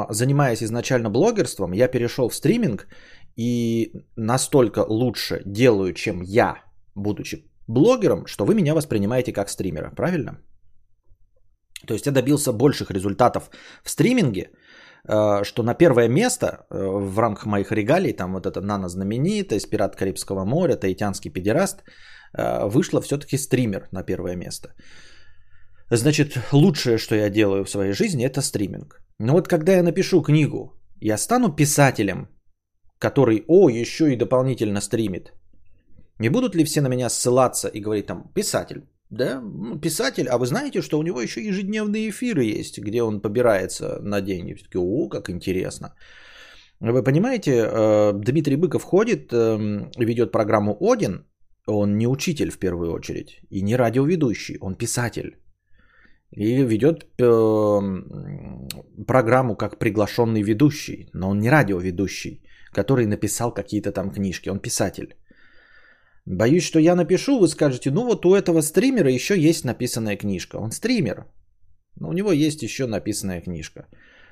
занимаясь 0.09 0.63
изначально 0.63 1.09
блогерством, 1.09 1.73
я 1.73 1.87
перешел 1.87 2.29
в 2.29 2.35
стриминг 2.35 2.87
и 3.35 3.93
настолько 4.15 4.85
лучше 4.89 5.41
делаю, 5.45 5.93
чем 5.93 6.21
я, 6.21 6.55
будучи 6.95 7.45
блогером, 7.67 8.25
что 8.25 8.45
вы 8.45 8.55
меня 8.55 8.73
воспринимаете 8.73 9.33
как 9.33 9.49
стримера, 9.49 9.91
правильно? 9.95 10.39
То 11.87 11.93
есть 11.93 12.05
я 12.05 12.11
добился 12.11 12.53
больших 12.53 12.91
результатов 12.91 13.49
в 13.83 13.89
стриминге, 13.89 14.51
э, 15.07 15.43
что 15.43 15.63
на 15.63 15.73
первое 15.73 16.09
место 16.09 16.45
э, 16.47 16.77
в 16.77 17.19
рамках 17.19 17.45
моих 17.45 17.71
регалий, 17.71 18.13
там 18.13 18.33
вот 18.33 18.45
это 18.45 18.61
нано 18.61 18.89
знаменитость, 18.89 19.69
пират 19.69 19.95
Карибского 19.95 20.45
моря, 20.45 20.75
таитянский 20.75 21.31
педераст, 21.31 21.83
э, 22.37 22.67
вышло 22.67 23.01
все-таки 23.01 23.37
стример 23.37 23.87
на 23.91 24.03
первое 24.03 24.35
место. 24.35 24.73
Значит, 25.89 26.39
лучшее, 26.51 26.97
что 26.97 27.15
я 27.15 27.29
делаю 27.29 27.63
в 27.63 27.69
своей 27.69 27.93
жизни, 27.93 28.25
это 28.25 28.41
стриминг. 28.41 29.01
Но 29.19 29.33
вот 29.33 29.47
когда 29.47 29.73
я 29.73 29.83
напишу 29.83 30.21
книгу, 30.21 30.73
я 31.01 31.17
стану 31.17 31.55
писателем, 31.55 32.27
который, 32.99 33.43
о, 33.47 33.69
еще 33.69 34.13
и 34.13 34.15
дополнительно 34.15 34.81
стримит. 34.81 35.33
Не 36.19 36.29
будут 36.29 36.55
ли 36.55 36.63
все 36.63 36.81
на 36.81 36.87
меня 36.87 37.09
ссылаться 37.09 37.67
и 37.67 37.81
говорить 37.81 38.05
там, 38.05 38.31
писатель, 38.35 38.83
да, 39.11 39.43
писатель, 39.81 40.27
а 40.29 40.37
вы 40.37 40.45
знаете, 40.45 40.81
что 40.81 40.97
у 40.97 41.03
него 41.03 41.21
еще 41.21 41.41
ежедневные 41.41 42.09
эфиры 42.09 42.59
есть, 42.59 42.79
где 42.79 43.03
он 43.03 43.21
побирается 43.21 43.99
на 44.01 44.21
деньги. 44.21 44.53
Все-таки, 44.53 44.77
о, 44.77 45.09
как 45.09 45.29
интересно. 45.29 45.93
Вы 46.79 47.03
понимаете, 47.03 47.51
э, 47.51 48.13
Дмитрий 48.13 48.55
Быков 48.55 48.83
ходит, 48.83 49.33
эм, 49.33 49.91
ведет 49.97 50.31
программу 50.31 50.77
«Один», 50.79 51.25
он 51.67 51.97
не 51.97 52.07
учитель 52.07 52.49
в 52.51 52.57
первую 52.57 52.91
очередь 52.93 53.41
и 53.49 53.61
не 53.61 53.75
радиоведущий, 53.75 54.57
он 54.61 54.75
писатель. 54.75 55.37
И 56.31 56.63
ведет 56.63 57.03
э, 57.19 57.81
программу 59.05 59.55
как 59.55 59.77
приглашенный 59.77 60.41
ведущий, 60.41 61.09
но 61.13 61.29
он 61.29 61.39
не 61.39 61.49
радиоведущий, 61.49 62.41
который 62.73 63.05
написал 63.05 63.53
какие-то 63.53 63.91
там 63.91 64.11
книжки, 64.11 64.49
он 64.49 64.59
писатель. 64.59 65.15
Боюсь, 66.25 66.63
что 66.63 66.79
я 66.79 66.95
напишу, 66.95 67.39
вы 67.39 67.47
скажете, 67.47 67.91
ну 67.91 68.05
вот 68.05 68.25
у 68.25 68.35
этого 68.35 68.61
стримера 68.61 69.11
еще 69.11 69.35
есть 69.37 69.65
написанная 69.65 70.17
книжка. 70.17 70.57
Он 70.57 70.71
стример, 70.71 71.25
но 71.99 72.09
у 72.09 72.13
него 72.13 72.31
есть 72.31 72.63
еще 72.63 72.85
написанная 72.85 73.41
книжка. 73.41 73.87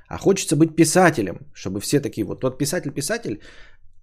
А 0.07 0.17
хочется 0.17 0.55
быть 0.55 0.75
писателем, 0.75 1.47
чтобы 1.53 1.79
все 1.79 1.99
такие 1.99 2.25
вот, 2.25 2.41
тот 2.41 2.57
писатель-писатель, 2.57 3.41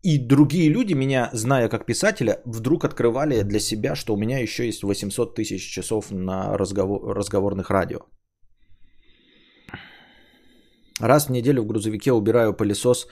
и 0.03 0.18
другие 0.18 0.68
люди, 0.68 0.94
меня 0.94 1.31
зная 1.33 1.68
как 1.68 1.87
писателя, 1.87 2.40
вдруг 2.44 2.85
открывали 2.85 3.42
для 3.42 3.61
себя, 3.61 3.96
что 3.96 4.14
у 4.14 4.16
меня 4.16 4.38
еще 4.38 4.66
есть 4.66 4.83
800 4.83 5.35
тысяч 5.35 5.68
часов 5.75 6.11
на 6.11 6.57
разговор, 6.57 7.16
разговорных 7.16 7.70
радио. 7.70 8.01
Раз 11.00 11.26
в 11.26 11.30
неделю 11.30 11.62
в 11.62 11.66
грузовике 11.66 12.12
убираю 12.12 12.54
пылесос, 12.54 13.06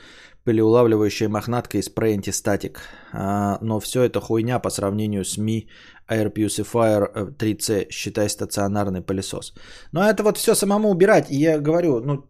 пылеулавливающая 0.45 1.29
мохнатка 1.29 1.79
и 1.79 1.83
спрей 1.83 2.15
антистатик. 2.15 2.81
Но 3.13 3.81
все 3.81 4.03
это 4.03 4.21
хуйня 4.21 4.59
по 4.59 4.71
сравнению 4.71 5.25
с 5.25 5.39
Mi 5.39 5.69
Air 6.09 6.33
Purifier 6.33 7.37
3C, 7.37 7.91
считай 7.91 8.29
стационарный 8.29 9.03
пылесос. 9.03 9.55
Но 9.93 10.09
это 10.09 10.23
вот 10.23 10.39
все 10.39 10.55
самому 10.55 10.91
убирать. 10.91 11.31
И 11.31 11.37
я 11.37 11.61
говорю, 11.61 12.01
ну, 12.01 12.25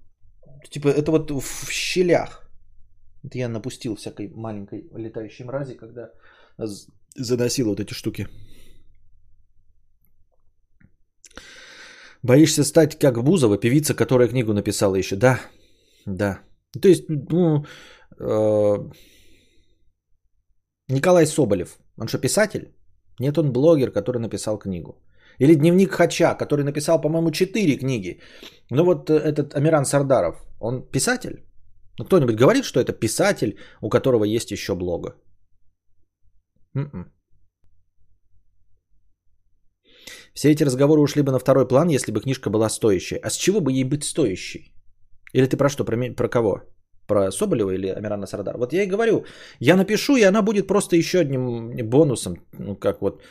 типа, 0.70 0.88
это 0.88 1.10
вот 1.12 1.30
в 1.30 1.70
щелях. 1.70 2.50
Это 3.22 3.38
я 3.38 3.48
напустил 3.48 3.94
всякой 3.94 4.28
маленькой 4.34 4.88
летающей 4.96 5.44
мрази, 5.44 5.76
когда 5.76 6.10
заносил 7.16 7.68
вот 7.68 7.80
эти 7.80 7.94
штуки. 7.94 8.26
Боишься 12.24 12.64
стать 12.64 12.98
как 12.98 13.22
Бузова, 13.22 13.58
певица, 13.58 13.94
которая 13.94 14.28
книгу 14.28 14.52
написала 14.52 14.96
еще? 14.96 15.16
Да, 15.16 15.40
да. 16.06 16.40
То 16.80 16.88
есть, 16.88 17.04
ну, 17.08 17.66
э, 18.18 18.90
Николай 20.88 21.26
Соболев, 21.26 21.78
он 22.00 22.08
что, 22.08 22.18
писатель? 22.18 22.74
Нет, 23.20 23.36
он 23.38 23.52
блогер, 23.52 23.92
который 23.92 24.20
написал 24.20 24.58
книгу. 24.58 24.92
Или 25.38 25.54
дневник 25.54 25.92
Хача, 25.92 26.34
который 26.34 26.64
написал, 26.64 27.00
по-моему, 27.00 27.30
четыре 27.30 27.76
книги. 27.76 28.20
Ну 28.70 28.84
вот 28.84 29.10
э, 29.10 29.18
этот 29.18 29.54
Амиран 29.54 29.84
Сардаров, 29.84 30.36
он 30.60 30.82
писатель? 30.90 31.44
Ну, 31.98 32.06
кто-нибудь 32.06 32.36
говорит, 32.36 32.64
что 32.64 32.80
это 32.80 32.92
писатель, 32.92 33.58
у 33.82 33.90
которого 33.90 34.24
есть 34.24 34.50
еще 34.50 34.74
блога? 34.74 35.14
м 36.74 37.13
Все 40.34 40.50
эти 40.50 40.64
разговоры 40.64 41.00
ушли 41.00 41.22
бы 41.22 41.32
на 41.32 41.38
второй 41.38 41.68
план, 41.68 41.88
если 41.88 42.12
бы 42.12 42.20
книжка 42.20 42.50
была 42.50 42.68
стоящая. 42.68 43.20
А 43.22 43.30
с 43.30 43.36
чего 43.36 43.60
бы 43.60 43.72
ей 43.72 43.84
быть 43.84 44.04
стоящей? 44.04 44.74
Или 45.32 45.46
ты 45.46 45.56
про 45.56 45.68
что? 45.68 45.84
Про, 45.84 45.96
про 46.16 46.28
кого? 46.28 46.62
Про 47.06 47.30
Соболева 47.30 47.70
или 47.70 47.88
Амирана 47.88 48.26
Сардар? 48.26 48.56
Вот 48.56 48.72
я 48.72 48.82
и 48.82 48.90
говорю, 48.90 49.24
я 49.60 49.76
напишу, 49.76 50.16
и 50.16 50.22
она 50.22 50.42
будет 50.42 50.66
просто 50.66 50.96
еще 50.96 51.20
одним 51.20 51.76
бонусом. 51.88 52.34
Ну, 52.58 52.76
как 52.76 53.00
вот 53.02 53.22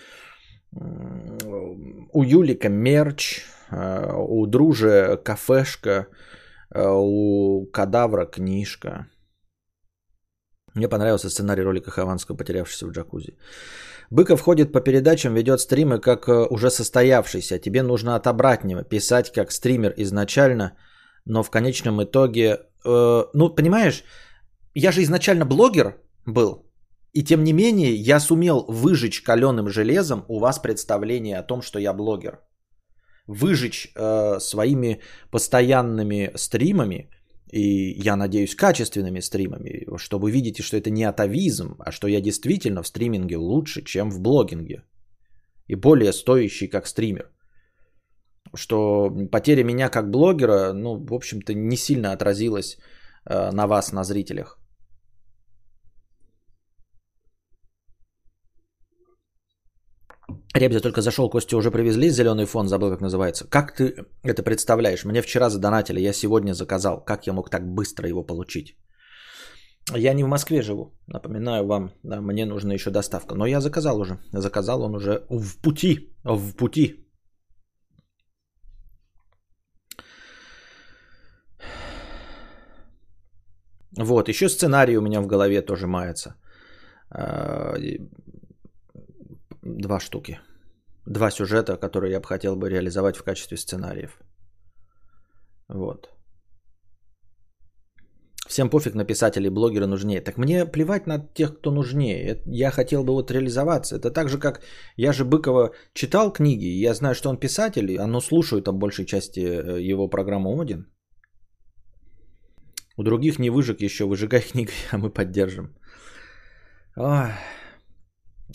у 2.13 2.23
Юлика 2.23 2.69
мерч, 2.69 3.43
э, 3.71 4.11
у 4.15 4.47
Дружи 4.47 5.19
кафешка, 5.23 6.07
Э, 6.73 6.89
у 6.89 7.65
Кадавра 7.71 8.25
книжка. 8.25 9.07
Мне 10.73 10.89
понравился 10.89 11.29
сценарий 11.29 11.63
ролика 11.63 11.91
Хованского 11.91 12.35
«Потерявшийся 12.35 12.87
в 12.87 12.91
джакузи». 12.91 13.37
Быков 14.09 14.41
ходит 14.41 14.71
по 14.71 14.81
передачам, 14.81 15.33
ведет 15.33 15.59
стримы 15.59 15.99
как 15.99 16.27
э, 16.27 16.47
уже 16.49 16.69
состоявшийся. 16.69 17.59
Тебе 17.59 17.83
нужно 17.83 18.15
от 18.15 18.27
обратного 18.27 18.83
писать 18.83 19.31
как 19.31 19.51
стример 19.51 19.93
изначально, 19.97 20.77
но 21.25 21.43
в 21.43 21.49
конечном 21.49 22.03
итоге... 22.03 22.59
Э, 22.85 23.23
ну, 23.33 23.49
понимаешь, 23.49 24.03
я 24.75 24.91
же 24.91 25.01
изначально 25.01 25.45
блогер 25.45 25.95
был, 26.25 26.65
и 27.13 27.23
тем 27.23 27.43
не 27.43 27.53
менее 27.53 27.93
я 27.93 28.19
сумел 28.19 28.65
выжечь 28.67 29.21
каленым 29.21 29.69
железом 29.69 30.25
у 30.27 30.39
вас 30.39 30.59
представление 30.59 31.39
о 31.39 31.43
том, 31.43 31.61
что 31.61 31.79
я 31.79 31.93
блогер 31.93 32.39
выжечь 33.27 33.91
э, 33.95 34.39
своими 34.39 35.01
постоянными 35.31 36.31
стримами, 36.35 37.09
и 37.53 38.07
я 38.07 38.15
надеюсь 38.15 38.55
качественными 38.55 39.21
стримами, 39.21 39.85
чтобы 39.97 40.31
видите, 40.31 40.63
что 40.63 40.77
это 40.77 40.89
не 40.89 41.03
атовизм, 41.03 41.75
а 41.79 41.91
что 41.91 42.07
я 42.07 42.21
действительно 42.21 42.81
в 42.81 42.87
стриминге 42.87 43.37
лучше, 43.37 43.83
чем 43.83 44.09
в 44.09 44.19
блогинге. 44.19 44.83
И 45.67 45.75
более 45.75 46.13
стоящий 46.13 46.67
как 46.67 46.87
стример. 46.87 47.29
Что 48.55 49.11
потеря 49.31 49.63
меня 49.63 49.89
как 49.89 50.09
блогера, 50.09 50.73
ну, 50.73 51.05
в 51.05 51.13
общем-то, 51.13 51.53
не 51.53 51.77
сильно 51.77 52.11
отразилась 52.11 52.77
э, 53.25 53.51
на 53.51 53.67
вас, 53.67 53.93
на 53.93 54.03
зрителях. 54.03 54.57
Ребзя 60.55 60.81
только 60.81 61.01
зашел, 61.01 61.29
Костя 61.29 61.57
уже 61.57 61.71
привезли 61.71 62.09
зеленый 62.09 62.45
фон, 62.45 62.67
забыл 62.67 62.89
как 62.91 63.01
называется. 63.01 63.47
Как 63.49 63.75
ты 63.75 64.05
это 64.23 64.43
представляешь? 64.43 65.03
Мне 65.03 65.21
вчера 65.21 65.49
задонатили, 65.49 65.99
я 65.99 66.13
сегодня 66.13 66.53
заказал. 66.53 67.03
Как 67.03 67.27
я 67.27 67.33
мог 67.33 67.49
так 67.49 67.63
быстро 67.67 68.07
его 68.07 68.23
получить? 68.23 68.77
Я 69.95 70.13
не 70.13 70.23
в 70.23 70.27
Москве 70.27 70.61
живу, 70.61 70.93
напоминаю 71.07 71.65
вам, 71.65 71.91
да, 72.03 72.21
мне 72.21 72.45
нужна 72.45 72.73
еще 72.73 72.91
доставка. 72.91 73.35
Но 73.35 73.45
я 73.45 73.61
заказал 73.61 73.99
уже, 73.99 74.19
заказал 74.31 74.83
он 74.83 74.95
уже 74.95 75.25
в 75.29 75.61
пути, 75.61 76.15
в 76.23 76.55
пути. 76.55 76.99
Вот, 83.97 84.29
еще 84.29 84.49
сценарий 84.49 84.97
у 84.97 85.01
меня 85.01 85.21
в 85.21 85.27
голове 85.27 85.61
тоже 85.61 85.87
мается. 85.87 86.35
Два 89.65 89.99
штуки. 89.99 90.39
Два 91.05 91.31
сюжета, 91.31 91.77
которые 91.77 92.11
я 92.11 92.19
бы 92.19 92.27
хотел 92.27 92.55
бы 92.55 92.69
реализовать 92.69 93.17
в 93.17 93.23
качестве 93.23 93.57
сценариев. 93.57 94.19
Вот. 95.69 96.09
Всем 98.47 98.69
пофиг 98.69 98.93
на 98.93 99.05
писателей, 99.05 99.49
блогеры 99.49 99.87
нужнее. 99.87 100.21
Так 100.21 100.37
мне 100.37 100.65
плевать 100.65 101.07
на 101.07 101.19
тех, 101.33 101.57
кто 101.57 101.71
нужнее. 101.71 102.41
Я 102.45 102.71
хотел 102.71 103.03
бы 103.03 103.13
вот 103.13 103.31
реализоваться. 103.31 103.95
Это 103.95 104.11
так 104.11 104.29
же, 104.29 104.37
как 104.37 104.61
я 104.97 105.13
же 105.13 105.23
Быкова 105.23 105.71
читал 105.93 106.33
книги, 106.33 106.65
я 106.65 106.93
знаю, 106.93 107.15
что 107.15 107.29
он 107.29 107.39
писатель, 107.39 107.97
а 107.97 108.07
ну 108.07 108.21
слушаю 108.21 108.61
там 108.61 108.79
большей 108.79 109.05
части 109.05 109.39
э, 109.39 109.91
его 109.91 110.09
программу 110.09 110.61
«Один». 110.61 110.87
У 112.97 113.03
других 113.03 113.39
не 113.39 113.49
выжег 113.49 113.81
еще, 113.81 114.05
выжигай 114.05 114.41
книгу, 114.51 114.71
а 114.91 114.97
мы 114.97 115.09
поддержим. 115.09 115.73
Ой. 116.97 117.31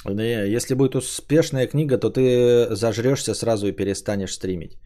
Не, 0.04 0.54
если 0.54 0.74
будет 0.74 0.94
успешная 0.94 1.66
книга, 1.66 1.98
то 1.98 2.10
ты 2.10 2.74
зажрешься 2.74 3.34
сразу 3.34 3.66
и 3.66 3.72
перестанешь 3.72 4.34
стримить. 4.34 4.78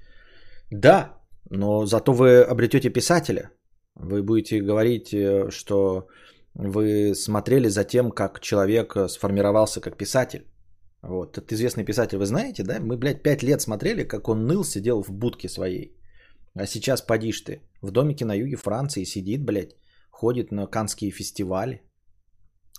Да, 0.71 1.19
но 1.51 1.87
зато 1.87 2.13
вы 2.13 2.43
обретете 2.43 2.91
писателя. 2.91 3.51
Вы 3.95 4.23
будете 4.23 4.61
говорить, 4.61 5.13
э, 5.13 5.51
что 5.51 6.07
вы 6.55 7.15
смотрели 7.15 7.69
за 7.69 7.85
тем, 7.85 8.11
как 8.11 8.41
человек 8.41 8.97
сформировался 9.09 9.81
как 9.81 9.97
писатель. 9.97 10.47
Вот, 11.03 11.37
этот 11.37 11.53
известный 11.53 11.85
писатель, 11.85 12.17
вы 12.19 12.27
знаете, 12.27 12.63
да? 12.63 12.79
Мы, 12.81 12.97
блядь, 12.97 13.23
пять 13.23 13.43
лет 13.43 13.61
смотрели, 13.61 14.05
как 14.05 14.29
он 14.29 14.47
ныл, 14.47 14.65
сидел 14.65 15.03
в 15.03 15.11
будке 15.11 15.49
своей. 15.49 15.97
А 16.55 16.67
сейчас 16.67 17.03
подишь 17.03 17.41
ты 17.41 17.63
в 17.83 17.91
домике 17.91 18.25
на 18.25 18.35
юге 18.35 18.57
Франции 18.57 19.05
сидит, 19.05 19.45
блядь, 19.45 19.77
ходит 20.11 20.53
на 20.53 20.67
канские 20.67 21.11
фестивали, 21.11 21.83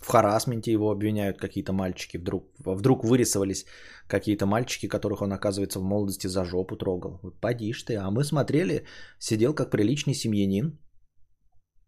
в 0.04 0.08
харасменте 0.08 0.72
его 0.72 0.90
обвиняют 0.90 1.38
какие-то 1.38 1.72
мальчики. 1.72 2.18
Вдруг, 2.18 2.44
вдруг 2.58 3.04
вырисовались 3.04 3.64
какие-то 4.06 4.46
мальчики, 4.46 4.88
которых 4.88 5.22
он, 5.22 5.32
оказывается, 5.32 5.80
в 5.80 5.82
молодости 5.82 6.28
за 6.28 6.44
жопу 6.44 6.76
трогал. 6.76 7.20
Вот 7.22 7.40
поди 7.40 7.72
ты. 7.86 7.96
А 7.96 8.10
мы 8.10 8.24
смотрели, 8.24 8.84
сидел 9.18 9.54
как 9.54 9.70
приличный 9.70 10.14
семьянин. 10.14 10.78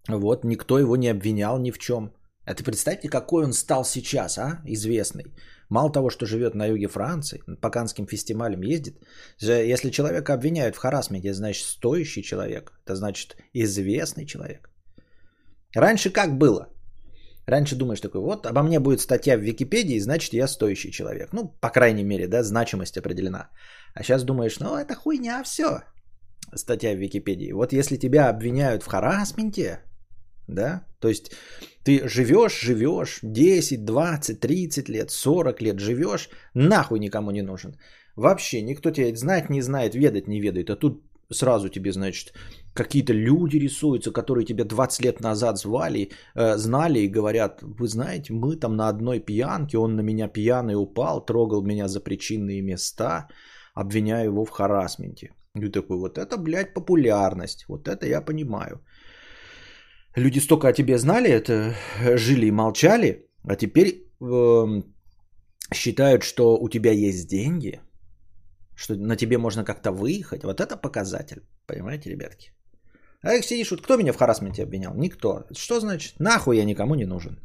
Вот, 0.09 0.45
никто 0.45 0.79
его 0.79 0.97
не 0.97 1.09
обвинял 1.09 1.59
ни 1.59 1.71
в 1.71 1.79
чем. 1.79 2.13
А 2.47 2.55
ты 2.55 2.65
представьте, 2.65 3.09
какой 3.09 3.45
он 3.45 3.53
стал 3.53 3.85
сейчас, 3.85 4.39
а, 4.39 4.61
известный. 4.65 5.25
Мало 5.69 5.93
того, 5.93 6.11
что 6.11 6.27
живет 6.27 6.55
на 6.55 6.67
юге 6.67 6.89
Франции, 6.89 7.43
по 7.61 7.71
канским 7.71 8.07
фестивалям 8.07 8.63
ездит. 8.63 8.95
Если 9.41 9.91
человека 9.91 10.33
обвиняют 10.33 10.77
в 10.77 10.79
харасменте, 10.79 11.35
значит 11.35 11.67
стоящий 11.67 12.23
человек. 12.23 12.73
Это 12.85 12.95
значит 12.95 13.37
известный 13.53 14.27
человек. 14.27 14.71
Раньше 15.75 16.11
как 16.11 16.39
было? 16.39 16.76
Раньше 17.47 17.77
думаешь 17.77 18.01
такой, 18.01 18.21
вот 18.21 18.47
обо 18.47 18.63
мне 18.63 18.81
будет 18.81 19.01
статья 19.01 19.37
в 19.37 19.41
Википедии, 19.41 20.01
значит 20.01 20.33
я 20.33 20.49
стоящий 20.49 20.91
человек. 20.91 21.33
Ну, 21.33 21.49
по 21.61 21.71
крайней 21.71 22.05
мере, 22.05 22.27
да, 22.29 22.43
значимость 22.43 22.99
определена. 22.99 23.51
А 23.95 24.03
сейчас 24.03 24.25
думаешь, 24.25 24.59
ну 24.59 24.77
это 24.77 24.95
хуйня, 24.95 25.43
все. 25.45 25.83
Статья 26.55 26.95
в 26.95 26.99
Википедии. 26.99 27.53
Вот 27.53 27.73
если 27.73 27.99
тебя 27.99 28.29
обвиняют 28.29 28.83
в 28.83 28.89
харасменте, 28.89 29.81
да, 30.49 30.87
то 31.01 31.09
есть 31.09 31.33
ты 31.85 32.09
живешь, 32.09 32.61
живешь 32.61 33.21
10, 33.23 33.85
20, 33.85 34.41
30 34.41 34.89
лет, 34.89 35.11
40 35.11 35.63
лет 35.63 35.79
живешь, 35.79 36.29
нахуй 36.55 36.99
никому 36.99 37.31
не 37.31 37.43
нужен. 37.43 37.77
Вообще 38.17 38.63
никто 38.63 38.91
тебя 38.91 39.17
знать 39.17 39.51
не 39.51 39.63
знает, 39.63 39.95
ведать 39.95 40.27
не 40.27 40.41
ведает. 40.41 40.71
А 40.71 40.77
тут 40.77 41.05
сразу 41.33 41.69
тебе, 41.69 41.93
значит, 41.93 42.33
какие-то 42.77 43.13
люди 43.13 43.59
рисуются, 43.59 44.13
которые 44.13 44.45
тебя 44.45 44.65
20 44.65 45.05
лет 45.05 45.21
назад 45.21 45.59
звали, 45.59 46.11
э, 46.35 46.57
знали 46.57 46.99
и 47.01 47.09
говорят, 47.09 47.63
вы 47.63 47.89
знаете, 47.89 48.33
мы 48.33 48.57
там 48.57 48.77
на 48.77 48.89
одной 48.89 49.21
пьянке, 49.21 49.79
он 49.79 49.97
на 49.97 50.03
меня 50.03 50.29
пьяный 50.29 50.75
упал, 50.75 51.25
трогал 51.25 51.63
меня 51.63 51.89
за 51.89 52.01
причинные 52.01 52.63
места, 52.63 53.29
обвиняю 53.75 54.31
его 54.31 54.45
в 54.45 54.51
харасменте. 54.51 55.33
И 55.55 55.69
такой, 55.71 55.97
вот 55.99 56.19
это, 56.19 56.37
блядь, 56.37 56.75
популярность, 56.75 57.65
вот 57.69 57.89
это 57.89 58.07
я 58.07 58.25
понимаю. 58.25 58.81
Люди 60.17 60.41
столько 60.41 60.69
о 60.69 60.73
тебе 60.73 60.99
знали, 60.99 61.29
это 61.29 61.75
жили 62.17 62.47
и 62.47 62.51
молчали, 62.51 63.27
а 63.49 63.57
теперь 63.57 63.89
э, 64.21 64.83
считают, 65.75 66.23
что 66.23 66.57
у 66.57 66.69
тебя 66.69 66.93
есть 66.93 67.29
деньги, 67.29 67.81
что 68.77 68.95
на 68.95 69.17
тебе 69.17 69.39
можно 69.39 69.65
как-то 69.65 69.93
выехать. 69.93 70.45
Вот 70.45 70.61
это 70.61 70.77
показатель, 70.77 71.43
понимаете, 71.67 72.11
ребятки? 72.11 72.56
А 73.27 73.35
их 73.35 73.45
сидишь, 73.45 73.71
вот 73.71 73.81
кто 73.81 73.97
меня 73.97 74.13
в 74.13 74.17
харасменте 74.17 74.63
обвинял? 74.63 74.95
Никто. 74.95 75.45
Что 75.57 75.81
значит? 75.81 76.21
Нахуй 76.21 76.57
я 76.57 76.65
никому 76.65 76.95
не 76.95 77.07
нужен. 77.07 77.41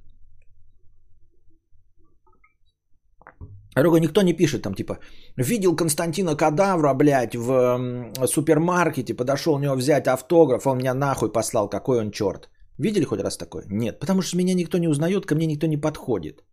Руга 3.76 4.00
никто 4.00 4.22
не 4.22 4.34
пишет 4.34 4.62
там 4.62 4.76
типа, 4.76 5.00
видел 5.38 5.76
Константина 5.76 6.36
Кадавра, 6.36 6.94
блядь, 6.94 7.36
в 7.36 8.12
супермаркете, 8.28 9.16
подошел 9.16 9.54
у 9.56 9.60
него 9.60 9.76
взять 9.76 10.08
автограф, 10.08 10.68
он 10.68 10.78
меня 10.78 10.94
нахуй 10.94 11.32
послал, 11.32 11.70
какой 11.70 12.00
он 12.00 12.12
черт. 12.12 12.50
Видели 12.78 13.06
хоть 13.06 13.22
раз 13.22 13.38
такое? 13.38 13.64
Нет, 13.70 14.00
потому 14.00 14.22
что 14.22 14.38
меня 14.38 14.54
никто 14.54 14.78
не 14.78 14.90
узнает, 14.90 15.26
ко 15.26 15.36
мне 15.36 15.48
никто 15.48 15.68
не 15.68 15.78
подходит. 15.78 16.44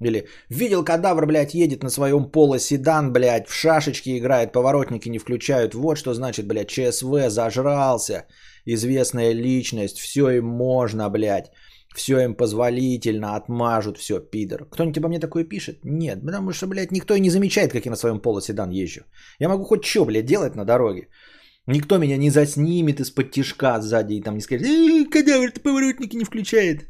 Или 0.00 0.26
видел 0.48 0.84
кадавр, 0.84 1.26
блядь, 1.26 1.54
едет 1.54 1.82
на 1.82 1.90
своем 1.90 2.30
поло 2.30 2.58
седан, 2.58 3.12
блядь, 3.12 3.48
в 3.48 3.54
шашечки 3.54 4.18
играет, 4.18 4.52
поворотники 4.52 5.08
не 5.08 5.18
включают. 5.18 5.74
Вот 5.74 5.96
что 5.96 6.14
значит, 6.14 6.46
блядь, 6.46 6.68
ЧСВ 6.68 7.28
зажрался, 7.28 8.26
известная 8.66 9.32
личность, 9.32 9.98
все 9.98 10.30
им 10.30 10.46
можно, 10.46 11.08
блядь. 11.08 11.50
Все 11.94 12.20
им 12.20 12.34
позволительно, 12.34 13.36
отмажут, 13.36 13.98
все, 13.98 14.18
пидор. 14.18 14.64
Кто-нибудь 14.70 14.98
обо 14.98 15.08
мне 15.08 15.20
такое 15.20 15.44
пишет? 15.44 15.84
Нет, 15.84 16.22
потому 16.24 16.52
что, 16.52 16.66
блядь, 16.66 16.90
никто 16.90 17.14
и 17.14 17.20
не 17.20 17.30
замечает, 17.30 17.72
как 17.72 17.84
я 17.84 17.90
на 17.90 17.96
своем 17.96 18.18
поло 18.18 18.40
седан 18.40 18.70
езжу. 18.70 19.02
Я 19.38 19.48
могу 19.48 19.64
хоть 19.64 19.84
что, 19.84 20.04
блядь, 20.06 20.24
делать 20.24 20.56
на 20.56 20.64
дороге. 20.64 21.08
Никто 21.66 21.98
меня 21.98 22.16
не 22.16 22.30
заснимет 22.30 23.00
из-под 23.00 23.30
тишка 23.30 23.80
сзади 23.80 24.14
и 24.14 24.22
там 24.22 24.34
не 24.34 24.40
скажет, 24.40 24.66
эй, 24.66 25.04
кадавр, 25.04 25.52
ты 25.52 25.60
поворотники 25.60 26.16
не 26.16 26.24
включает. 26.24 26.88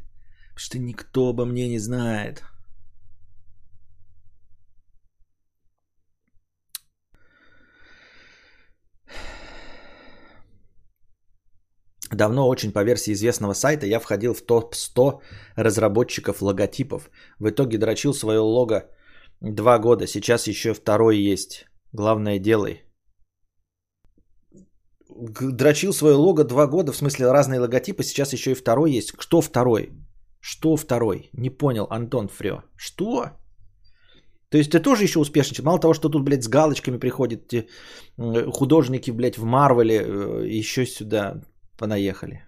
Что 0.55 0.79
никто 0.79 1.29
обо 1.29 1.45
мне 1.45 1.67
не 1.67 1.79
знает. 1.79 2.43
Давно 12.15 12.47
очень 12.47 12.71
по 12.71 12.83
версии 12.83 13.13
известного 13.13 13.53
сайта 13.53 13.85
я 13.85 13.99
входил 13.99 14.33
в 14.33 14.41
топ-100 14.41 15.19
разработчиков 15.55 16.41
логотипов. 16.41 17.09
В 17.39 17.49
итоге 17.49 17.77
дрочил 17.77 18.13
свое 18.13 18.39
лого 18.39 18.83
два 19.41 19.79
года. 19.79 20.07
Сейчас 20.07 20.47
еще 20.47 20.73
второй 20.73 21.17
есть. 21.17 21.65
Главное 21.93 22.39
делай. 22.39 22.83
Дрочил 25.09 25.93
свое 25.93 26.15
лого 26.15 26.43
два 26.43 26.67
года, 26.67 26.91
в 26.91 26.97
смысле 26.97 27.31
разные 27.31 27.59
логотипы, 27.59 28.03
сейчас 28.03 28.33
еще 28.33 28.51
и 28.51 28.55
второй 28.55 28.91
есть. 28.91 29.11
Кто 29.11 29.41
второй? 29.41 29.91
Что 30.39 30.75
второй? 30.75 31.29
Не 31.33 31.49
понял, 31.49 31.87
Антон 31.89 32.27
Фрё. 32.27 32.63
Что? 32.75 33.25
То 34.49 34.57
есть 34.57 34.71
ты 34.71 34.79
тоже 34.79 35.03
еще 35.03 35.19
успешничал. 35.19 35.65
Мало 35.65 35.79
того, 35.79 35.93
что 35.93 36.09
тут, 36.09 36.23
блядь, 36.23 36.43
с 36.43 36.47
галочками 36.47 36.97
приходят 36.97 37.53
художники, 38.17 39.11
блядь, 39.11 39.37
в 39.37 39.45
Марвеле, 39.45 40.01
э, 40.01 40.47
еще 40.47 40.85
сюда 40.85 41.41
понаехали. 41.83 42.39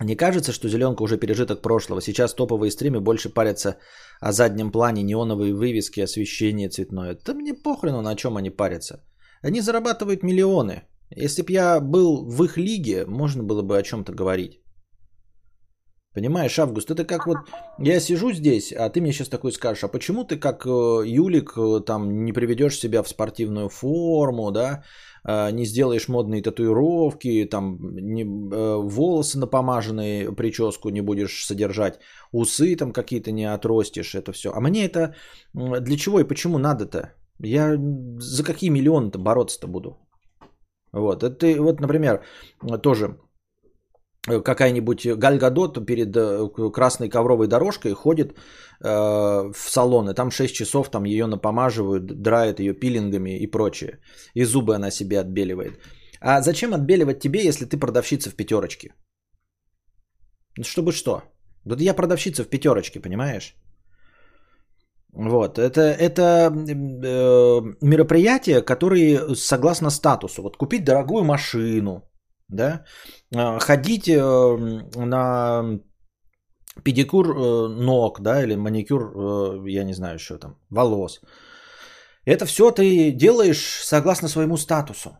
Не 0.00 0.16
кажется, 0.16 0.52
что 0.52 0.68
зеленка 0.68 1.02
уже 1.02 1.18
пережиток 1.18 1.62
прошлого. 1.62 2.00
Сейчас 2.00 2.34
топовые 2.34 2.70
стримы 2.70 3.00
больше 3.00 3.28
парятся 3.28 3.76
о 4.20 4.32
заднем 4.32 4.72
плане, 4.72 5.02
неоновые 5.02 5.52
вывески, 5.52 6.00
освещение 6.00 6.70
цветное. 6.70 7.18
Да 7.26 7.34
мне 7.34 7.54
похрену, 7.54 8.00
на 8.00 8.16
чем 8.16 8.36
они 8.36 8.50
парятся. 8.50 9.04
Они 9.42 9.60
зарабатывают 9.60 10.22
миллионы. 10.22 10.82
Если 11.10 11.42
бы 11.42 11.52
я 11.52 11.80
был 11.80 12.24
в 12.24 12.44
их 12.44 12.56
лиге, 12.56 13.04
можно 13.06 13.42
было 13.42 13.62
бы 13.62 13.78
о 13.78 13.82
чем-то 13.82 14.12
говорить. 14.12 14.61
Понимаешь, 16.14 16.58
Август, 16.58 16.90
это 16.90 17.06
как 17.06 17.26
вот 17.26 17.38
я 17.78 18.00
сижу 18.00 18.32
здесь, 18.32 18.72
а 18.72 18.90
ты 18.90 19.00
мне 19.00 19.12
сейчас 19.12 19.28
такой 19.28 19.52
скажешь, 19.52 19.84
а 19.84 19.88
почему 19.88 20.24
ты 20.24 20.36
как 20.36 20.66
э, 20.66 21.06
Юлик 21.06 21.56
э, 21.56 21.80
там 21.86 22.24
не 22.24 22.32
приведешь 22.32 22.78
себя 22.78 23.02
в 23.02 23.08
спортивную 23.08 23.70
форму, 23.70 24.50
да, 24.50 24.82
а, 25.24 25.50
не 25.50 25.64
сделаешь 25.64 26.08
модные 26.08 26.42
татуировки, 26.42 27.48
там 27.50 27.78
не, 27.96 28.24
э, 28.24 28.76
волосы 28.76 29.38
напомаженные, 29.38 30.32
прическу 30.36 30.90
не 30.90 31.00
будешь 31.00 31.46
содержать, 31.46 31.98
усы 32.30 32.76
там 32.76 32.92
какие-то 32.92 33.32
не 33.32 33.46
отростишь, 33.46 34.14
это 34.14 34.32
все. 34.32 34.52
А 34.52 34.60
мне 34.60 34.84
это 34.84 35.14
для 35.54 35.96
чего 35.96 36.20
и 36.20 36.28
почему 36.28 36.58
надо-то? 36.58 37.14
Я 37.38 37.76
за 38.18 38.44
какие 38.44 38.70
миллионы-то 38.70 39.18
бороться-то 39.18 39.66
буду? 39.66 39.96
Вот, 40.92 41.22
это 41.22 41.62
вот, 41.62 41.80
например, 41.80 42.20
тоже 42.82 43.16
Э, 43.16 43.31
какая-нибудь 44.26 45.06
Гальгадот 45.06 45.86
перед 45.86 46.16
э, 46.16 46.70
красной 46.72 47.08
ковровой 47.08 47.48
дорожкой 47.48 47.92
ходит 47.92 48.32
э, 48.32 48.88
в 49.52 49.68
салон, 49.68 50.08
и 50.10 50.14
там 50.14 50.30
6 50.30 50.54
часов 50.54 50.90
там 50.90 51.04
ее 51.04 51.26
напомаживают, 51.26 52.06
драют 52.06 52.60
ее 52.60 52.74
пилингами 52.74 53.38
и 53.38 53.46
прочее. 53.46 53.98
И 54.34 54.44
зубы 54.44 54.74
она 54.76 54.90
себе 54.90 55.20
отбеливает. 55.20 55.72
А 56.20 56.40
зачем 56.40 56.72
отбеливать 56.72 57.20
тебе, 57.20 57.44
если 57.44 57.64
ты 57.64 57.76
продавщица 57.76 58.30
в 58.30 58.36
пятерочке? 58.36 58.94
Чтобы 60.62 60.92
что? 60.92 61.22
Вот 61.64 61.80
я 61.80 61.94
продавщица 61.94 62.44
в 62.44 62.48
пятерочке, 62.48 63.00
понимаешь? 63.00 63.56
Вот, 65.14 65.58
это, 65.58 65.80
это 65.80 66.22
э, 66.22 67.60
мероприятия, 67.80 68.62
которые 68.62 69.34
согласно 69.34 69.90
статусу. 69.90 70.42
Вот 70.42 70.56
купить 70.56 70.84
дорогую 70.84 71.24
машину, 71.24 72.02
да, 72.52 72.84
а, 73.34 73.58
ходить 73.58 74.08
э, 74.08 74.20
на 74.96 75.80
педикюр 76.84 77.26
э, 77.26 77.68
ног, 77.68 78.20
да, 78.20 78.42
или 78.42 78.56
маникюр, 78.56 79.02
э, 79.02 79.70
я 79.70 79.84
не 79.84 79.94
знаю, 79.94 80.18
что 80.18 80.38
там, 80.38 80.56
волос. 80.70 81.20
Это 82.24 82.46
все 82.46 82.70
ты 82.70 83.10
делаешь 83.10 83.82
согласно 83.84 84.28
своему 84.28 84.56
статусу. 84.56 85.10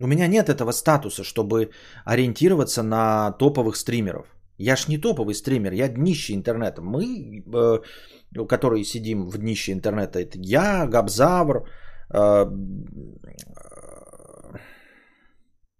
У 0.00 0.06
меня 0.06 0.26
нет 0.26 0.48
этого 0.48 0.72
статуса, 0.72 1.24
чтобы 1.24 1.70
ориентироваться 2.04 2.82
на 2.82 3.32
топовых 3.38 3.76
стримеров. 3.76 4.26
Я 4.58 4.76
ж 4.76 4.88
не 4.88 4.98
топовый 4.98 5.34
стример, 5.34 5.72
я 5.72 5.88
днище 5.88 6.34
интернета. 6.34 6.82
Мы, 6.82 7.44
которые 8.48 8.84
сидим 8.84 9.26
в 9.26 9.38
днище 9.38 9.72
интернета, 9.72 10.18
это 10.18 10.38
я, 10.38 10.86
Габзавр, 10.86 11.68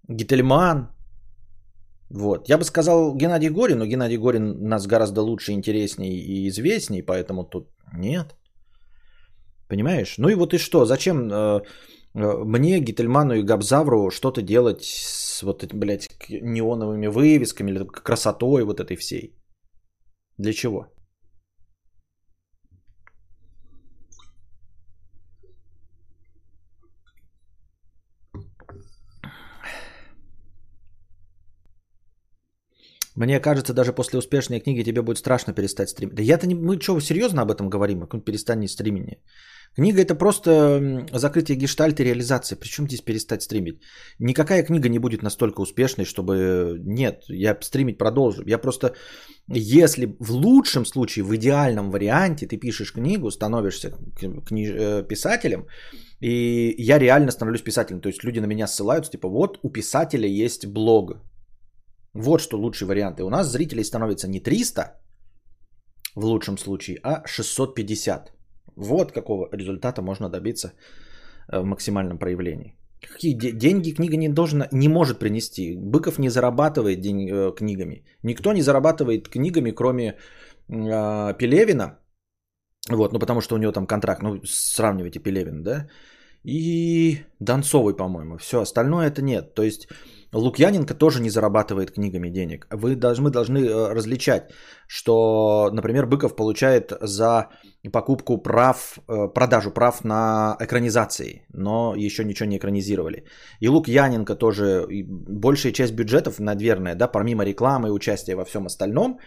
Гительман. 0.09 0.89
Вот. 2.11 2.49
Я 2.49 2.59
бы 2.59 2.65
сказал 2.65 3.15
Геннадий 3.15 3.51
Горин, 3.51 3.79
но 3.79 3.87
Геннадий 3.87 4.19
Горин 4.19 4.69
нас 4.69 4.87
гораздо 4.87 5.23
лучше, 5.23 5.53
интереснее 5.53 6.15
и 6.15 6.49
известней, 6.49 7.03
поэтому 7.03 7.45
тут 7.45 7.69
нет. 7.93 8.37
Понимаешь? 9.69 10.19
Ну 10.19 10.29
и 10.29 10.35
вот 10.35 10.55
и 10.55 10.59
что? 10.59 10.85
Зачем 10.85 11.29
э, 11.31 11.61
э, 12.15 12.45
мне, 12.45 12.81
Гительману 12.81 13.35
и 13.35 13.43
Габзавру 13.43 14.11
что-то 14.11 14.43
делать 14.43 14.85
с 14.85 15.43
вот 15.43 15.65
этими, 15.65 15.79
блядь, 15.79 16.09
неоновыми 16.29 17.09
вывесками 17.09 17.73
или 17.73 17.85
красотой 17.85 18.65
вот 18.65 18.81
этой 18.81 18.97
всей? 18.97 19.35
Для 20.39 20.53
чего? 20.53 20.87
Мне 33.17 33.41
кажется, 33.41 33.73
даже 33.73 33.93
после 33.93 34.19
успешной 34.19 34.61
книги 34.61 34.85
тебе 34.85 35.03
будет 35.03 35.19
страшно 35.19 35.55
перестать 35.55 35.89
стримить. 35.89 36.15
Да 36.15 36.23
я-то 36.23 36.47
не... 36.47 36.55
Мы 36.55 36.79
что, 36.81 37.01
серьезно 37.01 37.43
об 37.43 37.51
этом 37.51 37.71
говорим? 37.71 38.07
Как 38.07 38.25
перестань 38.25 38.69
стримить? 38.69 39.19
Книга 39.75 40.01
это 40.01 40.15
просто 40.15 41.07
закрытие 41.13 41.59
гештальта 41.59 42.03
и 42.03 42.07
реализация. 42.07 42.59
Причем 42.59 42.87
здесь 42.87 43.01
перестать 43.01 43.43
стримить? 43.43 43.81
Никакая 44.19 44.63
книга 44.63 44.89
не 44.89 44.99
будет 44.99 45.23
настолько 45.23 45.63
успешной, 45.63 46.05
чтобы... 46.05 46.79
Нет, 46.85 47.25
я 47.29 47.57
стримить 47.61 47.99
продолжу. 47.99 48.43
Я 48.47 48.59
просто... 48.59 48.95
Если 49.49 50.17
в 50.21 50.33
лучшем 50.33 50.85
случае, 50.85 51.25
в 51.25 51.35
идеальном 51.37 51.91
варианте 51.91 52.47
ты 52.47 52.59
пишешь 52.59 52.93
книгу, 52.93 53.31
становишься 53.31 53.93
книж... 54.47 54.71
Э, 54.71 55.07
писателем, 55.09 55.67
и 56.21 56.75
я 56.79 56.99
реально 56.99 57.31
становлюсь 57.31 57.63
писателем. 57.63 58.01
То 58.01 58.09
есть 58.09 58.25
люди 58.25 58.41
на 58.41 58.47
меня 58.47 58.67
ссылаются, 58.67 59.13
типа, 59.13 59.29
вот 59.29 59.59
у 59.63 59.71
писателя 59.71 60.29
есть 60.29 60.67
блог. 60.67 61.17
Вот 62.17 62.41
что 62.41 62.57
лучший 62.59 62.87
вариант. 62.87 63.21
И 63.21 63.23
у 63.23 63.29
нас 63.29 63.51
зрителей 63.51 63.85
становится 63.85 64.29
не 64.29 64.41
300 64.41 64.81
в 66.15 66.25
лучшем 66.25 66.59
случае, 66.59 66.99
а 67.03 67.23
650. 67.27 68.33
Вот 68.77 69.13
какого 69.13 69.49
результата 69.53 70.03
можно 70.03 70.29
добиться 70.29 70.73
э, 71.53 71.61
в 71.61 71.65
максимальном 71.65 72.19
проявлении. 72.19 72.77
Какие 73.01 73.35
деньги 73.35 73.95
книга 73.95 74.17
не 74.17 74.29
должна, 74.29 74.69
не 74.73 74.89
может 74.89 75.19
принести. 75.19 75.77
Быков 75.77 76.19
не 76.19 76.31
зарабатывает 76.31 77.01
день, 77.01 77.29
э, 77.29 77.53
книгами. 77.57 78.05
Никто 78.23 78.53
не 78.53 78.63
зарабатывает 78.63 79.29
книгами, 79.29 79.73
кроме 79.73 80.17
э, 80.69 81.35
Пелевина. 81.39 81.99
Вот, 82.89 83.13
ну 83.13 83.19
потому 83.19 83.41
что 83.41 83.55
у 83.55 83.59
него 83.59 83.73
там 83.73 83.87
контракт, 83.87 84.23
ну 84.23 84.41
сравнивайте 84.45 85.19
Пелевин, 85.19 85.63
да, 85.63 85.89
и 86.45 87.19
Донцовой, 87.41 87.97
по-моему. 87.97 88.39
Все, 88.39 88.61
остальное 88.61 89.09
это 89.09 89.23
нет. 89.23 89.55
То 89.55 89.63
есть 89.63 89.89
Лукьяненко 90.33 90.95
тоже 90.95 91.21
не 91.21 91.31
зарабатывает 91.31 91.91
книгами 91.91 92.29
денег. 92.29 92.67
Вы 92.71 92.97
должны, 92.97 93.31
должны 93.31 93.59
э, 93.59 93.95
различать, 93.95 94.53
что, 94.89 95.71
например, 95.73 96.07
Быков 96.07 96.37
получает 96.37 96.93
за 97.01 97.49
покупку 97.93 98.39
прав, 98.39 98.99
э, 99.09 99.29
продажу 99.35 99.71
прав 99.71 100.05
на 100.05 100.57
экранизации, 100.61 101.47
но 101.53 101.95
еще 101.97 102.25
ничего 102.25 102.49
не 102.49 102.59
экранизировали. 102.59 103.25
И 103.61 103.69
Лукьяненко 103.69 104.35
тоже, 104.35 104.87
большая 105.07 105.73
часть 105.73 105.95
бюджетов, 105.95 106.39
наверное, 106.39 106.95
да, 106.95 107.09
помимо 107.09 107.45
рекламы 107.45 107.89
и 107.89 107.93
участия 107.93 108.37
во 108.37 108.45
всем 108.45 108.67
остальном, 108.67 109.19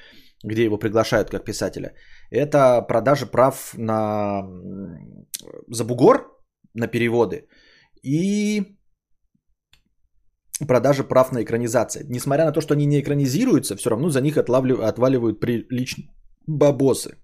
где 0.44 0.64
его 0.64 0.78
приглашают 0.78 1.30
как 1.30 1.44
писателя, 1.44 1.94
это 2.32 2.82
продажа 2.82 3.26
прав 3.26 3.74
на 3.78 4.44
за 5.68 5.84
бугор, 5.84 6.28
на 6.74 6.88
переводы 6.88 7.48
и 8.04 8.79
продажа 10.68 11.04
прав 11.04 11.32
на 11.32 11.44
экранизации. 11.44 12.06
Несмотря 12.10 12.46
на 12.46 12.52
то, 12.52 12.62
что 12.62 12.74
они 12.74 12.86
не 12.86 13.00
экранизируются, 13.00 13.76
все 13.76 13.90
равно 13.90 14.10
за 14.10 14.22
них 14.22 14.38
отваливают 14.38 15.40
приличные 15.40 16.10
бабосы. 16.48 17.18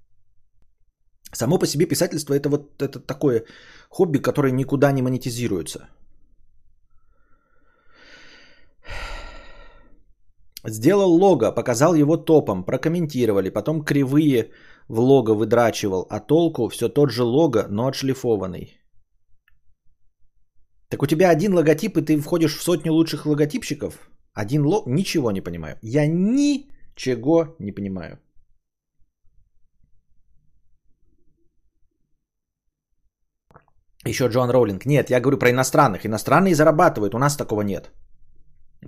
Само 1.34 1.60
по 1.60 1.66
себе 1.66 1.86
писательство 1.86 2.34
это 2.34 2.50
вот 2.50 2.82
это 2.82 3.00
такое 3.00 3.46
хобби, 3.90 4.20
которое 4.20 4.52
никуда 4.52 4.92
не 4.92 5.02
монетизируется. 5.02 5.90
Сделал 10.68 11.12
лого, 11.14 11.52
показал 11.52 11.94
его 11.96 12.18
топом, 12.18 12.64
прокомментировали, 12.64 13.50
потом 13.50 13.84
кривые 13.84 14.52
в 14.88 15.00
лого 15.00 15.34
выдрачивал, 15.34 16.08
а 16.10 16.20
толку 16.20 16.70
все 16.70 16.90
тот 16.90 17.12
же 17.12 17.24
лого, 17.24 17.68
но 17.70 17.88
отшлифованный. 17.88 18.85
Так 20.90 21.04
у 21.04 21.08
тебя 21.08 21.30
один 21.30 21.54
логотип, 21.54 21.98
и 21.98 22.02
ты 22.02 22.18
входишь 22.22 22.58
в 22.58 22.62
сотню 22.62 22.94
лучших 22.94 23.26
логотипщиков? 23.26 24.10
Один 24.34 24.66
лог? 24.66 24.88
Ничего 24.88 25.32
не 25.32 25.42
понимаю. 25.42 25.78
Я 25.82 26.08
ничего 26.08 27.56
не 27.60 27.72
понимаю. 27.72 28.20
Еще 34.08 34.28
Джон 34.28 34.52
Роулинг. 34.52 34.86
Нет, 34.86 35.10
я 35.10 35.20
говорю 35.20 35.40
про 35.40 35.50
иностранных. 35.50 36.06
Иностранные 36.06 36.54
зарабатывают, 36.54 37.16
у 37.16 37.18
нас 37.18 37.36
такого 37.36 37.64
нет. 37.64 37.92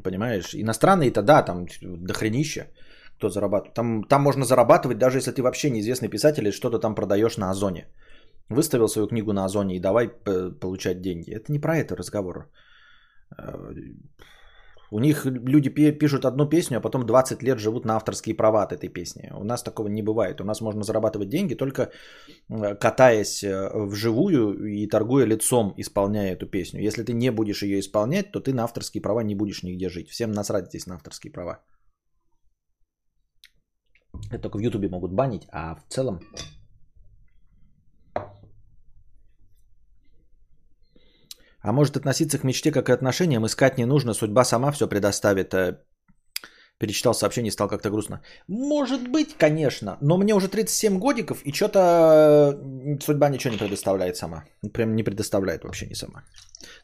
Понимаешь? 0.03 0.53
Иностранные-то 0.53 1.23
да, 1.23 1.41
там 1.41 1.65
дохренища, 1.81 2.67
кто 3.17 3.29
зарабатывает. 3.29 3.73
Там, 3.73 4.03
там 4.03 4.21
можно 4.21 4.45
зарабатывать, 4.45 4.99
даже 4.99 5.17
если 5.17 5.31
ты 5.31 5.41
вообще 5.41 5.71
неизвестный 5.71 6.09
писатель 6.09 6.47
и 6.47 6.51
что-то 6.51 6.79
там 6.79 6.93
продаешь 6.93 7.37
на 7.37 7.49
Озоне. 7.49 7.87
Выставил 8.49 8.87
свою 8.87 9.07
книгу 9.07 9.33
на 9.33 9.45
Озоне 9.45 9.75
и 9.75 9.81
давай 9.81 10.07
получать 10.07 11.01
деньги. 11.01 11.31
Это 11.31 11.51
не 11.51 11.59
про 11.59 11.77
это 11.77 11.95
разговор. 11.95 12.49
Э, 13.37 13.73
у 14.91 14.99
них 14.99 15.25
люди 15.25 15.69
пишут 15.69 16.25
одну 16.25 16.49
песню, 16.49 16.77
а 16.77 16.81
потом 16.81 17.05
20 17.05 17.43
лет 17.43 17.59
живут 17.59 17.85
на 17.85 17.95
авторские 17.95 18.35
права 18.35 18.63
от 18.63 18.71
этой 18.71 18.89
песни. 18.89 19.31
У 19.35 19.43
нас 19.43 19.63
такого 19.63 19.87
не 19.89 20.01
бывает. 20.01 20.41
У 20.41 20.45
нас 20.45 20.61
можно 20.61 20.83
зарабатывать 20.83 21.29
деньги 21.29 21.55
только 21.55 21.91
э, 22.49 22.75
катаясь 22.75 23.43
э, 23.43 23.69
вживую 23.73 24.65
и 24.65 24.87
торгуя 24.87 25.25
лицом, 25.25 25.73
исполняя 25.77 26.33
эту 26.33 26.47
песню. 26.47 26.81
Если 26.81 27.03
ты 27.03 27.13
не 27.13 27.31
будешь 27.31 27.63
ее 27.63 27.79
исполнять, 27.79 28.31
то 28.31 28.39
ты 28.39 28.53
на 28.53 28.63
авторские 28.63 29.01
права 29.01 29.23
не 29.23 29.35
будешь 29.35 29.63
нигде 29.63 29.89
жить. 29.89 30.09
Всем 30.09 30.31
насрать 30.31 30.67
здесь 30.67 30.87
на 30.87 30.95
авторские 30.95 31.33
права. 31.33 31.59
Это 34.31 34.43
только 34.43 34.57
в 34.57 34.61
Ютубе 34.61 34.89
могут 34.89 35.11
банить, 35.11 35.47
а 35.51 35.75
в 35.75 35.93
целом 35.93 36.19
А 41.67 41.73
может 41.73 41.97
относиться 41.97 42.37
к 42.39 42.43
мечте 42.43 42.71
как 42.71 42.85
к 42.85 42.89
отношениям, 42.89 43.45
искать 43.45 43.77
не 43.77 43.85
нужно, 43.85 44.13
судьба 44.13 44.45
сама 44.45 44.71
все 44.71 44.87
предоставит. 44.87 45.53
Э, 45.53 45.77
перечитал 46.79 47.13
сообщение 47.13 47.49
и 47.49 47.51
стал 47.51 47.67
как-то 47.67 47.89
грустно. 47.89 48.21
Может 48.47 49.11
быть, 49.11 49.35
конечно, 49.37 49.97
но 50.01 50.17
мне 50.17 50.33
уже 50.33 50.47
37 50.47 50.97
годиков, 50.99 51.41
и 51.43 51.51
что-то 51.51 52.57
судьба 53.01 53.29
ничего 53.29 53.53
не 53.53 53.57
предоставляет 53.59 54.15
сама. 54.15 54.45
Прям 54.73 54.95
не 54.95 55.03
предоставляет 55.03 55.63
вообще 55.63 55.87
не 55.87 55.95
сама. 55.95 56.23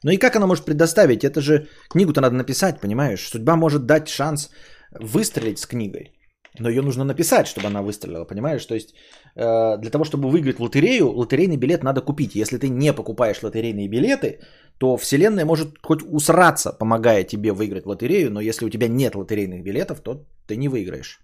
Ну 0.03 0.11
и 0.11 0.17
как 0.17 0.35
она 0.35 0.47
может 0.47 0.65
предоставить? 0.65 1.23
Это 1.23 1.39
же 1.39 1.67
книгу-то 1.89 2.19
надо 2.19 2.35
написать, 2.35 2.81
понимаешь? 2.81 3.29
Судьба 3.29 3.55
может 3.55 3.85
дать 3.85 4.09
шанс 4.09 4.49
выстрелить 4.91 5.59
с 5.59 5.65
книгой. 5.65 6.11
Но 6.59 6.69
ее 6.69 6.81
нужно 6.81 7.03
написать, 7.03 7.47
чтобы 7.47 7.67
она 7.67 7.81
выстрелила, 7.81 8.25
понимаешь? 8.25 8.65
То 8.65 8.75
есть 8.75 8.93
э, 9.35 9.77
для 9.77 9.89
того, 9.91 10.03
чтобы 10.05 10.29
выиграть 10.29 10.59
в 10.59 10.63
лотерею, 10.63 11.09
лотерейный 11.09 11.57
билет 11.57 11.83
надо 11.83 12.01
купить. 12.01 12.35
Если 12.35 12.57
ты 12.57 12.69
не 12.69 12.93
покупаешь 12.93 13.41
лотерейные 13.41 13.87
билеты, 13.89 14.39
то 14.77 14.97
Вселенная 14.97 15.45
может 15.45 15.79
хоть 15.81 16.03
усраться, 16.03 16.71
помогая 16.71 17.23
тебе 17.23 17.51
выиграть 17.53 17.85
лотерею, 17.85 18.31
но 18.31 18.41
если 18.41 18.65
у 18.65 18.69
тебя 18.69 18.87
нет 18.87 19.15
лотерейных 19.15 19.63
билетов, 19.63 20.01
то 20.01 20.25
ты 20.47 20.55
не 20.55 20.69
выиграешь. 20.69 21.19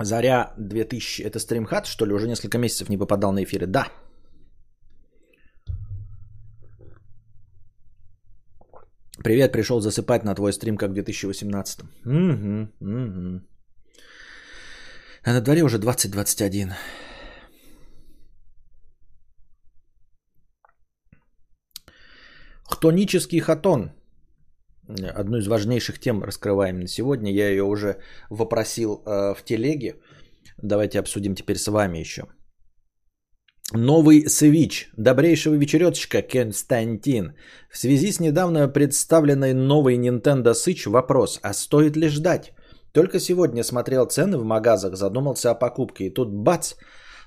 Заря 0.00 0.54
2000, 0.58 1.22
это 1.22 1.38
стримхат, 1.38 1.86
что 1.86 2.06
ли, 2.06 2.12
уже 2.12 2.28
несколько 2.28 2.58
месяцев 2.58 2.88
не 2.88 2.98
попадал 2.98 3.32
на 3.32 3.42
эфиры? 3.42 3.66
Да. 3.66 3.86
Привет, 9.24 9.52
пришел 9.52 9.80
засыпать 9.80 10.24
на 10.24 10.34
твой 10.34 10.52
стрим, 10.52 10.76
как 10.76 10.90
в 10.90 10.94
2018. 10.94 11.80
Угу, 11.80 12.68
угу. 12.80 13.40
А 15.24 15.32
на 15.32 15.40
дворе 15.40 15.62
уже 15.62 15.78
2021. 15.78 16.74
Хтонический 22.70 23.40
хатон. 23.40 23.90
Одну 24.88 25.38
из 25.38 25.48
важнейших 25.48 25.98
тем 25.98 26.22
раскрываем 26.22 26.80
на 26.80 26.86
сегодня. 26.86 27.32
Я 27.32 27.48
ее 27.48 27.64
уже 27.64 27.96
вопросил 28.30 29.02
э, 29.04 29.34
в 29.34 29.42
телеге. 29.44 29.96
Давайте 30.62 31.00
обсудим 31.00 31.34
теперь 31.34 31.58
с 31.58 31.68
вами 31.68 31.98
еще. 31.98 32.22
Новый 33.74 34.24
Switch. 34.24 34.86
Добрейшего 34.96 35.54
вечеречка, 35.54 36.22
Константин. 36.22 37.34
В 37.70 37.76
связи 37.76 38.12
с 38.12 38.18
недавно 38.18 38.66
представленной 38.66 39.52
новой 39.52 39.98
Nintendo 39.98 40.54
Switch 40.54 40.88
вопрос, 40.88 41.38
а 41.42 41.52
стоит 41.52 41.94
ли 41.94 42.08
ждать? 42.08 42.54
Только 42.92 43.20
сегодня 43.20 43.62
смотрел 43.62 44.06
цены 44.06 44.38
в 44.38 44.44
магазах, 44.44 44.96
задумался 44.96 45.50
о 45.50 45.54
покупке, 45.54 46.06
и 46.06 46.14
тут 46.14 46.32
бац, 46.32 46.76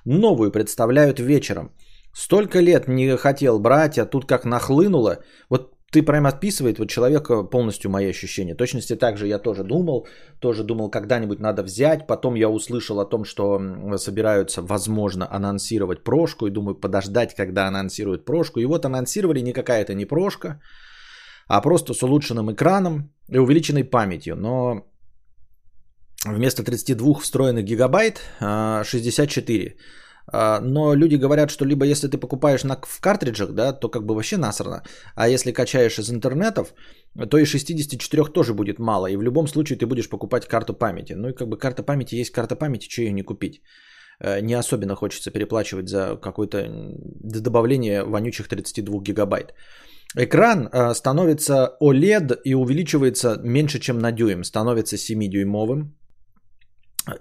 новую 0.03 0.51
представляют 0.51 1.19
вечером. 1.19 1.75
Столько 2.11 2.59
лет 2.59 2.87
не 2.87 3.17
хотел 3.17 3.59
брать, 3.59 3.99
а 3.99 4.07
тут 4.07 4.25
как 4.25 4.43
нахлынуло. 4.43 5.19
Вот 5.47 5.75
ты 5.91 6.03
прям 6.03 6.25
отписывает 6.25 6.79
вот 6.79 6.89
человека 6.89 7.43
полностью 7.43 7.91
мои 7.91 8.09
ощущения. 8.09 8.55
Точности 8.55 8.95
так 8.95 9.17
же 9.17 9.27
я 9.27 9.39
тоже 9.39 9.63
думал, 9.63 10.07
тоже 10.39 10.63
думал, 10.63 10.89
когда-нибудь 10.89 11.39
надо 11.39 11.63
взять. 11.63 12.07
Потом 12.07 12.35
я 12.35 12.49
услышал 12.49 12.99
о 12.99 13.05
том, 13.05 13.25
что 13.25 13.59
собираются, 13.97 14.61
возможно, 14.61 15.27
анонсировать 15.29 16.03
прошку. 16.03 16.47
И 16.47 16.51
думаю, 16.51 16.75
подождать, 16.75 17.35
когда 17.35 17.67
анонсируют 17.67 18.25
прошку. 18.25 18.59
И 18.59 18.65
вот 18.65 18.85
анонсировали 18.85 19.41
не 19.41 19.53
какая-то 19.53 19.93
не 19.93 20.05
прошка, 20.05 20.61
а 21.47 21.61
просто 21.61 21.93
с 21.93 22.01
улучшенным 22.03 22.51
экраном 22.51 23.11
и 23.27 23.37
увеличенной 23.37 23.83
памятью. 23.83 24.35
Но 24.37 24.87
вместо 26.25 26.63
32 26.63 27.19
встроенных 27.19 27.65
гигабайт 27.65 28.21
64. 28.39 29.75
А, 30.33 30.59
но 30.61 30.95
люди 30.95 31.15
говорят, 31.15 31.51
что 31.51 31.65
либо 31.65 31.85
если 31.85 32.07
ты 32.07 32.17
покупаешь 32.17 32.63
на, 32.63 32.75
в 32.75 33.01
картриджах, 33.01 33.51
да, 33.53 33.73
то 33.73 33.89
как 33.89 34.05
бы 34.05 34.15
вообще 34.15 34.37
насрано. 34.37 34.83
А 35.15 35.27
если 35.27 35.51
качаешь 35.51 35.99
из 35.99 36.09
интернетов, 36.09 36.73
то 37.29 37.37
и 37.37 37.45
64 37.45 38.23
тоже 38.33 38.53
будет 38.53 38.79
мало. 38.79 39.07
И 39.07 39.17
в 39.17 39.21
любом 39.21 39.47
случае 39.47 39.77
ты 39.77 39.85
будешь 39.85 40.09
покупать 40.09 40.47
карту 40.47 40.73
памяти. 40.73 41.13
Ну 41.13 41.29
и 41.29 41.33
как 41.33 41.47
бы 41.47 41.57
карта 41.57 41.83
памяти 41.83 42.15
есть 42.15 42.31
карта 42.31 42.55
памяти, 42.55 42.87
что 42.89 43.01
ее 43.01 43.13
не 43.13 43.23
купить. 43.23 43.61
э, 44.23 44.41
не 44.41 44.53
особенно 44.53 44.95
хочется 44.95 45.31
переплачивать 45.31 45.89
за 45.89 46.17
какое-то 46.21 46.57
добавление 47.23 48.03
вонючих 48.03 48.47
32 48.47 49.01
гигабайт. 49.01 49.53
Экран 50.15 50.69
э, 50.71 50.93
становится 50.93 51.77
OLED 51.81 52.41
и 52.43 52.53
увеличивается 52.53 53.39
меньше, 53.43 53.79
чем 53.79 53.99
на 53.99 54.11
дюйм. 54.11 54.43
Становится 54.43 54.95
7-дюймовым. 54.95 55.93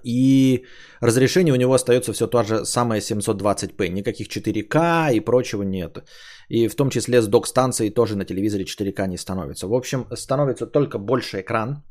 И 0.03 0.65
разрешение 0.99 1.53
у 1.53 1.57
него 1.57 1.73
остается 1.73 2.13
все 2.13 2.27
то 2.27 2.43
же 2.43 2.65
самое 2.65 3.01
720p. 3.01 3.89
Никаких 3.89 4.27
4К 4.27 5.13
и 5.13 5.19
прочего 5.19 5.63
нет. 5.63 6.03
И 6.49 6.67
в 6.67 6.75
том 6.75 6.89
числе 6.89 7.21
с 7.21 7.27
док-станцией 7.27 7.93
тоже 7.93 8.15
на 8.15 8.25
телевизоре 8.25 8.65
4К 8.65 9.07
не 9.07 9.17
становится. 9.17 9.67
В 9.67 9.73
общем, 9.73 10.07
становится 10.15 10.67
только 10.67 10.99
больше 10.99 11.41
экран 11.41 11.83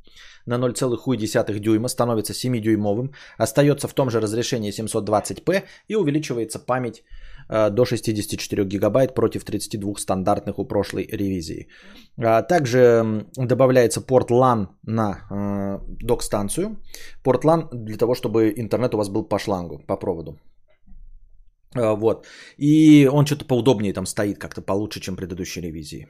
на 0.47 0.59
0,1 0.59 1.59
дюйма, 1.59 1.89
становится 1.89 2.33
7-дюймовым, 2.33 3.13
остается 3.39 3.89
в 3.89 3.95
том 3.95 4.11
же 4.11 4.21
разрешении 4.21 4.73
720p 4.73 5.63
и 5.89 5.97
увеличивается 5.97 6.59
память 6.59 7.03
до 7.51 7.85
64 7.85 8.65
гигабайт 8.65 9.15
против 9.15 9.45
32 9.45 9.99
стандартных 9.99 10.59
у 10.59 10.65
прошлой 10.65 11.07
ревизии. 11.13 11.69
А, 12.19 12.43
также 12.43 13.27
добавляется 13.37 14.01
порт 14.01 14.31
LAN 14.31 14.67
на 14.87 15.17
э, 15.31 15.79
док-станцию. 16.07 16.77
Порт 17.25 17.45
LAN 17.45 17.69
для 17.73 17.97
того, 17.97 18.15
чтобы 18.15 18.53
интернет 18.57 18.95
у 18.95 18.99
вас 18.99 19.09
был 19.09 19.29
по 19.29 19.39
шлангу, 19.39 19.79
по 19.87 19.97
проводу. 19.97 20.39
Вот. 21.75 22.27
И 22.59 23.09
он 23.13 23.27
что-то 23.27 23.45
поудобнее 23.45 23.93
там 23.93 24.07
стоит, 24.07 24.39
как-то 24.39 24.63
получше, 24.63 25.01
чем 25.01 25.17
предыдущие 25.17 25.65
ревизии. 25.65 26.07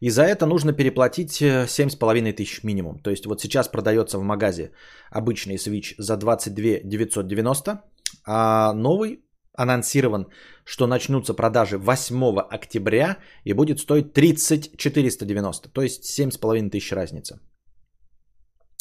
И 0.00 0.10
за 0.10 0.22
это 0.22 0.46
нужно 0.46 0.72
переплатить 0.72 1.42
7,5 1.42 2.28
э, 2.28 2.32
тысяч 2.32 2.64
минимум. 2.64 2.98
То 3.02 3.10
есть 3.10 3.26
вот 3.26 3.40
сейчас 3.40 3.68
продается 3.68 4.18
в 4.18 4.22
магазе 4.22 4.72
обычный 5.10 5.56
Switch 5.56 5.94
за 5.98 6.16
22 6.16 6.80
990, 6.84 7.82
а 8.26 8.72
новый 8.72 9.20
анонсирован, 9.56 10.26
что 10.64 10.86
начнутся 10.86 11.34
продажи 11.34 11.78
8 11.78 12.38
октября 12.50 13.16
и 13.44 13.52
будет 13.52 13.78
стоить 13.80 14.12
30 14.12 14.76
490, 14.76 15.68
то 15.68 15.82
есть 15.82 16.18
7,5 16.18 16.70
тысяч 16.70 16.92
разница. 16.92 17.40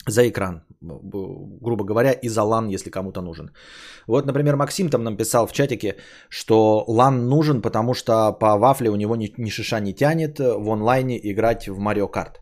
За 0.08 0.28
экран, 0.28 0.64
грубо 0.82 1.84
говоря, 1.84 2.12
и 2.12 2.30
за 2.30 2.42
LAN, 2.42 2.74
если 2.74 2.90
кому-то 2.90 3.22
нужен. 3.22 3.52
Вот, 4.08 4.26
например, 4.26 4.56
Максим 4.56 4.90
там 4.90 5.04
нам 5.04 5.18
писал 5.18 5.46
в 5.46 5.52
чатике, 5.52 5.96
что 6.30 6.86
LAN 6.88 7.28
нужен, 7.28 7.62
потому 7.62 7.94
что 7.94 8.32
по 8.32 8.58
вафле 8.58 8.90
у 8.90 8.96
него 8.96 9.16
ни, 9.16 9.34
ни 9.38 9.50
шиша 9.50 9.80
не 9.80 9.94
тянет 9.94 10.40
в 10.40 10.70
онлайне 10.70 11.20
играть 11.22 11.68
в 11.68 11.80
Mario 11.80 12.10
Kart. 12.10 12.38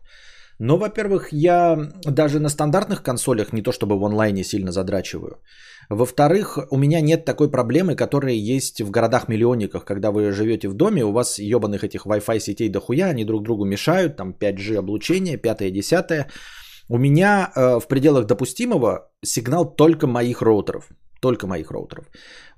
Но, 0.60 0.76
во-первых, 0.76 1.32
я 1.32 1.76
даже 2.04 2.40
на 2.40 2.48
стандартных 2.48 3.02
консолях 3.02 3.52
не 3.52 3.62
то 3.62 3.72
чтобы 3.72 3.98
в 3.98 4.04
онлайне 4.04 4.44
сильно 4.44 4.72
задрачиваю. 4.72 5.40
Во-вторых, 5.88 6.58
у 6.70 6.76
меня 6.76 7.00
нет 7.00 7.24
такой 7.24 7.50
проблемы, 7.50 7.94
которая 7.96 8.34
есть 8.34 8.82
в 8.82 8.90
городах-миллионниках, 8.90 9.84
когда 9.84 10.10
вы 10.10 10.32
живете 10.32 10.68
в 10.68 10.74
доме, 10.74 11.04
у 11.04 11.12
вас 11.12 11.38
ебаных 11.38 11.82
этих 11.82 12.06
Wi-Fi 12.06 12.40
сетей 12.40 12.68
дохуя, 12.68 13.06
они 13.06 13.24
друг 13.24 13.42
другу 13.42 13.64
мешают, 13.64 14.16
там 14.16 14.34
5G 14.38 14.76
облучение, 14.78 15.38
5-10. 15.38 16.26
У 16.90 16.98
меня 16.98 17.50
э, 17.54 17.80
в 17.80 17.88
пределах 17.88 18.26
допустимого 18.26 19.10
сигнал 19.24 19.74
только 19.74 20.06
моих 20.06 20.42
роутеров. 20.42 20.88
Только 21.20 21.46
моих 21.46 21.70
роутеров. 21.70 22.06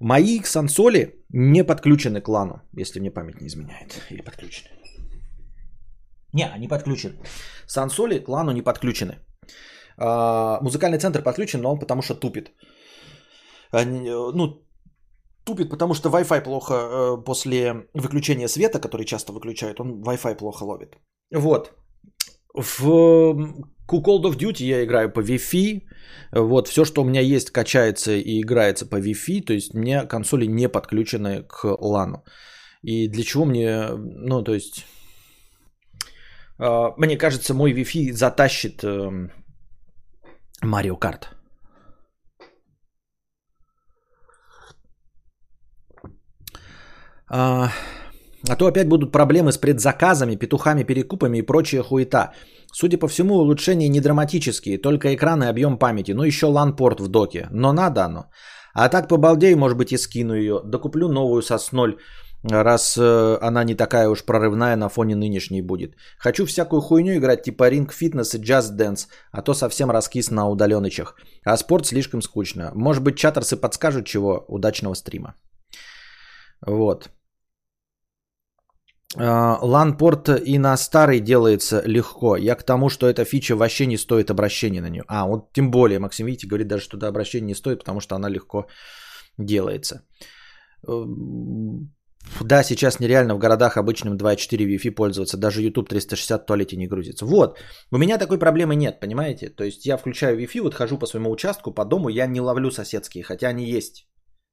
Мои 0.01 0.41
сансоли 0.45 1.15
не 1.31 1.65
подключены 1.65 2.21
к 2.21 2.29
лану, 2.29 2.63
если 2.77 3.01
мне 3.01 3.11
память 3.11 3.41
не 3.41 3.47
изменяет. 3.47 4.03
Или 4.11 4.23
подключены. 4.23 4.71
Не, 6.33 6.49
они 6.49 6.69
подключены. 6.69 7.15
Сансоли 7.67 8.19
к 8.19 8.29
лану 8.29 8.53
не 8.53 8.63
подключены. 8.63 9.19
А, 9.97 10.61
музыкальный 10.63 10.99
центр 10.99 11.23
подключен, 11.23 11.61
но 11.61 11.73
он 11.73 11.79
потому 11.79 12.03
что 12.03 12.15
тупит. 12.15 12.53
Э, 13.73 13.85
ну, 13.85 14.63
тупит, 15.45 15.71
потому 15.71 15.95
что 15.95 16.11
Wi-Fi 16.11 16.41
плохо 16.43 16.75
э, 16.75 17.25
после 17.25 17.87
выключения 17.95 18.49
света, 18.49 18.81
который 18.81 19.07
часто 19.07 19.33
выключают, 19.33 19.81
он 19.81 20.03
Wi-Fi 20.03 20.37
плохо 20.37 20.65
ловит. 20.65 20.97
Вот. 21.35 21.73
В 22.55 22.75
Call 23.89 24.23
of 24.23 24.37
Duty 24.37 24.65
я 24.65 24.85
играю 24.85 25.13
по 25.13 25.21
Wi-Fi. 25.21 25.83
Вот, 26.33 26.69
все, 26.69 26.85
что 26.85 27.03
у 27.03 27.05
меня 27.05 27.21
есть, 27.21 27.51
качается 27.51 28.13
и 28.13 28.41
играется 28.41 28.87
по 28.87 29.01
Wi-Fi. 29.01 29.45
То 29.45 29.53
есть, 29.53 29.75
мне 29.75 30.07
консоли 30.07 30.47
не 30.47 30.69
подключены 30.69 31.43
к 31.43 31.65
LAN. 31.65 32.23
И 32.83 33.09
для 33.09 33.25
чего 33.25 33.45
мне, 33.45 33.89
ну, 33.95 34.43
то 34.43 34.55
есть, 34.55 34.87
э, 36.59 36.89
мне 36.97 37.17
кажется, 37.17 37.55
мой 37.55 37.73
Wi-Fi 37.73 38.13
затащит 38.13 38.85
эм, 38.85 39.31
Mario 40.65 40.99
Kart. 40.99 41.40
А, 47.31 47.69
а 48.49 48.57
то 48.57 48.67
опять 48.67 48.89
будут 48.89 49.13
проблемы 49.13 49.53
с 49.53 49.59
предзаказами, 49.59 50.37
петухами, 50.37 50.83
перекупами 50.83 51.39
и 51.39 51.43
прочая 51.43 51.83
хуета. 51.83 52.33
Судя 52.73 52.99
по 52.99 53.09
всему, 53.09 53.35
улучшения 53.35 53.89
не 53.89 54.01
драматические, 54.01 54.79
только 54.79 55.15
экран 55.15 55.43
и 55.43 55.47
объем 55.47 55.79
памяти, 55.79 56.13
ну 56.13 56.25
еще 56.25 56.47
LAN-порт 56.47 57.01
в 57.01 57.09
доке, 57.09 57.49
но 57.51 57.73
надо 57.73 58.05
оно. 58.05 58.25
А 58.75 58.89
так 58.89 59.09
по 59.09 59.17
балдею, 59.17 59.59
может 59.59 59.79
быть, 59.79 59.93
и 59.93 59.99
скину 59.99 60.35
ее, 60.35 60.61
докуплю 60.65 61.09
новую 61.09 61.43
со 61.43 61.59
0, 61.73 61.99
раз 62.45 62.97
э, 62.97 63.39
она 63.43 63.65
не 63.65 63.75
такая 63.75 64.09
уж 64.09 64.25
прорывная 64.25 64.77
на 64.77 64.89
фоне 64.89 65.17
нынешней 65.17 65.63
будет. 65.63 65.95
Хочу 66.19 66.47
всякую 66.47 66.81
хуйню 66.81 67.17
играть 67.17 67.43
типа 67.43 67.71
Ring 67.71 67.89
Fitness 67.89 68.37
и 68.37 68.43
Just 68.43 68.77
Dance, 68.77 69.09
а 69.33 69.43
то 69.43 69.55
совсем 69.55 69.91
раскис 69.91 70.31
на 70.31 70.49
удаленочах. 70.49 71.17
А 71.45 71.57
спорт 71.57 71.87
слишком 71.87 72.23
скучно. 72.23 72.71
Может 72.75 73.03
быть, 73.03 73.17
чатерсы 73.17 73.57
подскажут 73.57 74.07
чего? 74.07 74.45
Удачного 74.49 74.95
стрима. 74.95 75.35
Вот. 76.67 77.11
Ланпорт 79.17 80.29
и 80.29 80.59
на 80.59 80.77
старый 80.77 81.21
делается 81.21 81.83
легко. 81.85 82.37
Я 82.37 82.55
к 82.55 82.63
тому, 82.63 82.89
что 82.89 83.07
эта 83.07 83.25
фича 83.25 83.57
вообще 83.57 83.87
не 83.87 83.97
стоит 83.97 84.31
обращения 84.31 84.81
на 84.81 84.89
нее. 84.89 85.05
А, 85.09 85.27
вот 85.27 85.53
тем 85.53 85.71
более, 85.71 85.99
Максим, 85.99 86.27
видите, 86.27 86.47
говорит 86.47 86.69
даже, 86.69 86.85
что 86.85 87.09
обращение 87.09 87.49
не 87.49 87.55
стоит, 87.55 87.81
потому 87.81 88.01
что 88.01 88.15
она 88.15 88.29
легко 88.29 88.67
делается. 89.37 90.03
Эм, 90.87 91.93
да, 92.41 92.63
сейчас 92.63 93.01
нереально 93.01 93.35
в 93.35 93.39
городах 93.39 93.77
обычным 93.77 94.17
2.4 94.17 94.67
Wi-Fi 94.67 94.91
пользоваться. 94.95 95.37
Даже 95.37 95.63
YouTube 95.63 95.89
360 95.89 96.43
в 96.43 96.47
туалете 96.47 96.77
не 96.77 96.87
грузится. 96.87 97.27
Вот. 97.27 97.59
У 97.91 97.99
меня 97.99 98.19
такой 98.19 98.39
проблемы 98.39 98.77
нет, 98.77 99.01
понимаете? 99.01 99.49
То 99.49 99.65
есть 99.65 99.87
я 99.87 99.97
включаю 99.97 100.39
Wi-Fi, 100.39 100.63
вот 100.63 100.75
хожу 100.75 100.99
по 100.99 101.07
своему 101.07 101.31
участку, 101.31 101.75
по 101.75 101.85
дому, 101.85 102.09
я 102.09 102.27
не 102.27 102.41
ловлю 102.41 102.71
соседские, 102.71 103.25
хотя 103.25 103.49
они 103.49 103.69
есть. 103.69 104.07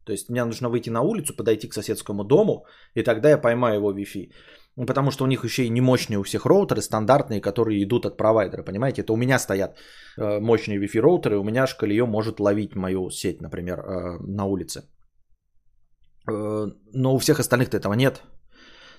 То 0.07 0.13
есть 0.13 0.29
мне 0.29 0.45
нужно 0.45 0.69
выйти 0.69 0.89
на 0.89 1.01
улицу, 1.01 1.35
подойти 1.35 1.67
к 1.67 1.73
соседскому 1.73 2.23
дому, 2.23 2.65
и 2.95 3.03
тогда 3.03 3.29
я 3.29 3.37
поймаю 3.37 3.75
его 3.75 3.91
Wi-Fi. 3.91 4.31
Ну, 4.77 4.85
потому 4.85 5.11
что 5.11 5.25
у 5.25 5.27
них 5.27 5.43
еще 5.43 5.63
и 5.63 5.69
не 5.69 5.81
мощные 5.81 6.17
у 6.17 6.23
всех 6.23 6.45
роутеры, 6.45 6.81
стандартные, 6.81 7.41
которые 7.41 7.83
идут 7.83 8.05
от 8.05 8.17
провайдера, 8.17 8.63
понимаете? 8.63 9.01
Это 9.01 9.13
у 9.13 9.17
меня 9.17 9.39
стоят 9.39 9.77
э, 10.17 10.39
мощные 10.39 10.79
Wi-Fi 10.79 11.01
роутеры, 11.01 11.37
у 11.37 11.43
меня 11.43 11.67
шкалье 11.67 12.05
может 12.05 12.39
ловить 12.39 12.75
мою 12.75 13.09
сеть, 13.09 13.41
например, 13.41 13.79
э, 13.79 14.17
на 14.21 14.45
улице. 14.45 14.81
Э, 16.31 16.67
но 16.93 17.15
у 17.15 17.17
всех 17.17 17.39
остальных-то 17.39 17.77
этого 17.77 17.95
нет. 17.95 18.21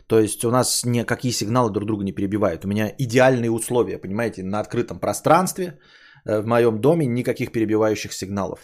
То 0.07 0.21
есть 0.21 0.45
у 0.45 0.51
нас 0.51 0.85
никакие 0.85 1.33
сигналы 1.33 1.71
друг 1.71 1.87
друга 1.87 2.05
не 2.05 2.13
перебивают. 2.13 2.65
У 2.65 2.69
меня 2.69 2.95
идеальные 2.99 3.51
условия, 3.51 3.99
понимаете, 3.99 4.43
на 4.43 4.61
открытом 4.61 5.01
пространстве, 5.01 5.79
в 6.25 6.47
моем 6.47 6.81
доме 6.81 7.07
никаких 7.07 7.53
перебивающих 7.53 8.13
сигналов. 8.13 8.59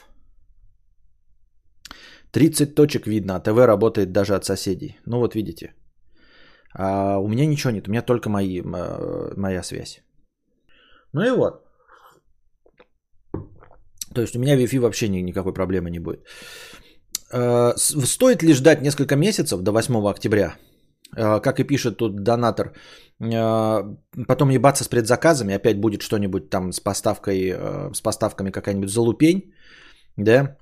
30 2.35 2.75
точек 2.75 3.07
видно, 3.07 3.37
а 3.37 3.41
ТВ 3.41 3.67
работает 3.67 4.13
даже 4.13 4.35
от 4.35 4.45
соседей. 4.45 4.99
Ну 5.07 5.19
вот 5.19 5.35
видите. 5.35 5.75
А 6.77 7.19
у 7.19 7.29
меня 7.29 7.47
ничего 7.47 7.73
нет, 7.73 7.89
у 7.89 7.91
меня 7.91 8.03
только 8.03 8.29
мои, 8.29 8.61
моя 9.37 9.63
связь. 9.63 10.03
Ну 11.13 11.23
и 11.23 11.31
вот. 11.31 11.65
То 14.15 14.21
есть 14.21 14.37
у 14.37 14.41
меня 14.41 14.57
Wi-Fi 14.57 14.81
вообще 14.81 15.09
никакой 15.09 15.53
проблемы 15.53 15.91
не 15.91 16.01
будет. 16.01 16.27
А, 17.33 17.75
стоит 17.77 18.43
ли 18.43 18.55
ждать 18.55 18.83
несколько 18.83 19.17
месяцев 19.17 19.61
до 19.63 19.73
8 19.73 19.95
октября? 20.09 20.55
А, 21.17 21.41
как 21.41 21.61
и 21.61 21.65
пишет 21.65 21.97
тут 21.97 22.23
донатор, 22.25 22.73
потом 24.27 24.51
ебаться 24.51 24.85
с 24.85 24.89
предзаказами, 24.89 25.55
опять 25.55 25.81
будет 25.81 26.03
что-нибудь 26.03 26.51
там 26.51 26.73
с 26.73 26.81
поставкой, 26.81 27.55
с 27.95 28.01
поставками 28.01 28.51
какая-нибудь 28.51 28.91
залупень, 28.91 29.55
да, 30.17 30.57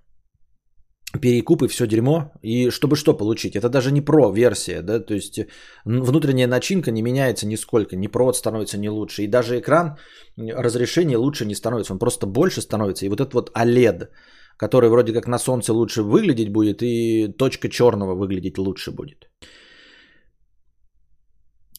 перекупы, 1.20 1.68
все 1.68 1.86
дерьмо. 1.86 2.32
И 2.42 2.70
чтобы 2.70 2.96
что 2.96 3.14
получить? 3.14 3.56
Это 3.56 3.68
даже 3.68 3.92
не 3.92 4.00
про 4.00 4.30
версия, 4.30 4.82
да, 4.82 5.00
то 5.00 5.14
есть 5.14 5.40
внутренняя 5.84 6.48
начинка 6.48 6.90
не 6.90 7.02
меняется 7.02 7.46
нисколько, 7.46 7.96
не 7.96 8.08
провод 8.08 8.36
становится 8.36 8.78
не 8.78 8.90
лучше. 8.90 9.22
И 9.22 9.26
даже 9.26 9.58
экран, 9.58 9.96
разрешение 10.36 11.16
лучше 11.16 11.44
не 11.44 11.54
становится, 11.54 11.92
он 11.92 11.98
просто 11.98 12.26
больше 12.26 12.60
становится. 12.60 13.06
И 13.06 13.08
вот 13.08 13.20
этот 13.20 13.34
вот 13.34 13.50
OLED, 13.56 14.08
который 14.56 14.88
вроде 14.88 15.12
как 15.12 15.28
на 15.28 15.38
солнце 15.38 15.72
лучше 15.72 16.02
выглядеть 16.02 16.52
будет, 16.52 16.82
и 16.82 17.28
точка 17.38 17.68
черного 17.68 18.14
выглядеть 18.14 18.58
лучше 18.58 18.90
будет. 18.90 19.28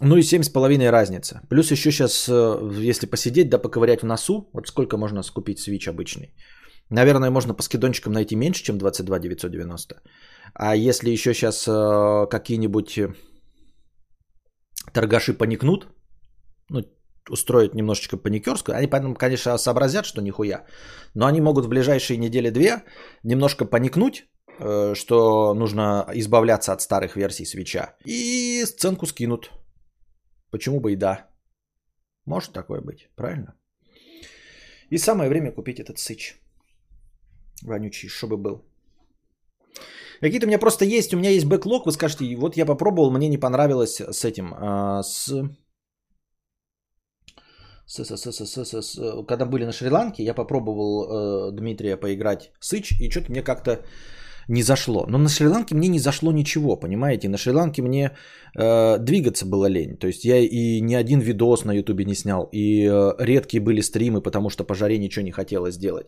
Ну 0.02 0.18
и 0.18 0.22
7,5 0.22 0.90
разница. 0.90 1.42
Плюс 1.50 1.72
еще 1.72 1.92
сейчас, 1.92 2.28
э, 2.28 2.90
если 2.92 3.06
посидеть, 3.06 3.50
да 3.50 3.58
поковырять 3.58 4.02
в 4.02 4.06
носу, 4.06 4.50
вот 4.54 4.68
сколько 4.68 4.98
можно 4.98 5.24
скупить 5.24 5.60
свич 5.60 5.88
обычный. 5.88 6.34
Наверное, 6.94 7.32
можно 7.32 7.56
по 7.56 7.64
скидончикам 7.64 8.14
найти 8.14 8.36
меньше, 8.36 8.64
чем 8.64 8.78
22 8.78 9.20
990. 9.20 9.96
А 10.54 10.76
если 10.76 11.10
еще 11.10 11.34
сейчас 11.34 11.68
э, 11.68 12.28
какие-нибудь 12.30 13.00
торгаши 14.94 15.34
поникнут, 15.34 15.88
ну, 16.70 16.82
устроить 17.30 17.74
немножечко 17.74 18.18
паникерскую, 18.18 18.78
они 18.78 18.88
потом, 18.88 19.16
конечно, 19.16 19.58
сообразят, 19.58 20.06
что 20.06 20.22
нихуя, 20.22 20.66
но 21.16 21.26
они 21.26 21.42
могут 21.42 21.66
в 21.66 21.70
ближайшие 21.70 22.18
недели-две 22.18 22.84
немножко 23.24 23.66
поникнуть, 23.66 24.26
э, 24.60 24.94
что 24.96 25.56
нужно 25.56 26.06
избавляться 26.14 26.74
от 26.74 26.82
старых 26.82 27.16
версий 27.16 27.46
свеча, 27.46 27.96
и 28.06 28.66
сценку 28.66 29.08
скинут. 29.08 29.52
Почему 30.52 30.80
бы 30.80 30.92
и 30.92 30.96
да. 30.96 31.28
Может 32.26 32.54
такое 32.54 32.82
быть, 32.82 33.10
правильно? 33.16 33.56
И 34.92 35.00
самое 35.00 35.28
время 35.28 35.52
купить 35.52 35.80
этот 35.80 35.98
сыч. 35.98 36.43
Вонючий, 37.62 38.10
чтобы 38.10 38.38
был. 38.38 38.66
Какие-то 40.22 40.46
у 40.46 40.48
меня 40.48 40.60
просто 40.60 40.86
есть, 40.86 41.14
у 41.14 41.18
меня 41.18 41.30
есть 41.30 41.46
бэклог, 41.46 41.86
вы 41.86 41.92
скажете, 41.92 42.36
вот 42.36 42.58
я 42.58 42.66
попробовал, 42.66 43.12
мне 43.12 43.28
не 43.30 43.38
понравилось 43.38 44.00
с 44.00 44.24
этим, 44.26 44.54
а, 44.54 45.04
с... 45.04 45.28
С, 47.86 48.06
с, 48.06 48.18
с, 48.18 48.32
с, 48.32 48.46
с, 48.46 48.66
с, 48.66 48.82
с, 48.82 49.26
когда 49.28 49.46
были 49.46 49.66
на 49.66 49.74
Шри-Ланке, 49.74 50.24
я 50.24 50.34
попробовал 50.34 51.04
э, 51.04 51.52
Дмитрия 51.52 51.98
поиграть 51.98 52.54
сыч, 52.62 52.94
и 53.02 53.10
что-то 53.10 53.32
мне 53.32 53.44
как-то 53.44 53.84
не 54.48 54.64
зашло. 54.64 55.06
Но 55.08 55.18
на 55.18 55.30
Шри-Ланке 55.30 55.76
мне 55.76 55.90
не 55.90 56.00
зашло 56.00 56.32
ничего, 56.32 56.80
понимаете? 56.80 57.28
На 57.28 57.38
Шри-Ланке 57.38 57.82
мне 57.82 58.12
э, 58.58 58.98
двигаться 59.00 59.46
было 59.46 59.66
лень. 59.66 59.98
То 59.98 60.08
есть 60.08 60.24
я 60.26 60.38
и 60.38 60.82
ни 60.82 60.96
один 60.96 61.20
видос 61.20 61.66
на 61.66 61.74
Ютубе 61.74 62.06
не 62.06 62.16
снял, 62.16 62.50
и 62.54 62.88
э, 62.88 63.12
редкие 63.20 63.62
были 63.62 63.82
стримы, 63.82 64.22
потому 64.22 64.50
что 64.50 64.64
по 64.64 64.74
жаре 64.76 64.98
ничего 64.98 65.26
не 65.26 65.32
хотелось 65.32 65.78
делать. 65.78 66.08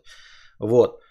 Вот. 0.59 1.01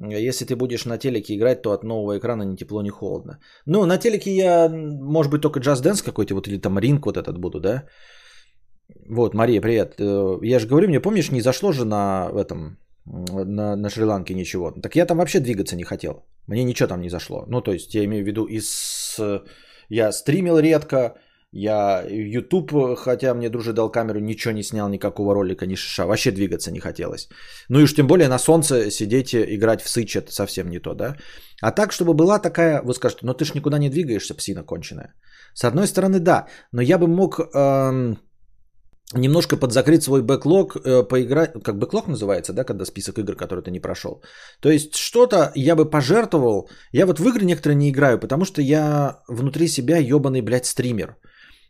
Если 0.00 0.46
ты 0.46 0.56
будешь 0.56 0.86
на 0.86 0.98
телеке 0.98 1.34
играть, 1.34 1.62
то 1.62 1.72
от 1.72 1.84
нового 1.84 2.16
экрана 2.16 2.42
ни 2.44 2.56
тепло, 2.56 2.82
ни 2.82 2.88
холодно. 2.88 3.38
Ну, 3.66 3.84
на 3.84 3.98
телеке 3.98 4.30
я, 4.30 4.68
может 4.68 5.30
быть, 5.30 5.42
только 5.42 5.60
Just 5.60 5.82
Dance 5.82 6.02
какой-то, 6.02 6.34
вот, 6.34 6.48
или 6.48 6.58
там 6.58 6.78
ринг 6.78 7.04
вот 7.04 7.18
этот 7.18 7.38
буду, 7.38 7.60
да? 7.60 7.84
Вот, 9.10 9.34
Мария, 9.34 9.60
привет. 9.60 9.94
Э, 10.00 10.38
я 10.42 10.58
же 10.58 10.66
говорю, 10.66 10.88
мне 10.88 11.00
помнишь, 11.00 11.30
не 11.30 11.42
зашло 11.42 11.72
же 11.72 11.84
на 11.84 12.30
этом, 12.34 12.78
на, 13.04 13.76
на 13.76 13.90
Шри-Ланке 13.90 14.34
ничего. 14.34 14.70
Так 14.70 14.96
я 14.96 15.04
там 15.04 15.18
вообще 15.18 15.40
двигаться 15.40 15.76
не 15.76 15.84
хотел. 15.84 16.24
Мне 16.46 16.64
ничего 16.64 16.88
там 16.88 17.02
не 17.02 17.10
зашло. 17.10 17.44
Ну, 17.48 17.60
то 17.60 17.72
есть, 17.72 17.94
я 17.94 18.04
имею 18.04 18.24
в 18.24 18.26
виду, 18.26 18.46
из... 18.46 19.20
я 19.90 20.12
стримил 20.12 20.58
редко, 20.58 21.14
я 21.52 22.04
YouTube, 22.08 22.96
хотя 22.96 23.34
мне 23.34 23.48
дружи 23.50 23.72
дал 23.72 23.90
камеру, 23.90 24.20
ничего 24.20 24.54
не 24.54 24.62
снял, 24.62 24.88
никакого 24.88 25.34
ролика, 25.34 25.66
ни 25.66 25.74
шиша. 25.74 26.06
Вообще 26.06 26.30
двигаться 26.30 26.70
не 26.70 26.80
хотелось. 26.80 27.28
Ну 27.68 27.80
и 27.80 27.82
уж 27.82 27.94
тем 27.94 28.06
более 28.06 28.28
на 28.28 28.38
солнце 28.38 28.90
сидеть, 28.90 29.34
играть 29.34 29.82
в 29.82 29.88
сыч, 29.88 30.16
это 30.16 30.32
совсем 30.32 30.70
не 30.70 30.78
то, 30.78 30.94
да? 30.94 31.16
А 31.62 31.72
так, 31.72 31.92
чтобы 31.92 32.14
была 32.14 32.38
такая, 32.38 32.82
вы 32.82 32.94
скажете, 32.94 33.26
ну 33.26 33.34
ты 33.34 33.44
ж 33.44 33.54
никуда 33.54 33.78
не 33.78 33.90
двигаешься, 33.90 34.34
псина 34.34 34.62
конченая. 34.62 35.14
С 35.54 35.64
одной 35.64 35.86
стороны, 35.86 36.20
да, 36.20 36.46
но 36.72 36.82
я 36.82 36.98
бы 36.98 37.08
мог 37.08 37.40
эм, 37.40 38.16
немножко 39.14 39.56
подзакрыть 39.56 40.02
свой 40.02 40.22
бэклог, 40.22 40.76
э, 40.76 41.02
поиграть, 41.08 41.52
как 41.64 41.78
бэклог 41.78 42.06
называется, 42.06 42.52
да, 42.52 42.64
когда 42.64 42.84
список 42.84 43.18
игр, 43.18 43.34
которые 43.34 43.64
ты 43.64 43.70
не 43.70 43.80
прошел. 43.80 44.22
То 44.60 44.70
есть 44.70 44.94
что-то 44.94 45.50
я 45.56 45.74
бы 45.74 45.90
пожертвовал. 45.90 46.70
Я 46.92 47.06
вот 47.06 47.18
в 47.18 47.28
игры 47.28 47.44
некоторые 47.44 47.76
не 47.76 47.90
играю, 47.90 48.20
потому 48.20 48.44
что 48.44 48.62
я 48.62 49.22
внутри 49.28 49.68
себя 49.68 49.98
ебаный, 49.98 50.42
блядь, 50.42 50.66
стример. 50.66 51.16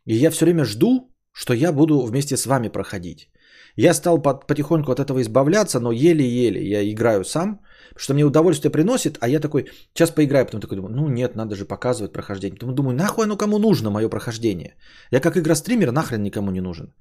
И 0.07 0.15
я 0.15 0.31
все 0.31 0.45
время 0.45 0.65
жду, 0.65 1.11
что 1.33 1.55
я 1.55 1.73
буду 1.73 2.01
вместе 2.07 2.37
с 2.37 2.47
вами 2.47 2.69
проходить. 2.69 3.31
Я 3.77 3.95
стал 3.95 4.21
потихоньку 4.21 4.93
от 4.93 5.01
этого 5.01 5.21
избавляться, 5.21 5.81
но 5.81 5.93
еле-еле 5.93 6.61
я 6.61 6.91
играю 6.91 7.25
сам, 7.25 7.61
что 7.97 8.15
мне 8.15 8.25
удовольствие 8.25 8.71
приносит, 8.71 9.17
а 9.21 9.29
я 9.29 9.41
такой, 9.41 9.67
сейчас 9.95 10.11
поиграю, 10.11 10.47
потом 10.47 10.61
такой 10.61 10.77
думаю, 10.77 10.95
ну 10.95 11.09
нет, 11.09 11.37
надо 11.37 11.55
же 11.57 11.65
показывать 11.65 12.13
прохождение. 12.13 12.59
Потом 12.59 12.75
думаю, 12.75 12.97
нахуй 12.97 13.25
оно 13.25 13.37
кому 13.37 13.59
нужно, 13.59 13.91
мое 13.91 14.09
прохождение? 14.09 14.77
Я 15.13 15.21
как 15.21 15.37
игра-стример 15.37 15.93
нахрен 15.93 16.23
никому 16.23 16.51
не 16.51 16.61
нужен. 16.61 16.95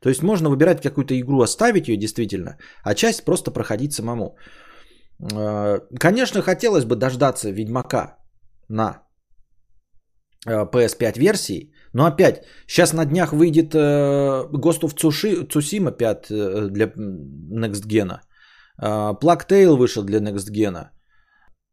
То 0.00 0.08
есть 0.08 0.22
можно 0.22 0.50
выбирать 0.50 0.82
какую-то 0.82 1.14
игру, 1.14 1.40
оставить 1.42 1.88
ее 1.88 1.96
действительно, 1.96 2.58
а 2.82 2.94
часть 2.94 3.24
просто 3.24 3.50
проходить 3.50 3.92
самому. 3.92 4.36
Э, 5.32 5.80
конечно, 5.98 6.42
хотелось 6.42 6.84
бы 6.84 6.96
дождаться 6.96 7.50
Ведьмака 7.50 8.18
на 8.68 9.02
PS5 10.46 11.12
э, 11.16 11.20
версии, 11.20 11.72
но 11.92 12.04
опять, 12.06 12.44
сейчас 12.66 12.92
на 12.92 13.04
днях 13.04 13.32
выйдет 13.32 13.74
э, 13.74 13.78
Ghost 14.52 14.82
of 14.82 14.94
Tsushima 14.94 15.92
5 15.92 16.30
э, 16.30 16.68
для 16.70 16.86
Next 16.86 17.86
Gen. 17.86 18.18
Э, 18.82 19.14
Plague 19.20 19.46
Tale 19.48 19.76
вышел 19.76 20.04
для 20.04 20.18
Next 20.20 20.50
Gen. 20.52 20.88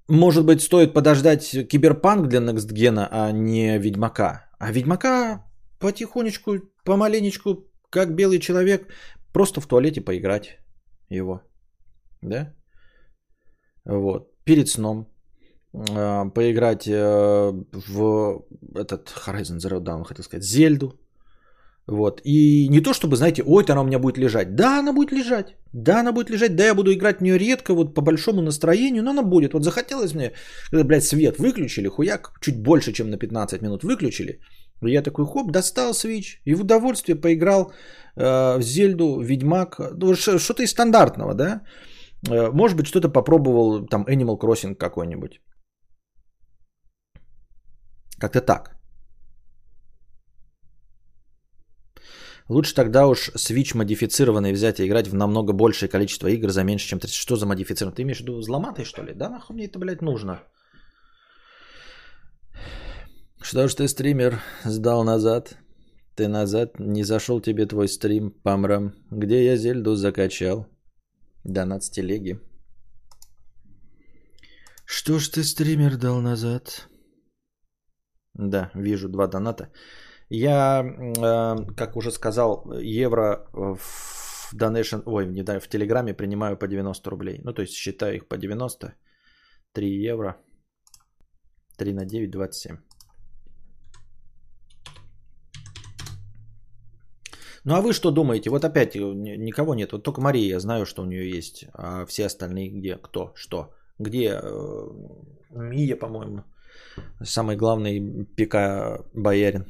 Может 0.07 0.45
быть, 0.45 0.61
стоит 0.61 0.93
подождать 0.93 1.68
Киберпанк 1.68 2.28
для 2.28 2.39
Next 2.39 2.72
Gen, 2.74 3.07
а 3.11 3.32
не 3.32 3.78
Ведьмака. 3.78 4.49
А 4.59 4.72
Ведьмака 4.72 5.43
потихонечку, 5.80 6.51
помаленечку, 6.86 7.70
как 7.89 8.16
белый 8.16 8.39
человек, 8.39 8.93
просто 9.34 9.61
в 9.61 9.68
туалете 9.68 10.01
поиграть 10.01 10.57
его. 11.09 11.41
Да? 12.22 12.53
Вот. 13.86 14.30
Перед 14.45 14.70
сном. 14.70 15.12
Э, 15.74 16.30
поиграть 16.34 16.88
э, 16.88 17.51
в 17.74 18.45
этот 18.76 19.09
Horizon 19.26 19.57
Zero 19.57 19.80
Dawn, 19.80 20.03
хотел 20.03 20.24
сказать, 20.24 20.43
Зельду. 20.43 20.93
Вот. 21.88 22.21
И 22.24 22.67
не 22.69 22.80
то 22.80 22.93
чтобы, 22.93 23.15
знаете, 23.15 23.43
ой, 23.45 23.65
она 23.69 23.82
у 23.82 23.86
меня 23.86 23.99
будет 23.99 24.17
лежать. 24.17 24.55
Да, 24.55 24.80
она 24.80 24.93
будет 24.93 25.11
лежать. 25.11 25.55
Да, 25.74 25.99
она 25.99 26.11
будет 26.11 26.30
лежать. 26.30 26.55
Да, 26.55 26.65
я 26.65 26.76
буду 26.76 26.93
играть 26.93 27.17
в 27.17 27.21
нее 27.21 27.38
редко, 27.38 27.74
вот 27.74 27.95
по 27.95 28.01
большому 28.01 28.41
настроению, 28.41 29.03
но 29.03 29.09
она 29.09 29.24
будет. 29.24 29.53
Вот 29.53 29.63
захотелось 29.63 30.13
мне, 30.13 30.32
когда, 30.69 30.84
блядь, 30.84 31.03
свет 31.03 31.39
выключили, 31.39 31.88
хуяк, 31.88 32.39
чуть 32.41 32.61
больше, 32.61 32.93
чем 32.93 33.09
на 33.09 33.17
15 33.17 33.61
минут 33.61 33.84
выключили. 33.84 34.39
Я 34.82 35.01
такой, 35.01 35.26
хоп, 35.26 35.51
достал 35.51 35.93
Switch 35.93 36.39
и 36.45 36.55
в 36.55 36.61
удовольствие 36.61 37.15
поиграл 37.15 37.74
э, 38.15 38.57
в 38.57 38.61
Зельду, 38.61 39.19
Ведьмак. 39.21 39.80
Ну, 39.97 40.13
что-то 40.13 40.63
из 40.63 40.69
стандартного, 40.69 41.34
да? 41.34 41.61
Э, 42.30 42.51
может 42.51 42.78
быть, 42.78 42.88
что-то 42.88 43.09
попробовал, 43.09 43.86
там, 43.88 44.05
Animal 44.05 44.39
Crossing 44.39 44.76
какой-нибудь. 44.76 45.41
Как-то 48.24 48.39
так. 48.39 48.71
Лучше 52.49 52.74
тогда 52.74 53.07
уж 53.07 53.30
Switch 53.36 53.76
модифицированный 53.76 54.53
взять 54.53 54.80
и 54.80 54.88
играть 54.88 55.07
в 55.07 55.13
намного 55.13 55.51
большее 55.51 55.89
количество 55.89 56.28
игр 56.28 56.49
за 56.49 56.63
меньше, 56.63 56.88
чем 56.88 56.99
30. 56.99 57.17
Что 57.17 57.36
за 57.36 57.45
модифицированный? 57.45 57.95
Ты 57.95 58.01
имеешь 58.03 58.19
в 58.19 58.21
виду 58.21 58.38
взломатый, 58.38 58.86
что 58.86 59.03
ли? 59.03 59.13
Да 59.13 59.30
нахуй 59.30 59.55
мне 59.55 59.65
это, 59.65 59.78
блядь, 59.78 60.01
нужно? 60.01 60.39
Что 63.41 63.67
ж 63.67 63.76
ты, 63.76 63.89
стример, 63.89 64.39
сдал 64.63 65.03
назад? 65.03 65.57
Ты 66.15 66.30
назад, 66.30 66.80
не 66.80 67.03
зашел 67.03 67.41
тебе 67.41 67.65
твой 67.65 67.89
стрим, 67.89 68.32
памрам. 68.32 68.93
Где 69.11 69.43
я 69.43 69.57
Зельду 69.57 69.95
закачал? 69.95 70.65
Донат 71.43 71.84
с 71.84 71.89
телеги. 71.89 72.39
Что 74.86 75.19
ж 75.19 75.28
ты, 75.28 75.43
стример, 75.43 75.97
дал 75.97 76.21
назад? 76.21 76.88
Да, 78.34 78.71
вижу 78.73 79.09
два 79.09 79.27
доната. 79.27 79.69
Я, 80.29 80.84
э, 80.84 81.75
как 81.75 81.95
уже 81.95 82.11
сказал, 82.11 82.71
евро 82.81 83.47
в 83.53 84.53
Donation, 84.53 85.03
ой, 85.05 85.27
не 85.27 85.43
да, 85.43 85.59
в 85.59 85.67
Телеграме 85.67 86.13
принимаю 86.13 86.57
по 86.57 86.67
90 86.67 87.09
рублей. 87.09 87.41
Ну, 87.43 87.53
то 87.53 87.61
есть 87.61 87.73
считаю 87.73 88.15
их 88.15 88.27
по 88.27 88.38
90. 88.38 88.93
3 89.73 90.11
евро. 90.11 90.36
3 91.77 91.93
на 91.93 92.05
9, 92.05 92.31
27. 92.31 92.77
Ну 97.65 97.75
а 97.75 97.81
вы 97.81 97.93
что 97.93 98.11
думаете? 98.11 98.49
Вот 98.49 98.65
опять 98.65 98.95
никого 98.95 99.73
нет. 99.73 99.91
Вот 99.91 100.03
только 100.03 100.21
Мария, 100.21 100.47
я 100.49 100.59
знаю, 100.59 100.86
что 100.86 101.01
у 101.01 101.05
нее 101.05 101.29
есть. 101.38 101.65
А 101.73 102.05
все 102.05 102.25
остальные 102.25 102.69
где? 102.69 102.97
Кто? 102.97 103.31
Что? 103.36 103.73
Где? 103.99 104.39
Э, 104.43 104.89
Мия, 105.51 105.95
по-моему. 105.95 106.43
Самый 107.23 107.55
главный 107.55 108.25
пика 108.35 109.05
боярин. 109.13 109.65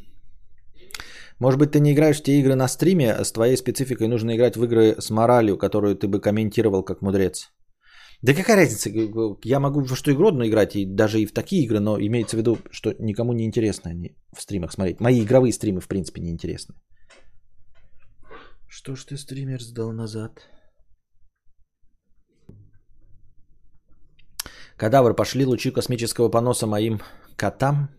Может 1.39 1.59
быть, 1.59 1.71
ты 1.71 1.79
не 1.79 1.93
играешь 1.93 2.19
в 2.19 2.23
те 2.23 2.39
игры 2.39 2.55
на 2.55 2.67
стриме, 2.67 3.11
а 3.11 3.23
с 3.23 3.31
твоей 3.31 3.57
спецификой 3.57 4.07
нужно 4.07 4.35
играть 4.35 4.55
в 4.55 4.63
игры 4.63 4.95
с 4.99 5.09
моралью, 5.09 5.57
которую 5.57 5.95
ты 5.95 6.07
бы 6.07 6.21
комментировал 6.21 6.83
как 6.83 7.01
мудрец. 7.01 7.51
Да 8.21 8.33
какая 8.33 8.55
разница? 8.55 8.89
Я 9.43 9.59
могу 9.59 9.81
во 9.81 9.95
что 9.95 10.11
угодно 10.11 10.47
играть, 10.47 10.75
и 10.75 10.85
даже 10.85 11.19
и 11.19 11.25
в 11.25 11.33
такие 11.33 11.65
игры, 11.65 11.79
но 11.79 11.99
имеется 11.99 12.37
в 12.37 12.39
виду, 12.39 12.57
что 12.71 12.95
никому 12.99 13.33
не 13.33 13.43
интересно 13.43 13.91
они 13.91 14.15
в 14.37 14.41
стримах 14.41 14.71
смотреть. 14.71 15.01
Мои 15.01 15.21
игровые 15.21 15.51
стримы, 15.51 15.81
в 15.81 15.87
принципе, 15.87 16.21
не 16.21 16.31
интересны. 16.31 16.75
Что 18.69 18.95
ж 18.95 19.03
ты, 19.03 19.17
стример, 19.17 19.61
сдал 19.61 19.91
назад? 19.91 20.49
Кадавр, 24.77 25.15
пошли 25.15 25.45
лучи 25.45 25.71
космического 25.71 26.29
поноса 26.29 26.67
моим 26.67 26.99
котам. 27.35 27.89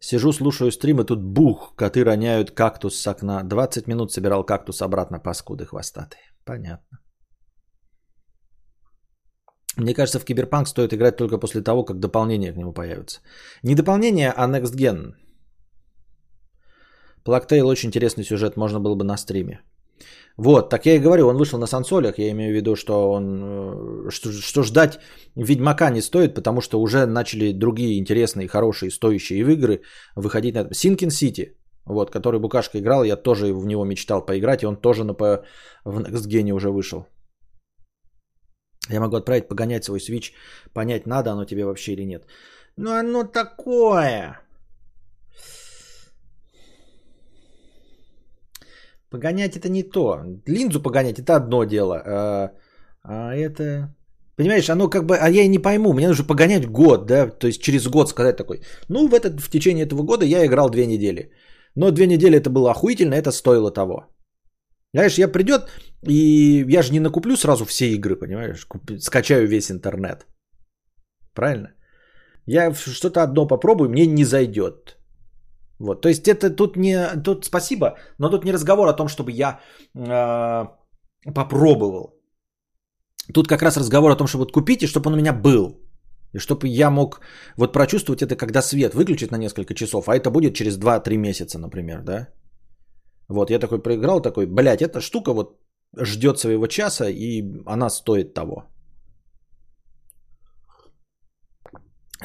Сижу, 0.00 0.32
слушаю 0.32 0.70
стрим, 0.70 1.00
и 1.00 1.04
тут 1.04 1.22
бух, 1.22 1.74
коты 1.76 2.04
роняют 2.04 2.50
кактус 2.50 2.96
с 2.96 3.06
окна. 3.06 3.42
20 3.42 3.86
минут 3.86 4.12
собирал 4.12 4.44
кактус 4.44 4.82
обратно, 4.82 5.18
паскуды 5.18 5.64
хвостатые. 5.64 6.22
Понятно. 6.44 6.98
Мне 9.76 9.94
кажется, 9.94 10.18
в 10.18 10.24
Киберпанк 10.24 10.68
стоит 10.68 10.92
играть 10.94 11.16
только 11.16 11.38
после 11.38 11.62
того, 11.62 11.84
как 11.84 11.98
дополнение 11.98 12.52
к 12.52 12.56
нему 12.56 12.72
появится. 12.72 13.20
Не 13.62 13.74
дополнение, 13.74 14.32
а 14.36 14.48
Next 14.48 14.74
Gen. 14.74 15.14
Плактейл 17.24 17.66
очень 17.66 17.88
интересный 17.88 18.24
сюжет, 18.24 18.56
можно 18.56 18.80
было 18.80 18.94
бы 18.94 19.04
на 19.04 19.16
стриме. 19.16 19.60
Вот, 20.36 20.68
так 20.68 20.86
я 20.86 20.96
и 20.96 20.98
говорю, 20.98 21.28
он 21.28 21.36
вышел 21.36 21.58
на 21.58 21.66
сансолях, 21.66 22.18
я 22.18 22.30
имею 22.30 22.52
в 22.52 22.56
виду, 22.56 22.76
что 22.76 23.10
он, 23.10 24.06
э, 24.06 24.10
что, 24.10 24.32
что 24.32 24.62
ждать 24.62 24.98
Ведьмака 25.34 25.90
не 25.90 26.02
стоит, 26.02 26.34
потому 26.34 26.60
что 26.60 26.80
уже 26.80 27.06
начали 27.06 27.52
другие 27.52 27.98
интересные, 27.98 28.48
хорошие, 28.48 28.90
стоящие 28.90 29.40
игры 29.40 29.80
выходить 30.14 30.54
на 30.54 30.74
Синкин 30.74 31.10
Сити, 31.10 31.56
вот, 31.86 32.10
который 32.10 32.38
Букашка 32.38 32.78
играл, 32.78 33.04
я 33.04 33.16
тоже 33.16 33.54
в 33.54 33.66
него 33.66 33.84
мечтал 33.84 34.26
поиграть, 34.26 34.62
и 34.62 34.66
он 34.66 34.76
тоже 34.76 35.04
на, 35.04 35.14
в 35.14 36.00
Next 36.00 36.28
Gen 36.28 36.52
уже 36.52 36.70
вышел. 36.70 37.06
Я 38.90 39.00
могу 39.00 39.16
отправить 39.16 39.48
погонять 39.48 39.84
свой 39.84 40.00
Switch, 40.00 40.32
понять, 40.74 41.06
надо 41.06 41.32
оно 41.32 41.44
тебе 41.44 41.64
вообще 41.64 41.92
или 41.92 42.04
нет. 42.04 42.26
Ну 42.76 42.90
оно 42.92 43.24
такое. 43.24 44.45
Погонять 49.10 49.56
это 49.56 49.68
не 49.68 49.82
то. 49.82 50.20
Линзу 50.46 50.82
погонять 50.82 51.18
это 51.18 51.36
одно 51.36 51.64
дело. 51.64 52.02
А, 52.04 52.50
а 53.02 53.34
это... 53.34 53.94
Понимаешь, 54.36 54.68
оно 54.68 54.90
как 54.90 55.06
бы... 55.06 55.16
А 55.16 55.30
я 55.30 55.42
и 55.44 55.48
не 55.48 55.58
пойму. 55.58 55.92
Мне 55.92 56.08
нужно 56.08 56.26
погонять 56.26 56.68
год, 56.68 57.06
да? 57.06 57.28
То 57.28 57.46
есть 57.46 57.62
через 57.62 57.86
год 57.88 58.08
сказать 58.08 58.36
такой. 58.36 58.60
Ну, 58.88 59.08
в, 59.08 59.14
этот, 59.14 59.40
в 59.40 59.50
течение 59.50 59.86
этого 59.86 60.02
года 60.02 60.24
я 60.24 60.44
играл 60.44 60.70
две 60.70 60.86
недели. 60.86 61.30
Но 61.74 61.90
две 61.90 62.06
недели 62.06 62.38
это 62.38 62.50
было 62.50 62.70
охуительно, 62.70 63.14
это 63.14 63.30
стоило 63.30 63.70
того. 63.70 64.06
Знаешь, 64.94 65.18
я 65.18 65.28
придет, 65.28 65.68
и 66.08 66.64
я 66.68 66.82
же 66.82 66.92
не 66.92 67.00
накуплю 67.00 67.36
сразу 67.36 67.64
все 67.64 67.84
игры, 67.88 68.16
понимаешь? 68.16 68.66
Скачаю 69.00 69.46
весь 69.46 69.70
интернет. 69.70 70.26
Правильно? 71.34 71.74
Я 72.46 72.74
что-то 72.74 73.22
одно 73.22 73.46
попробую, 73.46 73.90
мне 73.90 74.06
не 74.06 74.24
зайдет. 74.24 74.96
Вот, 75.78 76.00
то 76.02 76.08
есть 76.08 76.26
это 76.26 76.56
тут 76.56 76.76
не, 76.76 77.22
тут 77.22 77.44
спасибо, 77.44 77.96
но 78.18 78.30
тут 78.30 78.44
не 78.44 78.52
разговор 78.52 78.88
о 78.88 78.96
том, 78.96 79.08
чтобы 79.08 79.30
я 79.30 79.60
э, 79.94 80.64
попробовал. 81.34 82.14
Тут 83.34 83.48
как 83.48 83.62
раз 83.62 83.76
разговор 83.76 84.10
о 84.10 84.16
том, 84.16 84.26
чтобы 84.26 84.44
вот 84.44 84.52
купить 84.52 84.82
и 84.82 84.86
чтобы 84.86 85.08
он 85.08 85.14
у 85.14 85.16
меня 85.16 85.32
был. 85.32 85.80
И 86.32 86.38
чтобы 86.38 86.68
я 86.68 86.90
мог 86.90 87.20
вот 87.56 87.72
прочувствовать 87.72 88.22
это, 88.22 88.36
когда 88.36 88.62
свет 88.62 88.94
выключит 88.94 89.30
на 89.30 89.38
несколько 89.38 89.74
часов, 89.74 90.08
а 90.08 90.16
это 90.16 90.30
будет 90.30 90.54
через 90.54 90.78
2-3 90.78 91.16
месяца, 91.16 91.58
например, 91.58 92.02
да? 92.02 92.28
Вот, 93.28 93.50
я 93.50 93.58
такой 93.58 93.82
проиграл, 93.82 94.20
такой, 94.20 94.46
блядь, 94.46 94.82
эта 94.82 95.00
штука 95.00 95.32
вот 95.32 95.58
ждет 95.98 96.38
своего 96.38 96.66
часа, 96.66 97.08
и 97.08 97.42
она 97.66 97.90
стоит 97.90 98.34
того. 98.34 98.64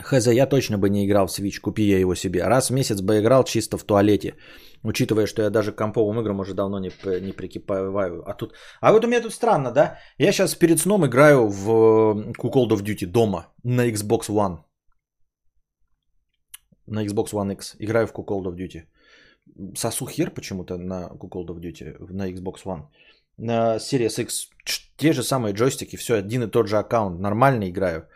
Хз, 0.03 0.27
я 0.27 0.47
точно 0.47 0.77
бы 0.77 0.89
не 0.89 1.05
играл 1.05 1.27
в 1.27 1.31
Switch, 1.31 1.59
купи 1.61 1.83
я 1.83 1.99
его 1.99 2.15
себе. 2.15 2.43
Раз 2.43 2.69
в 2.69 2.73
месяц 2.73 3.01
бы 3.01 3.19
играл 3.19 3.43
чисто 3.43 3.77
в 3.77 3.83
туалете. 3.83 4.35
Учитывая, 4.83 5.27
что 5.27 5.41
я 5.41 5.49
даже 5.49 5.71
к 5.71 5.75
комповым 5.75 6.19
играм 6.19 6.39
уже 6.39 6.53
давно 6.53 6.79
не, 6.79 6.91
не 7.21 7.33
прикипаю. 7.33 8.23
А 8.25 8.33
тут... 8.33 8.53
А 8.81 8.91
вот 8.91 9.05
у 9.05 9.07
меня 9.07 9.21
тут 9.21 9.33
странно, 9.33 9.71
да? 9.71 9.97
Я 10.17 10.31
сейчас 10.31 10.55
перед 10.55 10.79
сном 10.79 11.05
играю 11.05 11.47
в 11.47 11.69
Call 12.37 12.69
of 12.69 12.83
Duty 12.83 13.05
дома 13.05 13.53
на 13.63 13.89
Xbox 13.89 14.29
One. 14.29 14.57
На 16.87 17.05
Xbox 17.05 17.33
One 17.33 17.53
X. 17.53 17.75
Играю 17.79 18.07
в 18.07 18.13
Call 18.13 18.43
of 18.43 18.55
Duty. 18.55 18.87
Сосу 19.75 20.07
хер 20.07 20.31
почему-то 20.31 20.77
на 20.77 21.11
Call 21.19 21.47
of 21.47 21.59
Duty, 21.59 21.95
на 22.11 22.31
Xbox 22.31 22.63
One. 22.65 22.87
На 23.37 23.77
Series 23.77 24.21
X 24.21 24.49
те 24.97 25.13
же 25.13 25.23
самые 25.23 25.53
джойстики, 25.53 25.95
все, 25.95 26.15
один 26.15 26.43
и 26.43 26.47
тот 26.47 26.67
же 26.67 26.77
аккаунт. 26.77 27.19
Нормально 27.19 27.69
играю. 27.69 28.07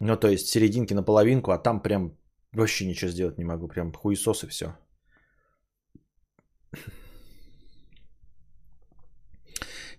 Ну, 0.00 0.16
то 0.16 0.28
есть 0.28 0.48
серединки 0.48 0.94
на 0.94 1.02
половинку, 1.02 1.50
а 1.50 1.58
там 1.58 1.82
прям 1.82 2.16
вообще 2.52 2.86
ничего 2.86 3.10
сделать 3.10 3.38
не 3.38 3.44
могу. 3.44 3.68
Прям 3.68 3.92
хуесос 3.92 4.44
и 4.44 4.46
все. 4.46 4.74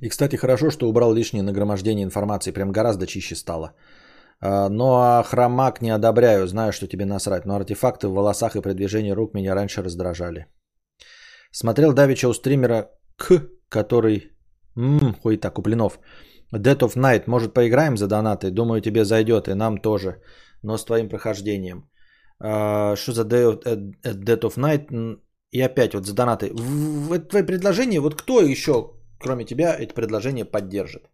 И, 0.02 0.10
кстати, 0.10 0.36
хорошо, 0.36 0.72
что 0.72 0.90
убрал 0.90 1.14
лишнее 1.14 1.44
нагромождение 1.44 2.04
информации. 2.04 2.52
Прям 2.52 2.72
гораздо 2.72 3.06
чище 3.06 3.36
стало. 3.36 3.74
А, 4.40 4.70
ну 4.70 4.96
а 4.96 5.24
хромак 5.24 5.82
не 5.82 5.92
одобряю, 5.92 6.48
знаю, 6.48 6.74
что 6.74 6.88
тебе 6.88 7.06
насрать. 7.06 7.46
Но 7.46 7.56
артефакты 7.56 8.08
в 8.08 8.14
волосах 8.14 8.56
и 8.56 8.62
при 8.62 8.74
движении 8.74 9.12
рук 9.12 9.34
меня 9.34 9.56
раньше 9.56 9.84
раздражали. 9.84 10.48
Смотрел 11.52 11.94
Давича 11.94 12.28
у 12.28 12.34
стримера 12.34 12.90
К, 13.18 13.50
который... 13.70 14.32
Ммм, 14.76 15.16
хуета, 15.22 15.52
Куплинов. 15.52 16.00
Dead 16.54 16.80
of 16.80 16.96
Night, 16.96 17.24
может 17.28 17.54
поиграем 17.54 17.98
за 17.98 18.08
донаты? 18.08 18.52
Думаю, 18.52 18.82
тебе 18.82 19.06
зайдет, 19.06 19.48
и 19.48 19.54
нам 19.54 19.78
тоже, 19.78 20.22
но 20.64 20.78
с 20.78 20.86
твоим 20.86 21.10
прохождением. 21.10 21.90
А, 22.40 22.96
что 22.96 23.12
за 23.14 23.24
Dead 23.24 24.42
of 24.42 24.58
Night? 24.58 25.18
И 25.52 25.62
опять 25.62 25.94
вот 25.94 26.06
за 26.06 26.14
донаты. 26.14 26.52
В 26.54 27.20
твои 27.20 27.44
предложения, 27.44 28.00
вот 28.00 28.16
кто 28.16 28.42
еще, 28.42 28.92
кроме 29.20 29.46
тебя, 29.46 29.76
эти 29.80 29.94
предложения 29.94 30.46
поддержит? 30.46 31.10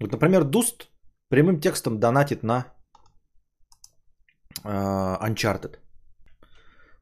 Вот, 0.00 0.12
например, 0.12 0.44
Дуст 0.44 0.88
прямым 1.28 1.60
текстом 1.60 1.98
донатит 2.00 2.42
на 2.42 2.66
uh, 4.64 5.20
Uncharted, 5.20 5.78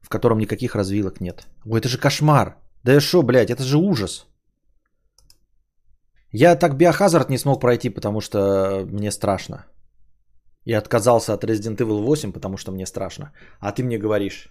в 0.01 0.09
котором 0.09 0.39
никаких 0.39 0.75
развилок 0.75 1.21
нет. 1.21 1.47
Ой, 1.65 1.79
это 1.79 1.87
же 1.87 1.97
кошмар. 1.97 2.57
Да 2.83 2.95
и 2.95 2.99
что, 2.99 3.23
блядь, 3.23 3.49
это 3.49 3.63
же 3.63 3.77
ужас. 3.77 4.27
Я 6.31 6.55
так 6.55 6.77
Биохазард 6.77 7.29
не 7.29 7.37
смог 7.37 7.61
пройти, 7.61 7.89
потому 7.89 8.21
что 8.21 8.85
мне 8.91 9.11
страшно. 9.11 9.65
И 10.65 10.73
отказался 10.73 11.33
от 11.33 11.43
Resident 11.43 11.77
Evil 11.77 12.03
8, 12.03 12.31
потому 12.31 12.57
что 12.57 12.71
мне 12.71 12.85
страшно. 12.85 13.31
А 13.59 13.71
ты 13.71 13.83
мне 13.83 13.97
говоришь. 13.97 14.49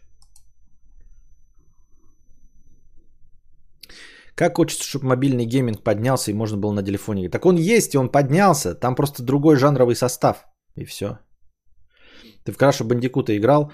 Как 4.35 4.57
хочется, 4.57 4.85
чтобы 4.85 5.07
мобильный 5.07 5.47
гейминг 5.47 5.83
поднялся 5.83 6.31
и 6.31 6.35
можно 6.35 6.57
было 6.57 6.73
на 6.73 6.83
телефоне. 6.83 7.29
Так 7.29 7.47
он 7.47 7.57
есть, 7.57 7.95
и 7.95 7.99
он 7.99 8.09
поднялся. 8.09 8.75
Там 8.75 8.95
просто 8.95 9.23
другой 9.23 9.57
жанровый 9.57 9.95
состав. 9.95 10.45
И 10.77 10.85
все. 10.85 11.19
Ты 12.45 12.53
в 12.53 12.57
Крашу 12.57 12.85
Бандикута 12.85 13.37
играл? 13.37 13.73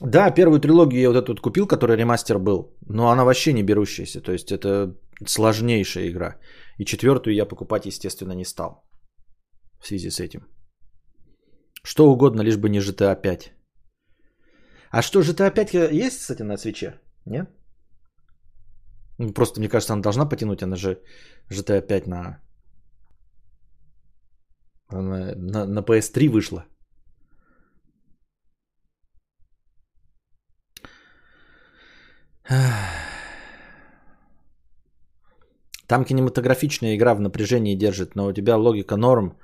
Да, 0.00 0.30
первую 0.30 0.60
трилогию 0.60 1.00
я 1.00 1.08
вот 1.08 1.16
эту 1.16 1.32
вот 1.32 1.40
купил, 1.40 1.66
который 1.66 1.96
ремастер 1.96 2.38
был. 2.38 2.76
Но 2.88 3.10
она 3.10 3.24
вообще 3.24 3.52
не 3.52 3.62
берущаяся. 3.62 4.20
То 4.20 4.32
есть 4.32 4.50
это 4.50 4.96
сложнейшая 5.26 6.08
игра. 6.08 6.36
И 6.80 6.84
четвертую 6.84 7.34
я 7.34 7.48
покупать, 7.48 7.86
естественно, 7.86 8.32
не 8.32 8.44
стал. 8.44 8.88
В 9.80 9.86
связи 9.86 10.10
с 10.10 10.18
этим. 10.18 10.40
Что 11.84 12.10
угодно, 12.10 12.42
лишь 12.42 12.56
бы 12.56 12.70
не 12.70 12.80
GTA 12.80 13.20
5. 13.20 13.52
А 14.90 15.02
что, 15.02 15.20
GTA 15.20 15.50
5 15.50 15.74
есть, 15.92 16.20
кстати, 16.20 16.42
на 16.42 16.56
свече? 16.56 17.00
Нет? 17.26 17.50
Ну, 19.18 19.34
просто, 19.34 19.60
мне 19.60 19.68
кажется, 19.68 19.92
она 19.92 20.02
должна 20.02 20.28
потянуть, 20.28 20.62
она 20.62 20.76
же 20.76 21.02
GTA 21.50 21.86
5 21.86 22.06
на, 22.06 22.40
на, 24.90 25.34
на, 25.36 25.66
на 25.66 25.80
PS3 25.80 26.30
вышла. 26.30 26.64
Там 35.90 36.04
кинематографичная 36.04 36.94
игра 36.94 37.14
в 37.14 37.20
напряжении 37.20 37.74
держит, 37.74 38.16
но 38.16 38.26
у 38.26 38.32
тебя 38.32 38.56
логика 38.56 38.96
норм. 38.96 39.36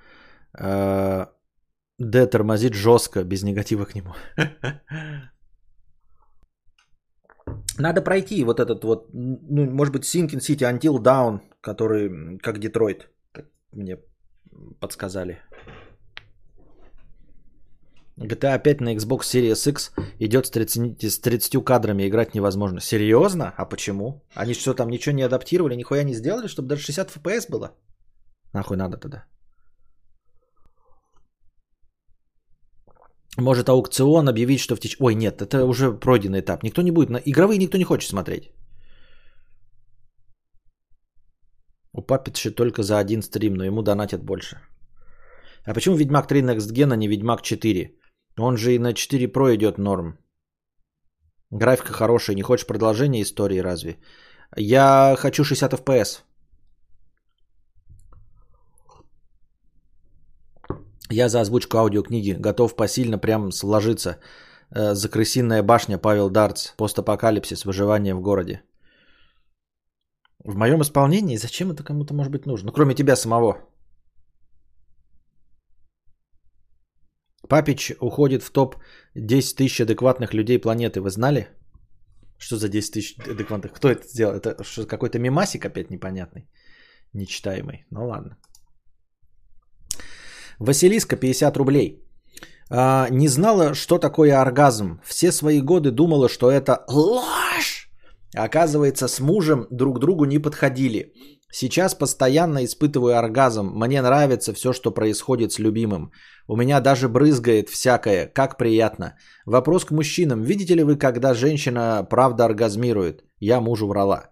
Э, 0.57 1.27
Д 1.99 2.27
тормозит 2.27 2.75
жестко, 2.75 3.25
без 3.25 3.43
негатива 3.43 3.85
к 3.85 3.97
нему. 3.97 4.15
Надо 7.79 8.01
пройти 8.01 8.45
вот 8.45 8.61
этот 8.61 8.85
вот, 8.85 9.09
ну, 9.13 9.71
может 9.71 9.93
быть, 9.93 10.05
Sinking 10.05 10.41
City 10.41 10.65
Until 10.71 11.03
Down, 11.03 11.41
который 11.61 12.39
как 12.39 12.61
Детройт, 12.61 13.11
мне 13.73 13.99
подсказали. 14.81 15.41
GTA 18.19 18.59
5 18.59 18.81
на 18.81 18.95
Xbox 18.95 19.25
Series 19.25 19.69
X 19.69 19.93
идет 20.21 20.47
с 20.47 20.51
30, 20.51 21.05
с 21.05 21.21
30 21.21 21.65
кадрами, 21.65 22.09
играть 22.09 22.35
невозможно. 22.35 22.81
Серьезно? 22.81 23.53
А 23.57 23.67
почему? 23.67 24.23
Они 24.35 24.55
что, 24.55 24.75
там 24.75 24.89
ничего 24.89 25.15
не 25.15 25.23
адаптировали, 25.23 25.77
нихуя 25.77 26.05
не 26.05 26.15
сделали, 26.15 26.49
чтобы 26.49 26.69
даже 26.69 26.83
60 26.83 27.11
FPS 27.11 27.51
было? 27.51 27.73
Нахуй 28.55 28.77
надо 28.77 28.97
тогда? 28.97 29.25
Может 33.39 33.69
аукцион 33.69 34.29
объявить, 34.29 34.61
что 34.61 34.77
в 34.77 34.81
течение... 34.81 35.07
Ой, 35.07 35.15
нет, 35.15 35.43
это 35.43 35.67
уже 35.67 35.93
пройденный 35.93 36.41
этап. 36.41 36.63
Никто 36.63 36.83
не 36.83 36.91
будет... 36.91 37.11
На... 37.11 37.19
Игровые 37.19 37.59
никто 37.59 37.77
не 37.77 37.85
хочет 37.85 38.09
смотреть. 38.09 38.51
У 41.93 42.03
папичи 42.03 42.51
только 42.51 42.83
за 42.83 42.99
один 42.99 43.23
стрим, 43.23 43.55
но 43.55 43.65
ему 43.65 43.83
донатят 43.83 44.25
больше. 44.25 44.57
А 45.67 45.75
почему 45.75 45.97
Ведьмак 45.97 46.27
3 46.29 46.43
Next 46.43 46.73
Gen, 46.73 46.93
а 46.93 46.97
не 46.97 47.09
Ведьмак 47.09 47.43
4? 47.43 47.91
Он 48.39 48.57
же 48.57 48.75
и 48.75 48.79
на 48.79 48.93
4 48.93 49.27
Pro 49.27 49.55
идет 49.55 49.79
норм. 49.79 50.19
Графика 51.51 51.93
хорошая. 51.93 52.37
Не 52.37 52.43
хочешь 52.43 52.67
продолжения 52.67 53.23
истории 53.23 53.63
разве? 53.63 53.99
Я 54.57 55.17
хочу 55.19 55.45
60 55.45 55.73
FPS. 55.73 56.23
Я 61.11 61.29
за 61.29 61.41
озвучку 61.41 61.79
аудиокниги 61.79 62.33
готов 62.33 62.77
посильно 62.77 63.19
прям 63.19 63.53
сложиться. 63.53 64.19
Э, 64.71 64.95
за 64.95 65.09
крысиная 65.09 65.63
башня 65.63 65.99
Павел 65.99 66.31
Дарц. 66.31 66.73
Постапокалипсис. 66.77 67.65
Выживание 67.65 68.15
в 68.15 68.21
городе. 68.21 68.63
В 70.45 70.57
моем 70.57 70.83
исполнении 70.83 71.37
зачем 71.37 71.71
это 71.71 71.83
кому-то 71.85 72.15
может 72.15 72.33
быть 72.33 72.47
нужно? 72.47 72.67
Ну, 72.67 72.73
кроме 72.73 72.95
тебя 72.95 73.17
самого. 73.17 73.57
Папич 77.49 77.93
уходит 78.01 78.43
в 78.43 78.51
топ 78.51 78.77
10 79.15 79.57
тысяч 79.57 79.81
адекватных 79.81 80.35
людей 80.35 80.59
планеты. 80.59 81.01
Вы 81.01 81.11
знали? 81.11 81.49
Что 82.39 82.57
за 82.57 82.69
10 82.69 82.93
тысяч 82.93 83.17
адекватных? 83.19 83.73
Кто 83.73 83.89
это 83.89 84.07
сделал? 84.07 84.35
Это 84.35 84.65
что, 84.65 84.87
какой-то 84.87 85.19
мимасик 85.19 85.65
опять 85.65 85.91
непонятный? 85.91 86.49
Нечитаемый. 87.15 87.87
Ну 87.91 88.07
ладно. 88.07 88.37
Василиска 90.59 91.17
50 91.17 91.57
рублей. 91.57 92.03
А, 92.71 93.09
не 93.11 93.29
знала, 93.29 93.75
что 93.75 93.99
такое 93.99 94.41
оргазм. 94.41 95.01
Все 95.05 95.33
свои 95.33 95.61
годы 95.61 95.91
думала, 95.91 96.29
что 96.29 96.51
это 96.51 96.85
ложь. 96.89 97.91
Оказывается, 98.35 99.09
с 99.09 99.21
мужем 99.21 99.67
друг 99.71 99.99
другу 99.99 100.25
не 100.25 100.39
подходили. 100.39 101.13
Сейчас 101.53 101.95
постоянно 101.95 102.65
испытываю 102.65 103.17
оргазм. 103.17 103.71
Мне 103.75 104.03
нравится 104.03 104.53
все, 104.53 104.73
что 104.73 104.91
происходит 104.91 105.53
с 105.53 105.59
любимым. 105.59 106.11
У 106.49 106.57
меня 106.57 106.81
даже 106.81 107.09
брызгает 107.09 107.69
всякое. 107.69 108.27
Как 108.27 108.59
приятно. 108.59 109.17
Вопрос 109.47 109.85
к 109.85 109.93
мужчинам. 109.93 110.43
Видите 110.43 110.75
ли 110.75 110.83
вы, 110.83 110.97
когда 110.97 111.35
женщина 111.35 112.07
правда 112.11 112.45
оргазмирует? 112.45 113.25
Я 113.41 113.61
мужу 113.61 113.87
врала. 113.87 114.31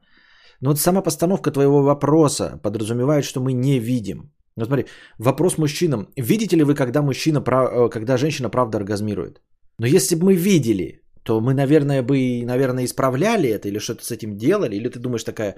Но 0.61 0.71
вот 0.71 0.79
сама 0.79 1.03
постановка 1.03 1.51
твоего 1.51 1.83
вопроса 1.83 2.61
подразумевает, 2.63 3.25
что 3.25 3.41
мы 3.41 3.53
не 3.53 3.79
видим. 3.79 4.33
Ну 4.57 4.65
смотри, 4.65 4.87
вопрос 5.19 5.59
мужчинам. 5.59 6.09
Видите 6.17 6.57
ли 6.57 6.65
вы, 6.65 6.75
когда 6.75 7.03
мужчина, 7.03 7.39
э, 7.39 7.89
когда 7.89 8.17
женщина 8.17 8.49
правда 8.49 8.79
оргазмирует? 8.79 9.41
Но 9.79 9.87
если 9.87 10.17
бы 10.17 10.27
мы 10.27 10.35
видели, 10.35 11.04
то 11.25 11.41
мы, 11.41 11.55
наверное, 11.55 12.03
бы, 12.03 12.45
наверное, 12.45 12.85
исправляли 12.85 13.49
это 13.49 13.69
или 13.69 13.79
что-то 13.79 14.05
с 14.05 14.13
этим 14.13 14.37
делали. 14.37 14.77
Или 14.77 14.89
ты 14.89 14.99
думаешь 14.99 15.25
такая, 15.25 15.57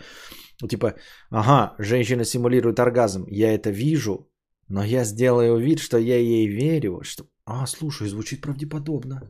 типа, 0.69 0.95
ага, 1.31 1.75
женщина 1.79 2.25
симулирует 2.25 2.79
оргазм, 2.79 3.27
я 3.29 3.53
это 3.53 3.71
вижу, 3.71 4.31
но 4.69 4.85
я 4.85 5.05
сделаю 5.05 5.59
вид, 5.59 5.79
что 5.79 5.99
я 5.99 6.17
ей 6.17 6.47
верю. 6.49 7.01
Что... 7.03 7.25
А, 7.45 7.67
слушай, 7.67 8.09
звучит 8.09 8.41
правдеподобно. 8.41 9.21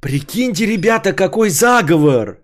Прикиньте, 0.00 0.66
ребята, 0.66 1.12
какой 1.12 1.50
заговор! 1.50 2.42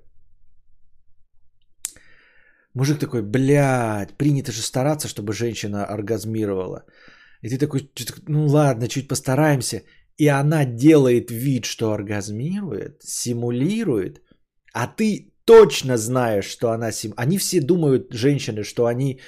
Мужик 2.74 3.00
такой, 3.00 3.22
блядь, 3.22 4.16
принято 4.16 4.52
же 4.52 4.62
стараться, 4.62 5.08
чтобы 5.08 5.32
женщина 5.32 5.84
оргазмировала. 5.84 6.84
И 7.42 7.48
ты 7.48 7.58
такой, 7.58 7.90
ну 8.28 8.46
ладно, 8.46 8.88
чуть 8.88 9.08
постараемся. 9.08 9.82
И 10.18 10.26
она 10.26 10.64
делает 10.64 11.30
вид, 11.30 11.64
что 11.64 11.92
оргазмирует, 11.92 13.02
симулирует, 13.02 14.20
а 14.72 14.86
ты 14.88 15.32
точно 15.44 15.96
знаешь, 15.96 16.44
что 16.44 16.70
она 16.72 16.92
сим... 16.92 17.12
Они 17.16 17.38
все 17.38 17.60
думают, 17.60 18.12
женщины, 18.12 18.64
что 18.64 18.86
они 18.86 19.20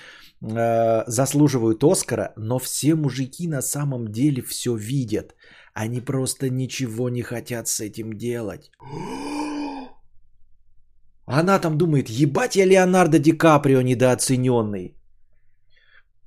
э, 0.42 1.04
заслуживают 1.06 1.84
Оскара, 1.84 2.32
но 2.36 2.58
все 2.58 2.94
мужики 2.94 3.48
на 3.48 3.62
самом 3.62 4.08
деле 4.12 4.42
все 4.42 4.74
видят. 4.76 5.34
Они 5.74 6.00
просто 6.00 6.50
ничего 6.50 7.08
не 7.08 7.22
хотят 7.22 7.68
с 7.68 7.80
этим 7.80 8.12
делать. 8.14 8.70
Она 11.24 11.60
там 11.60 11.78
думает, 11.78 12.08
ебать 12.10 12.56
я 12.56 12.66
Леонардо 12.66 13.18
Ди 13.20 13.32
Каприо 13.32 13.82
недооцененный. 13.82 14.99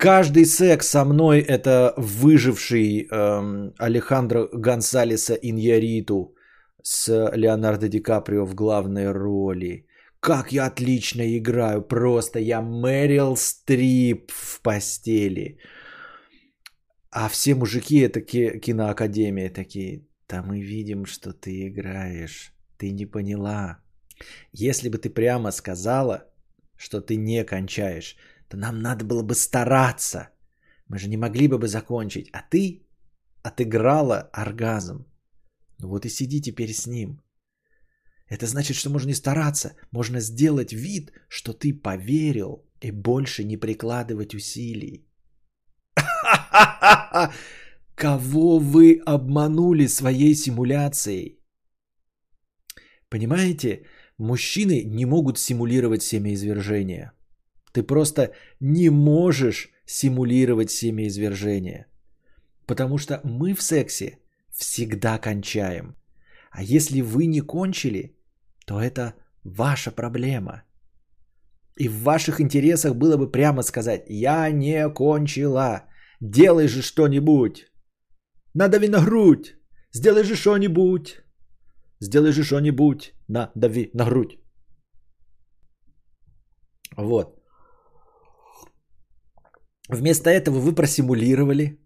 Каждый 0.04 0.46
секс 0.46 0.90
со 0.90 1.06
мной 1.06 1.40
это 1.40 1.94
выживший 1.96 3.08
эм, 3.10 3.74
Алехандро 3.80 4.50
Гонсалеса 4.52 5.34
Иньяриту 5.34 6.36
с 6.82 7.32
Леонардо 7.34 7.88
Ди 7.88 8.02
Каприо 8.02 8.46
в 8.46 8.54
главной 8.54 9.14
роли. 9.14 9.88
Как 10.20 10.52
я 10.52 10.66
отлично 10.66 11.24
играю, 11.38 11.82
просто 11.82 12.40
я 12.40 12.62
Мэрил 12.62 13.38
Стрип 13.38 14.30
в 14.32 14.62
постели. 14.62 15.58
А 17.10 17.30
все 17.30 17.56
мужики 17.56 18.00
это 18.00 18.20
киноакадемия 18.60 19.50
такие, 19.50 20.02
да 20.28 20.44
мы 20.44 20.60
видим, 20.60 21.06
что 21.06 21.32
ты 21.32 21.70
играешь, 21.70 22.54
ты 22.78 22.92
не 22.92 23.06
поняла. 23.06 23.80
Если 24.52 24.90
бы 24.90 24.98
ты 24.98 25.10
прямо 25.10 25.52
сказала, 25.52 26.26
что 26.76 27.00
ты 27.00 27.16
не 27.16 27.46
кончаешь, 27.46 28.18
то 28.54 28.60
нам 28.60 28.82
надо 28.82 29.04
было 29.04 29.24
бы 29.24 29.34
стараться. 29.34 30.30
Мы 30.88 31.00
же 31.00 31.10
не 31.10 31.18
могли 31.18 31.48
бы 31.48 31.58
бы 31.58 31.68
закончить. 31.68 32.30
А 32.34 32.42
ты 32.52 32.86
отыграла 33.42 34.30
оргазм. 34.32 35.06
Ну 35.80 35.90
вот 35.90 36.06
и 36.06 36.10
сиди 36.10 36.40
теперь 36.40 36.72
с 36.72 36.86
ним. 36.86 37.20
Это 38.30 38.46
значит, 38.46 38.78
что 38.78 38.92
можно 38.92 39.08
не 39.08 39.16
стараться. 39.16 39.76
Можно 39.92 40.20
сделать 40.20 40.72
вид, 40.72 41.12
что 41.30 41.54
ты 41.54 41.74
поверил 41.74 42.64
и 42.80 42.92
больше 42.92 43.44
не 43.44 43.58
прикладывать 43.58 44.36
усилий. 44.36 45.08
Кого 47.96 48.60
вы 48.60 49.02
обманули 49.04 49.88
своей 49.88 50.36
симуляцией? 50.36 51.40
Понимаете, 53.10 53.88
Мужчины 54.20 54.84
не 54.86 55.06
могут 55.06 55.40
симулировать 55.40 56.04
семяизвержение. 56.04 57.12
Ты 57.74 57.84
просто 57.84 58.32
не 58.62 58.90
можешь 58.90 59.70
симулировать 59.86 60.72
семяизвержение. 60.72 61.88
Потому 62.66 62.98
что 62.98 63.20
мы 63.24 63.54
в 63.54 63.62
сексе 63.62 64.20
всегда 64.52 65.18
кончаем. 65.18 65.96
А 66.52 66.64
если 66.64 67.02
вы 67.02 67.26
не 67.26 67.42
кончили, 67.42 68.16
то 68.66 68.80
это 68.80 69.14
ваша 69.44 69.92
проблема. 69.92 70.64
И 71.76 71.90
в 71.90 72.04
ваших 72.04 72.40
интересах 72.40 72.96
было 72.96 73.18
бы 73.18 73.32
прямо 73.32 73.64
сказать, 73.64 74.06
я 74.08 74.52
не 74.52 74.90
кончила, 74.90 75.84
делай 76.22 76.68
же 76.68 76.82
что-нибудь. 76.82 77.68
Надави 78.54 78.88
на 78.88 79.04
грудь, 79.04 79.56
сделай 79.92 80.24
же 80.24 80.36
что-нибудь. 80.36 81.24
Сделай 82.00 82.32
же 82.32 82.44
что-нибудь. 82.44 83.14
На, 83.28 83.52
дави 83.56 83.90
на 83.94 84.06
грудь. 84.06 84.38
Вот. 86.98 87.43
Вместо 89.90 90.30
этого 90.30 90.60
вы 90.60 90.74
просимулировали. 90.76 91.80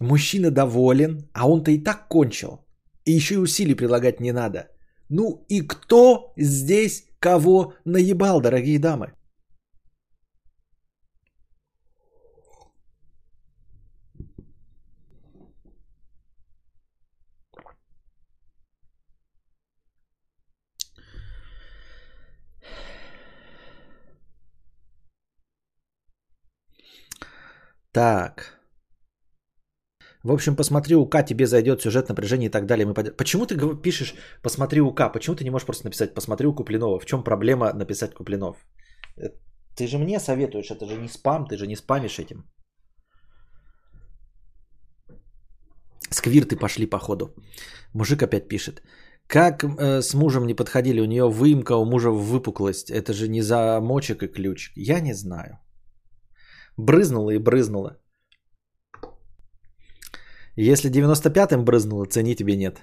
Мужчина 0.00 0.50
доволен, 0.50 1.28
а 1.32 1.48
он-то 1.48 1.70
и 1.70 1.78
так 1.78 2.08
кончил. 2.08 2.64
И 3.04 3.12
еще 3.12 3.34
и 3.34 3.38
усилий 3.38 3.74
прилагать 3.74 4.20
не 4.20 4.32
надо. 4.32 4.68
Ну 5.08 5.44
и 5.48 5.62
кто 5.62 6.32
здесь 6.36 7.04
кого 7.18 7.74
наебал, 7.84 8.40
дорогие 8.40 8.78
дамы? 8.78 9.12
Так. 27.92 28.58
В 30.24 30.32
общем, 30.32 30.56
посмотри 30.56 30.96
УК, 30.96 31.22
тебе 31.24 31.46
зайдет 31.46 31.80
сюжет, 31.80 32.08
напряжение 32.08 32.48
и 32.48 32.52
так 32.52 32.66
далее. 32.66 32.86
Мы 32.86 32.94
под... 32.94 33.16
Почему 33.16 33.46
ты 33.46 33.56
пишешь 33.82 34.14
«посмотри 34.42 34.80
УК»? 34.80 35.12
Почему 35.12 35.36
ты 35.36 35.44
не 35.44 35.50
можешь 35.50 35.66
просто 35.66 35.84
написать 35.84 36.14
«посмотри 36.14 36.46
у 36.46 36.54
Куплинова»? 36.54 36.98
В 36.98 37.06
чем 37.06 37.22
проблема 37.24 37.72
написать 37.72 38.14
Куплинов? 38.14 38.56
Э, 39.16 39.30
ты 39.76 39.86
же 39.86 39.98
мне 39.98 40.18
советуешь, 40.20 40.70
это 40.70 40.86
же 40.86 40.96
не 40.96 41.08
спам, 41.08 41.46
ты 41.46 41.56
же 41.56 41.66
не 41.66 41.76
спамишь 41.76 42.18
этим. 42.18 42.44
Сквирты 46.10 46.56
пошли 46.56 46.86
походу. 46.86 47.34
Мужик 47.94 48.22
опять 48.22 48.48
пишет. 48.48 48.82
Как 49.28 49.62
э, 49.62 50.02
с 50.02 50.14
мужем 50.14 50.46
не 50.46 50.54
подходили? 50.54 51.00
У 51.00 51.06
нее 51.06 51.28
выемка, 51.28 51.76
у 51.76 51.84
мужа 51.84 52.10
выпуклость. 52.10 52.90
Это 52.90 53.12
же 53.12 53.28
не 53.28 53.42
замочек 53.42 54.22
и 54.22 54.28
ключ. 54.28 54.72
Я 54.76 55.00
не 55.00 55.14
знаю. 55.14 55.58
Брызнула 56.78 57.32
и 57.32 57.38
брызнула. 57.38 57.96
Если 60.56 60.90
95-м 60.90 61.64
брызнула, 61.64 62.06
цени 62.06 62.36
тебе 62.36 62.56
нет. 62.56 62.82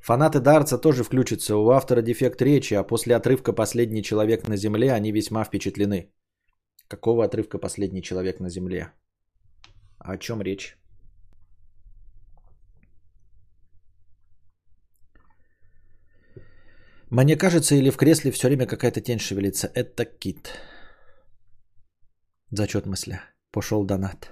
Фанаты 0.00 0.40
Дарца 0.40 0.78
тоже 0.78 1.02
включатся. 1.02 1.56
У 1.56 1.70
автора 1.70 2.02
дефект 2.02 2.42
речи, 2.42 2.74
а 2.74 2.84
после 2.84 3.16
отрывка 3.16 3.52
«Последний 3.52 4.02
человек 4.02 4.48
на 4.48 4.56
земле» 4.56 4.92
они 4.92 5.12
весьма 5.12 5.44
впечатлены. 5.44 6.12
Какого 6.88 7.24
отрывка 7.24 7.58
«Последний 7.58 8.02
человек 8.02 8.40
на 8.40 8.48
земле»? 8.48 8.92
О 9.98 10.16
чем 10.16 10.42
речь? 10.42 10.76
Мне 17.12 17.36
кажется, 17.36 17.74
или 17.74 17.90
в 17.90 17.96
кресле 17.96 18.30
все 18.30 18.48
время 18.48 18.66
какая-то 18.66 19.02
тень 19.02 19.18
шевелится. 19.18 19.70
Это 19.74 20.06
кит. 20.06 20.48
Зачет 22.50 22.86
мысля. 22.86 23.20
Пошел 23.50 23.84
донат. 23.84 24.30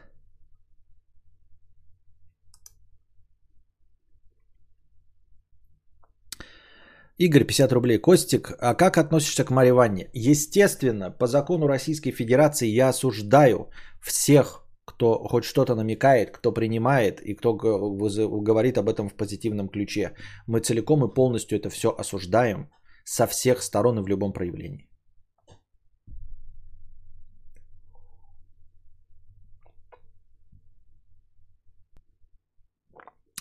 Игорь, 7.19 7.45
50 7.45 7.73
рублей. 7.73 7.99
Костик, 7.99 8.53
а 8.59 8.75
как 8.75 8.97
относишься 8.97 9.45
к 9.45 9.51
Марье 9.51 9.75
Ванне? 9.75 10.09
Естественно, 10.15 11.11
по 11.11 11.27
закону 11.27 11.67
Российской 11.67 12.13
Федерации 12.13 12.69
я 12.69 12.89
осуждаю 12.89 13.69
всех, 14.01 14.65
кто 15.01 15.29
хоть 15.29 15.45
что-то 15.45 15.75
намекает, 15.75 16.31
кто 16.31 16.53
принимает 16.53 17.21
и 17.23 17.35
кто 17.35 17.55
говорит 17.55 18.77
об 18.77 18.89
этом 18.89 19.09
в 19.09 19.15
позитивном 19.15 19.69
ключе. 19.69 20.13
Мы 20.47 20.61
целиком 20.61 21.05
и 21.05 21.15
полностью 21.15 21.59
это 21.59 21.71
все 21.71 21.89
осуждаем 21.89 22.69
со 23.05 23.27
всех 23.27 23.63
сторон 23.63 23.99
и 23.99 24.03
в 24.03 24.09
любом 24.09 24.33
проявлении. 24.33 24.91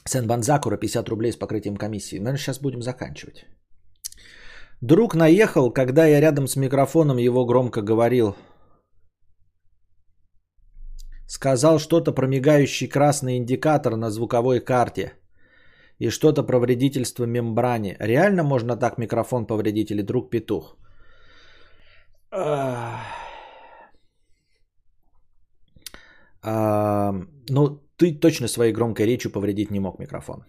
Сен 0.07 0.27
Банзакура 0.27 0.77
50 0.77 1.09
рублей 1.09 1.31
с 1.31 1.35
покрытием 1.35 1.75
комиссии. 1.75 2.19
Наверное, 2.19 2.37
сейчас 2.37 2.61
будем 2.61 2.81
заканчивать. 2.81 3.45
Друг 4.81 5.13
наехал, 5.13 5.73
когда 5.73 6.05
я 6.05 6.21
рядом 6.21 6.47
с 6.47 6.55
микрофоном 6.55 7.17
его 7.17 7.45
громко 7.45 7.81
говорил. 7.81 8.35
Сказал 11.29 11.79
что-то 11.79 12.11
про 12.11 12.27
мигающий 12.27 12.87
красный 12.89 13.37
индикатор 13.37 13.95
на 13.95 14.09
звуковой 14.09 14.59
карте. 14.59 15.13
И 15.99 16.09
что-то 16.09 16.43
про 16.43 16.59
вредительство 16.59 17.25
мембране. 17.25 17.95
Реально 17.99 18.43
можно 18.43 18.75
так 18.75 18.97
микрофон 18.97 19.45
повредить 19.45 19.91
или 19.91 20.01
друг 20.01 20.31
петух? 20.31 20.75
Ну, 26.41 27.79
ты 27.97 28.19
точно 28.19 28.47
своей 28.47 28.73
громкой 28.73 29.05
речью 29.05 29.31
повредить 29.31 29.71
не 29.71 29.79
мог 29.79 29.99
микрофон. 29.99 30.43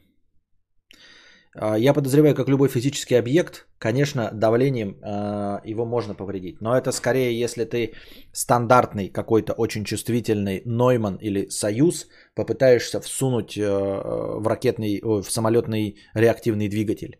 А, 1.54 1.76
я 1.78 1.94
подозреваю, 1.94 2.34
как 2.34 2.48
любой 2.48 2.68
физический 2.68 3.16
объект, 3.16 3.66
конечно, 3.78 4.30
давлением 4.32 4.96
э, 5.02 5.60
его 5.64 5.84
можно 5.84 6.14
повредить. 6.14 6.60
Но 6.60 6.76
это 6.76 6.92
скорее, 6.92 7.38
если 7.38 7.64
ты 7.64 7.94
стандартный 8.32 9.08
какой-то 9.08 9.52
очень 9.52 9.84
чувствительный 9.84 10.62
Нойман 10.64 11.16
или 11.16 11.48
Союз 11.48 12.06
попытаешься 12.34 13.00
всунуть 13.00 13.56
э, 13.56 13.62
в 13.62 14.46
ракетный, 14.46 15.00
в 15.02 15.30
самолетный 15.30 15.96
реактивный 16.14 16.68
двигатель. 16.68 17.18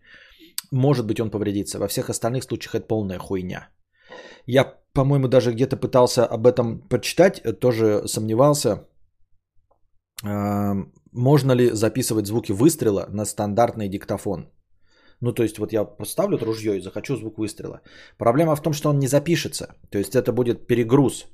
Может 0.71 1.05
быть, 1.05 1.19
он 1.19 1.29
повредится. 1.29 1.79
Во 1.79 1.87
всех 1.87 2.09
остальных 2.09 2.43
случаях 2.43 2.75
это 2.75 2.87
полная 2.87 3.19
хуйня. 3.19 3.69
Я, 4.45 4.63
по-моему, 4.93 5.27
даже 5.27 5.51
где-то 5.51 5.75
пытался 5.77 6.25
об 6.25 6.47
этом 6.47 6.79
почитать, 6.87 7.41
тоже 7.59 8.07
сомневался 8.07 8.87
можно 11.11 11.51
ли 11.53 11.71
записывать 11.71 12.27
звуки 12.27 12.51
выстрела 12.51 13.07
на 13.09 13.25
стандартный 13.25 13.89
диктофон. 13.89 14.49
Ну, 15.21 15.33
то 15.33 15.43
есть, 15.43 15.59
вот 15.59 15.73
я 15.73 15.83
поставлю 15.83 16.37
ружье 16.37 16.77
и 16.77 16.81
захочу 16.81 17.15
звук 17.15 17.37
выстрела. 17.37 17.81
Проблема 18.17 18.55
в 18.55 18.61
том, 18.61 18.73
что 18.73 18.89
он 18.89 18.99
не 18.99 19.07
запишется. 19.07 19.75
То 19.91 19.99
есть, 19.99 20.15
это 20.15 20.33
будет 20.33 20.67
перегруз. 20.67 21.27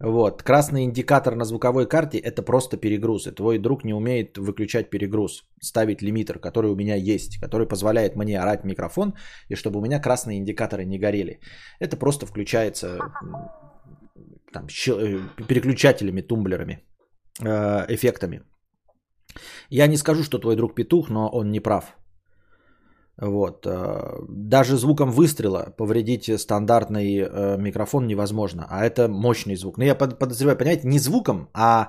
Вот. 0.00 0.42
Красный 0.42 0.84
индикатор 0.84 1.34
на 1.34 1.44
звуковой 1.44 1.88
карте– 1.88 2.18
это 2.24 2.42
просто 2.42 2.76
перегруз. 2.76 3.26
И 3.26 3.30
твой 3.30 3.58
друг 3.58 3.84
не 3.84 3.94
умеет 3.94 4.36
выключать 4.36 4.90
перегруз, 4.90 5.44
ставить 5.62 6.02
лимитер, 6.02 6.38
который 6.38 6.70
у 6.70 6.76
меня 6.76 6.96
есть, 6.96 7.40
который 7.40 7.66
позволяет 7.66 8.16
мне 8.16 8.38
орать 8.38 8.62
в 8.62 8.66
микрофон, 8.66 9.14
и 9.48 9.54
чтобы 9.54 9.78
у 9.78 9.82
меня 9.82 9.98
красные 10.00 10.38
индикаторы 10.38 10.84
не 10.84 10.98
горели. 10.98 11.40
Это 11.80 11.96
просто 11.96 12.26
включается 12.26 12.98
там, 14.52 14.66
э, 14.66 15.18
переключателями, 15.48 16.20
тумблерами, 16.20 16.80
э, 17.40 17.86
эффектами. 17.88 18.42
Я 19.70 19.86
не 19.86 19.96
скажу, 19.96 20.22
что 20.22 20.38
твой 20.38 20.56
друг 20.56 20.74
петух, 20.74 21.10
но 21.10 21.28
он 21.28 21.50
не 21.50 21.60
прав. 21.60 21.96
Вот. 23.18 23.66
Э, 23.66 24.18
даже 24.28 24.76
звуком 24.76 25.10
выстрела 25.10 25.74
повредить 25.76 26.30
стандартный 26.40 27.16
э, 27.16 27.56
микрофон 27.58 28.06
невозможно, 28.06 28.66
а 28.68 28.84
это 28.84 29.08
мощный 29.08 29.56
звук. 29.56 29.78
Но 29.78 29.84
я 29.84 29.94
подозреваю, 29.94 30.58
понимаете, 30.58 30.88
не 30.88 30.98
звуком, 30.98 31.48
а 31.54 31.88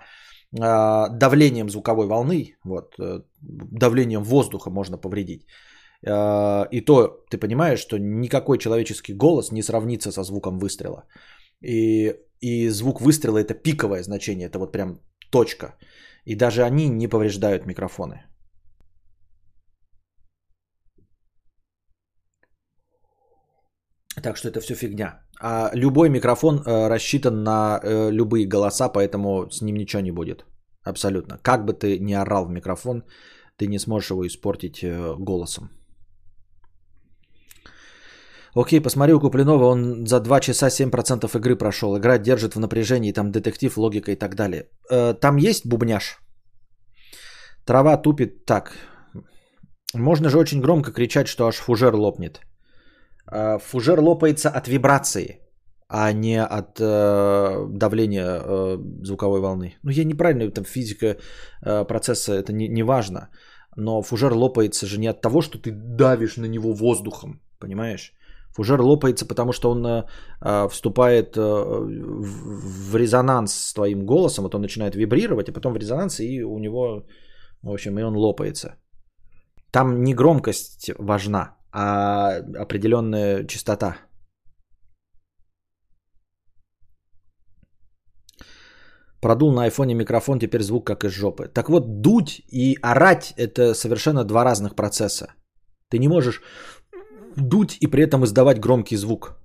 э, 0.54 1.10
давлением 1.12 1.70
звуковой 1.70 2.08
волны, 2.08 2.56
вот, 2.64 2.96
давлением 3.42 4.24
воздуха 4.24 4.70
можно 4.70 4.98
повредить. 4.98 5.46
И 6.72 6.82
то 6.86 7.26
ты 7.32 7.40
понимаешь, 7.40 7.80
что 7.80 7.98
никакой 7.98 8.60
человеческий 8.60 9.14
голос 9.14 9.52
не 9.52 9.64
сравнится 9.64 10.12
со 10.12 10.24
звуком 10.24 10.60
выстрела. 10.60 11.06
И, 11.60 12.16
и 12.40 12.70
звук 12.70 13.02
выстрела 13.02 13.40
это 13.40 13.56
пиковое 13.56 14.04
значение, 14.04 14.48
это 14.48 14.60
вот 14.60 14.72
прям 14.72 15.00
точка. 15.32 15.76
И 16.28 16.36
даже 16.36 16.64
они 16.64 16.90
не 16.90 17.08
повреждают 17.08 17.66
микрофоны. 17.66 18.26
Так 24.24 24.38
что 24.38 24.50
это 24.50 24.60
все 24.60 24.76
фигня. 24.76 25.22
А 25.42 25.72
любой 25.74 26.10
микрофон 26.10 26.58
э, 26.58 26.90
рассчитан 26.90 27.44
на 27.44 27.80
э, 27.84 28.12
любые 28.12 28.48
голоса, 28.48 28.90
поэтому 28.90 29.50
с 29.52 29.62
ним 29.62 29.76
ничего 29.76 30.02
не 30.02 30.12
будет. 30.12 30.46
Абсолютно. 30.84 31.38
Как 31.44 31.66
бы 31.66 31.74
ты 31.74 32.00
ни 32.00 32.14
орал 32.14 32.46
в 32.46 32.50
микрофон, 32.50 33.04
ты 33.58 33.68
не 33.68 33.80
сможешь 33.80 34.10
его 34.12 34.26
испортить 34.26 34.84
э, 34.84 35.16
голосом. 35.20 35.70
Окей, 38.60 38.82
посмотри 38.82 39.14
у 39.14 39.20
Куплинова, 39.20 39.66
он 39.66 40.08
за 40.08 40.20
2 40.20 40.40
часа 40.40 40.70
7% 40.70 41.38
игры 41.38 41.56
прошел. 41.56 41.96
Игра 41.98 42.18
держит 42.18 42.56
в 42.56 42.60
напряжении, 42.60 43.14
там 43.14 43.32
детектив, 43.32 43.78
логика 43.78 44.12
и 44.12 44.16
так 44.16 44.36
далее. 44.36 44.64
Э, 44.92 45.14
там 45.14 45.38
есть 45.38 45.68
бубняж? 45.68 46.18
Трава 47.66 47.98
тупит 47.98 48.46
так. 48.46 48.72
Можно 49.94 50.30
же 50.30 50.40
очень 50.40 50.62
громко 50.62 50.92
кричать, 50.92 51.28
что 51.28 51.46
аж 51.46 51.56
фужер 51.58 51.96
лопнет. 51.96 52.42
Э, 53.32 53.60
фужер 53.60 54.00
лопается 54.00 54.50
от 54.50 54.68
вибрации, 54.68 55.40
а 55.88 56.12
не 56.12 56.44
от 56.44 56.80
э, 56.80 57.68
давления 57.70 58.78
звуковой 59.04 59.40
волны. 59.40 59.76
Ну, 59.84 59.92
я 59.92 60.04
неправильно, 60.04 60.52
там 60.52 60.66
физика 60.66 61.18
процесса, 61.62 62.34
это 62.34 62.54
не, 62.54 62.68
не 62.68 62.84
важно. 62.84 63.30
Но 63.76 64.02
фужер 64.02 64.34
лопается 64.34 64.88
же 64.88 65.00
не 65.00 65.10
от 65.10 65.22
того, 65.22 65.42
что 65.42 65.60
ты 65.60 65.72
давишь 65.72 66.38
на 66.38 66.48
него 66.48 66.74
воздухом, 66.74 67.40
понимаешь? 67.60 68.17
Фужер 68.58 68.82
лопается, 68.82 69.28
потому 69.28 69.54
что 69.54 69.72
он 69.72 69.86
э, 69.86 70.04
э 70.42 70.68
вступает 70.70 71.38
э, 71.38 71.42
в 71.42 72.96
резонанс 72.96 73.54
с 73.54 73.74
твоим 73.74 74.06
голосом, 74.06 74.44
вот 74.44 74.56
он 74.56 74.62
начинает 74.62 74.96
вибрировать, 74.96 75.50
а 75.50 75.54
потом 75.54 75.74
в 75.74 75.78
резонанс, 75.78 76.20
и 76.20 76.44
у 76.44 76.60
него, 76.60 77.06
в 77.62 77.72
общем, 77.72 78.00
и 78.00 78.04
он 78.04 78.16
лопается. 78.16 78.76
Там 79.72 80.04
не 80.04 80.16
громкость 80.16 80.92
важна, 80.98 81.58
а 81.72 82.38
определенная 82.64 83.48
частота. 83.48 83.98
Продул 89.22 89.54
на 89.54 89.64
айфоне 89.64 89.96
микрофон, 89.96 90.40
теперь 90.40 90.64
звук 90.64 90.88
как 90.88 91.04
из 91.04 91.12
жопы. 91.12 91.48
Так 91.48 91.70
вот, 91.70 92.02
дуть 92.02 92.42
и 92.52 92.78
орать– 92.82 93.34
это 93.38 93.76
совершенно 93.76 94.24
два 94.24 94.44
разных 94.44 94.76
процесса. 94.76 95.28
Ты 95.90 96.00
не 96.00 96.08
можешь 96.08 96.42
дуть 97.38 97.78
и 97.82 97.88
при 97.88 98.04
этом 98.04 98.24
издавать 98.24 98.60
громкий 98.60 98.98
звук. 98.98 99.38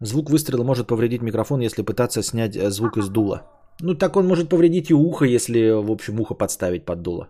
Звук 0.00 0.30
выстрела 0.30 0.64
может 0.64 0.86
повредить 0.86 1.22
микрофон, 1.22 1.60
если 1.60 1.82
пытаться 1.82 2.22
снять 2.22 2.56
э, 2.56 2.70
звук 2.70 2.96
из 2.96 3.08
дула. 3.08 3.42
Ну, 3.80 3.94
так 3.94 4.16
он 4.16 4.26
может 4.26 4.48
повредить 4.48 4.90
и 4.90 4.94
ухо, 4.94 5.24
если, 5.24 5.70
в 5.70 5.90
общем, 5.90 6.20
ухо 6.20 6.34
подставить 6.34 6.84
под 6.84 7.02
дуло. 7.02 7.28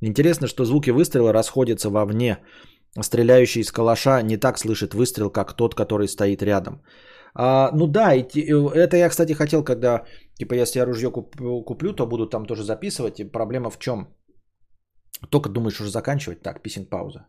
Интересно, 0.00 0.46
что 0.46 0.64
звуки 0.64 0.90
выстрела 0.90 1.32
расходятся 1.32 1.90
вовне. 1.90 2.38
Стреляющий 3.00 3.60
из 3.60 3.72
калаша 3.72 4.22
не 4.22 4.36
так 4.36 4.58
слышит 4.58 4.94
выстрел, 4.94 5.30
как 5.30 5.56
тот, 5.56 5.74
который 5.74 6.06
стоит 6.06 6.42
рядом. 6.42 6.82
А, 7.34 7.70
ну 7.72 7.86
да, 7.86 8.14
и, 8.14 8.22
это 8.22 8.96
я, 8.96 9.08
кстати, 9.08 9.32
хотел, 9.32 9.64
когда, 9.64 10.04
типа, 10.38 10.54
если 10.54 10.78
я 10.78 10.84
ружье 10.84 11.10
куплю, 11.10 11.92
то 11.92 12.06
буду 12.06 12.26
там 12.26 12.46
тоже 12.46 12.62
записывать. 12.62 13.18
И 13.18 13.24
проблема 13.24 13.70
в 13.70 13.78
чем? 13.78 14.06
Только 15.30 15.48
думаешь 15.48 15.80
уже 15.80 15.90
заканчивать? 15.90 16.42
Так, 16.42 16.62
писинг 16.62 16.88
пауза. 16.88 17.26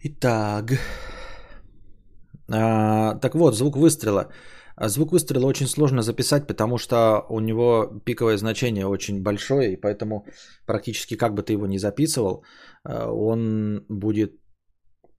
Итак. 0.00 0.78
А, 2.50 3.14
так 3.16 3.34
вот, 3.34 3.54
звук 3.54 3.76
выстрела. 3.76 4.28
А 4.76 4.88
звук 4.88 5.12
выстрела 5.12 5.46
очень 5.46 5.66
сложно 5.66 6.02
записать, 6.02 6.46
потому 6.46 6.78
что 6.78 7.26
у 7.28 7.40
него 7.40 8.00
пиковое 8.04 8.36
значение 8.36 8.86
очень 8.86 9.22
большое, 9.22 9.72
и 9.72 9.76
поэтому 9.76 10.24
практически 10.66 11.16
как 11.16 11.34
бы 11.34 11.42
ты 11.42 11.54
его 11.54 11.66
не 11.66 11.78
записывал, 11.78 12.44
а, 12.84 13.10
он 13.10 13.84
будет 13.88 14.32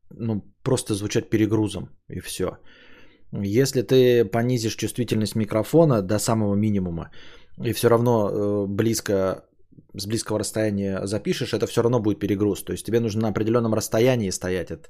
ну, 0.09 0.43
просто 0.63 0.93
звучать 0.93 1.29
перегрузом, 1.29 1.89
и 2.09 2.19
все. 2.19 2.57
Если 3.31 3.81
ты 3.81 4.25
понизишь 4.25 4.75
чувствительность 4.75 5.35
микрофона 5.35 6.01
до 6.01 6.19
самого 6.19 6.55
минимума 6.55 7.11
и 7.63 7.73
все 7.73 7.89
равно 7.89 8.29
э, 8.29 8.65
близко 8.67 9.45
с 9.93 10.07
близкого 10.07 10.39
расстояния 10.39 11.05
запишешь, 11.05 11.53
это 11.53 11.67
все 11.67 11.81
равно 11.81 11.99
будет 11.99 12.19
перегруз. 12.19 12.63
То 12.63 12.73
есть 12.73 12.85
тебе 12.85 12.99
нужно 12.99 13.21
на 13.21 13.27
определенном 13.29 13.73
расстоянии 13.73 14.31
стоять 14.31 14.71
от, 14.71 14.89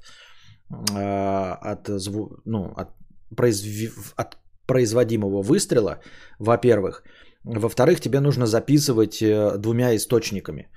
э, 0.94 1.72
от, 1.72 1.88
зву, 1.88 2.40
ну, 2.44 2.72
от, 2.76 2.88
произв... 3.36 4.14
от 4.16 4.38
производимого 4.66 5.42
выстрела, 5.42 6.00
во-первых. 6.38 7.02
Во-вторых, 7.44 8.00
тебе 8.00 8.20
нужно 8.20 8.46
записывать 8.46 9.22
э, 9.22 9.58
двумя 9.58 9.96
источниками, 9.96 10.68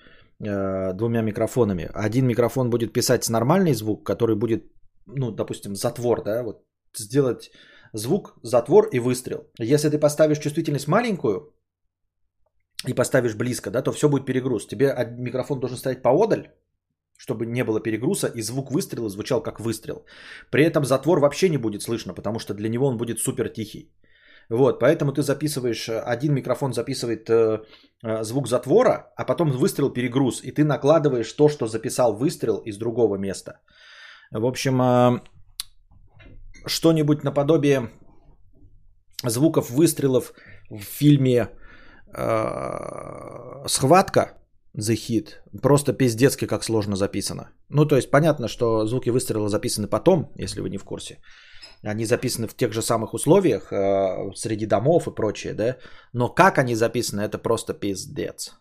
э, 0.45 0.93
двумя 0.93 1.21
микрофонами. 1.21 1.89
Один 1.93 2.27
микрофон 2.27 2.69
будет 2.69 2.93
писать 2.93 3.29
нормальный 3.29 3.73
звук, 3.73 4.05
который 4.05 4.35
будет, 4.35 4.63
ну, 5.05 5.31
допустим, 5.31 5.75
затвор, 5.75 6.23
да, 6.23 6.43
вот 6.43 6.65
сделать 6.95 7.51
звук, 7.93 8.35
затвор 8.43 8.89
и 8.91 8.99
выстрел. 8.99 9.47
Если 9.59 9.89
ты 9.89 9.99
поставишь 9.99 10.39
чувствительность 10.39 10.87
маленькую 10.87 11.53
и 12.87 12.93
поставишь 12.93 13.35
близко, 13.35 13.71
да, 13.71 13.81
то 13.81 13.91
все 13.91 14.09
будет 14.09 14.25
перегруз. 14.25 14.67
Тебе 14.67 14.93
микрофон 15.17 15.59
должен 15.59 15.77
стоять 15.77 16.01
поодаль, 16.01 16.51
чтобы 17.17 17.45
не 17.45 17.63
было 17.63 17.79
перегруза, 17.79 18.27
и 18.27 18.41
звук 18.41 18.71
выстрела 18.71 19.09
звучал 19.09 19.41
как 19.43 19.59
выстрел. 19.59 20.05
При 20.51 20.63
этом 20.63 20.85
затвор 20.85 21.19
вообще 21.19 21.49
не 21.49 21.57
будет 21.57 21.81
слышно, 21.81 22.13
потому 22.13 22.39
что 22.39 22.53
для 22.53 22.69
него 22.69 22.87
он 22.87 22.97
будет 22.97 23.19
супер 23.19 23.49
тихий. 23.49 23.91
Вот, 24.53 24.79
поэтому 24.79 25.11
ты 25.11 25.23
записываешь, 25.23 25.89
э, 25.89 25.99
один 25.99 26.33
микрофон 26.33 26.73
записывает 26.73 27.27
э, 27.29 27.63
э, 28.03 28.23
звук 28.23 28.47
затвора, 28.47 29.11
а 29.17 29.25
потом 29.25 29.51
выстрел 29.51 29.93
перегруз, 29.93 30.43
и 30.43 30.51
ты 30.51 30.63
накладываешь 30.63 31.33
то, 31.33 31.49
что 31.49 31.67
записал 31.67 32.15
выстрел 32.15 32.57
из 32.57 32.77
другого 32.77 33.17
места. 33.17 33.51
В 34.31 34.45
общем, 34.45 34.79
э, 34.81 35.21
что-нибудь 36.67 37.23
наподобие 37.23 37.89
звуков 39.25 39.71
выстрелов 39.71 40.33
в 40.69 40.83
фильме 40.83 41.49
э, 42.15 43.67
«Схватка», 43.67 44.37
The 44.77 44.95
Hit. 44.95 45.27
Просто 45.61 45.93
пиздецки 45.93 46.45
как 46.45 46.63
сложно 46.63 46.95
записано. 46.95 47.49
Ну, 47.69 47.85
то 47.85 47.95
есть 47.95 48.11
понятно, 48.11 48.47
что 48.47 48.85
звуки 48.85 49.09
выстрела 49.09 49.49
записаны 49.49 49.87
потом, 49.87 50.31
если 50.35 50.61
вы 50.61 50.69
не 50.69 50.77
в 50.77 50.83
курсе. 50.83 51.17
Они 51.83 52.05
записаны 52.05 52.47
в 52.47 52.55
тех 52.55 52.71
же 52.71 52.81
самых 52.81 53.13
условиях, 53.13 53.71
э, 53.71 54.33
среди 54.35 54.65
домов 54.65 55.07
и 55.07 55.15
прочее, 55.15 55.53
да. 55.53 55.77
Но 56.13 56.29
как 56.29 56.57
они 56.57 56.75
записаны, 56.75 57.21
это 57.21 57.37
просто 57.37 57.73
пиздец. 57.73 58.53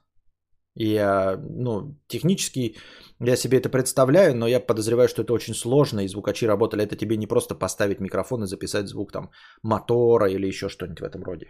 И, 0.75 0.97
э, 0.97 1.37
ну, 1.37 1.97
технически 2.09 2.77
я 3.21 3.37
себе 3.37 3.59
это 3.59 3.69
представляю, 3.69 4.35
но 4.35 4.49
я 4.49 4.61
подозреваю, 4.61 5.09
что 5.09 5.23
это 5.23 5.33
очень 5.33 5.55
сложно, 5.55 6.01
и 6.01 6.09
звукачи 6.09 6.47
работали. 6.47 6.83
Это 6.83 6.97
тебе 6.97 7.17
не 7.17 7.27
просто 7.27 7.55
поставить 7.55 8.01
микрофон 8.01 8.43
и 8.43 8.47
записать 8.47 8.89
звук 8.89 9.13
там 9.13 9.31
мотора 9.63 10.31
или 10.31 10.47
еще 10.47 10.69
что-нибудь 10.69 11.01
в 11.01 11.05
этом 11.05 11.23
роде. 11.23 11.47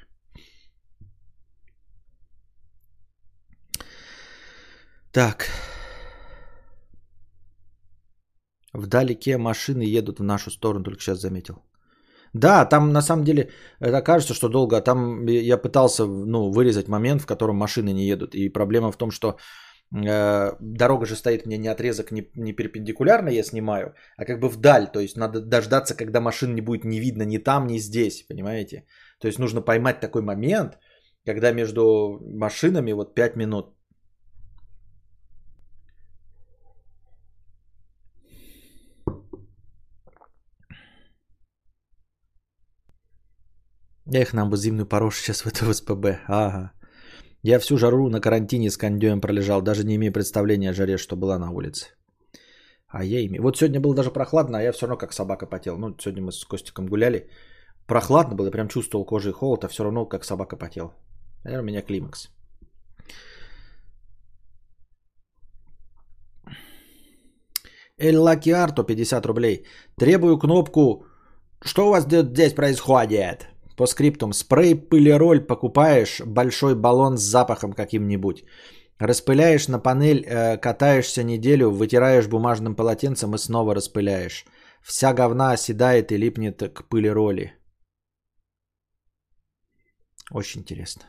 Так. 5.13 5.47
Вдалеке 8.73 9.39
машины 9.39 9.83
едут 9.83 10.19
в 10.19 10.23
нашу 10.23 10.51
сторону, 10.51 10.85
только 10.85 11.01
сейчас 11.01 11.21
заметил. 11.21 11.63
Да, 12.35 12.65
там 12.65 12.93
на 12.93 13.03
самом 13.03 13.25
деле 13.25 13.51
это 13.81 14.01
кажется, 14.01 14.35
что 14.35 14.49
долго, 14.49 14.77
а 14.77 14.81
там 14.81 15.27
я 15.27 15.59
пытался 15.59 16.07
ну, 16.07 16.51
вырезать 16.51 16.89
момент, 16.89 17.23
в 17.23 17.27
котором 17.27 17.57
машины 17.57 17.93
не 17.93 18.07
едут. 18.07 18.35
И 18.35 18.49
проблема 18.49 18.91
в 18.91 18.97
том, 18.97 19.11
что 19.11 19.37
э, 19.95 20.53
дорога 20.61 21.05
же 21.05 21.15
стоит 21.15 21.47
мне 21.47 21.59
не 21.59 21.69
отрезок 21.69 22.11
не, 22.11 22.31
не 22.35 22.55
перпендикулярно, 22.55 23.29
я 23.29 23.43
снимаю, 23.43 23.95
а 24.17 24.25
как 24.25 24.41
бы 24.41 24.49
вдаль. 24.49 24.87
То 24.93 25.01
есть 25.01 25.17
надо 25.17 25.41
дождаться, 25.41 25.95
когда 25.95 26.21
машин 26.21 26.55
не 26.55 26.63
будет 26.63 26.85
не 26.85 27.01
видно 27.01 27.25
ни 27.25 27.37
там, 27.37 27.67
ни 27.67 27.79
здесь, 27.79 28.23
понимаете? 28.29 28.87
То 29.21 29.29
есть 29.29 29.39
нужно 29.39 29.61
поймать 29.61 30.01
такой 30.01 30.23
момент, 30.23 30.79
когда 31.27 31.53
между 31.53 32.19
машинами 32.41 32.93
вот 32.93 33.15
5 33.15 33.37
минут 33.37 33.67
Эх, 44.07 44.33
нам 44.33 44.51
бы 44.51 44.57
зимнюю 44.57 44.87
порошу 44.87 45.23
сейчас 45.23 45.43
в 45.43 45.47
это 45.47 45.73
СПБ. 45.73 46.07
Ага. 46.27 46.73
Я 47.43 47.59
всю 47.59 47.77
жару 47.77 48.09
на 48.09 48.21
карантине 48.21 48.71
с 48.71 48.77
кондеем 48.77 49.21
пролежал, 49.21 49.63
даже 49.63 49.85
не 49.85 49.95
имея 49.95 50.13
представления 50.13 50.71
о 50.71 50.75
жаре, 50.75 50.99
что 50.99 51.17
была 51.17 51.39
на 51.39 51.51
улице. 51.51 51.87
А 52.89 53.05
я 53.05 53.21
ими. 53.21 53.39
Вот 53.39 53.57
сегодня 53.57 53.81
было 53.81 53.95
даже 53.95 54.11
прохладно, 54.11 54.59
а 54.59 54.63
я 54.63 54.73
все 54.73 54.87
равно 54.87 54.99
как 54.99 55.13
собака 55.13 55.47
потел. 55.47 55.79
Ну, 55.79 55.97
сегодня 55.99 56.23
мы 56.23 56.33
с 56.33 56.45
Костиком 56.45 56.87
гуляли. 56.87 57.29
Прохладно 57.87 58.35
было, 58.35 58.51
прям 58.51 58.69
чувствовал 58.69 59.05
кожей 59.05 59.33
холод, 59.33 59.65
а 59.65 59.69
все 59.69 59.85
равно 59.85 60.07
как 60.07 60.25
собака 60.25 60.57
потел. 60.57 60.93
Наверное, 61.45 61.63
у 61.63 61.67
меня 61.67 61.83
климакс. 61.83 62.29
Эль 67.99 68.17
Лакиарто 68.17 68.85
50 68.85 69.27
рублей. 69.27 69.65
Требую 69.97 70.39
кнопку 70.39 71.07
«Что 71.65 71.87
у 71.87 71.91
вас 71.91 72.05
здесь 72.05 72.55
происходит?» 72.55 73.52
По 73.77 73.87
скриптум. 73.87 74.33
Спрей 74.33 74.75
пылероль 74.75 75.41
покупаешь, 75.47 76.21
большой 76.27 76.75
баллон 76.75 77.17
с 77.19 77.23
запахом 77.23 77.73
каким-нибудь. 77.73 78.45
Распыляешь 78.99 79.69
на 79.69 79.79
панель, 79.79 80.25
э, 80.25 80.59
катаешься 80.59 81.25
неделю, 81.25 81.71
вытираешь 81.71 82.29
бумажным 82.29 82.77
полотенцем 82.77 83.35
и 83.35 83.39
снова 83.39 83.75
распыляешь. 83.75 84.45
Вся 84.83 85.13
говна 85.13 85.53
оседает 85.53 86.13
и 86.13 86.19
липнет 86.19 86.63
к 86.73 86.89
пылероли. 86.89 87.53
Очень 90.31 90.61
интересно. 90.61 91.03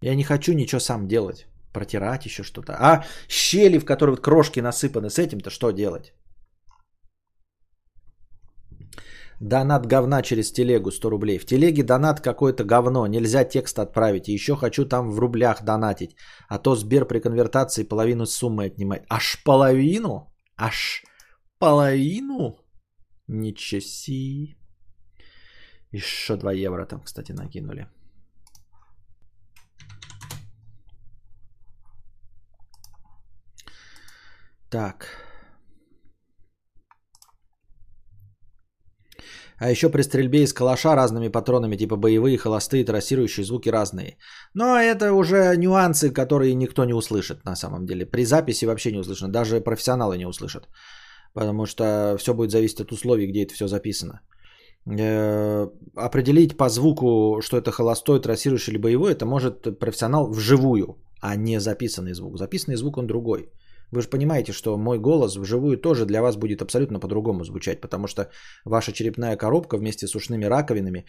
Я 0.00 0.14
не 0.14 0.24
хочу 0.24 0.52
ничего 0.52 0.80
сам 0.80 1.08
делать. 1.08 1.46
Протирать 1.72 2.26
еще 2.26 2.44
что-то. 2.44 2.72
А 2.78 3.04
щели, 3.28 3.78
в 3.78 3.84
которые 3.84 4.16
крошки 4.16 4.60
насыпаны, 4.60 5.10
с 5.10 5.18
этим-то 5.18 5.50
что 5.50 5.72
делать? 5.72 6.12
Донат 9.40 9.86
говна 9.86 10.22
через 10.22 10.52
телегу 10.52 10.90
100 10.90 11.10
рублей. 11.10 11.38
В 11.38 11.46
телеге 11.46 11.82
донат 11.82 12.20
какое-то 12.20 12.64
говно. 12.64 13.06
Нельзя 13.06 13.44
текст 13.44 13.78
отправить. 13.78 14.28
И 14.28 14.32
еще 14.32 14.56
хочу 14.56 14.84
там 14.84 15.10
в 15.10 15.18
рублях 15.18 15.64
донатить. 15.64 16.16
А 16.48 16.58
то 16.58 16.74
Сбер 16.74 17.06
при 17.06 17.20
конвертации 17.20 17.84
половину 17.84 18.26
суммы 18.26 18.64
отнимает. 18.66 19.04
Аж 19.10 19.42
половину? 19.44 20.32
Аж 20.56 21.04
половину? 21.58 22.56
Ничего 23.26 23.80
си. 23.80 24.56
Еще 25.92 26.36
2 26.36 26.52
евро 26.52 26.86
там, 26.86 27.02
кстати, 27.02 27.32
накинули. 27.32 27.86
Так. 34.70 35.23
А 39.64 39.70
еще 39.70 39.88
при 39.88 40.02
стрельбе 40.02 40.42
из 40.42 40.52
калаша 40.52 40.94
разными 40.94 41.28
патронами, 41.28 41.76
типа 41.76 41.96
боевые, 41.96 42.36
холостые, 42.36 42.84
трассирующие 42.84 43.46
звуки 43.46 43.70
разные. 43.70 44.18
Но 44.54 44.76
это 44.76 45.12
уже 45.14 45.56
нюансы, 45.56 46.12
которые 46.12 46.54
никто 46.54 46.84
не 46.84 46.92
услышит 46.92 47.44
на 47.44 47.56
самом 47.56 47.86
деле. 47.86 48.04
При 48.04 48.24
записи 48.24 48.66
вообще 48.66 48.92
не 48.92 48.98
услышно, 48.98 49.28
даже 49.28 49.62
профессионалы 49.62 50.18
не 50.18 50.26
услышат. 50.26 50.68
Потому 51.32 51.64
что 51.64 52.16
все 52.18 52.34
будет 52.34 52.50
зависеть 52.50 52.80
от 52.80 52.92
условий, 52.92 53.26
где 53.26 53.42
это 53.44 53.54
все 53.54 53.66
записано. 53.66 54.20
Э, 54.86 55.70
определить 55.96 56.58
по 56.58 56.68
звуку, 56.68 57.40
что 57.40 57.56
это 57.56 57.70
холостой, 57.70 58.20
трассирующий 58.20 58.72
или 58.72 58.82
боевой, 58.82 59.12
это 59.12 59.24
может 59.24 59.78
профессионал 59.78 60.30
вживую, 60.30 60.98
а 61.22 61.36
не 61.36 61.58
записанный 61.58 62.12
звук. 62.12 62.36
Записанный 62.36 62.76
звук 62.76 62.98
он 62.98 63.06
другой. 63.06 63.48
Вы 63.94 64.02
же 64.02 64.10
понимаете, 64.10 64.52
что 64.52 64.76
мой 64.76 64.98
голос 64.98 65.36
вживую 65.36 65.76
тоже 65.76 66.04
для 66.04 66.20
вас 66.20 66.36
будет 66.36 66.62
абсолютно 66.62 67.00
по-другому 67.00 67.44
звучать, 67.44 67.80
потому 67.80 68.08
что 68.08 68.28
ваша 68.64 68.92
черепная 68.92 69.36
коробка 69.36 69.76
вместе 69.76 70.06
с 70.06 70.16
ушными 70.16 70.46
раковинами 70.46 71.04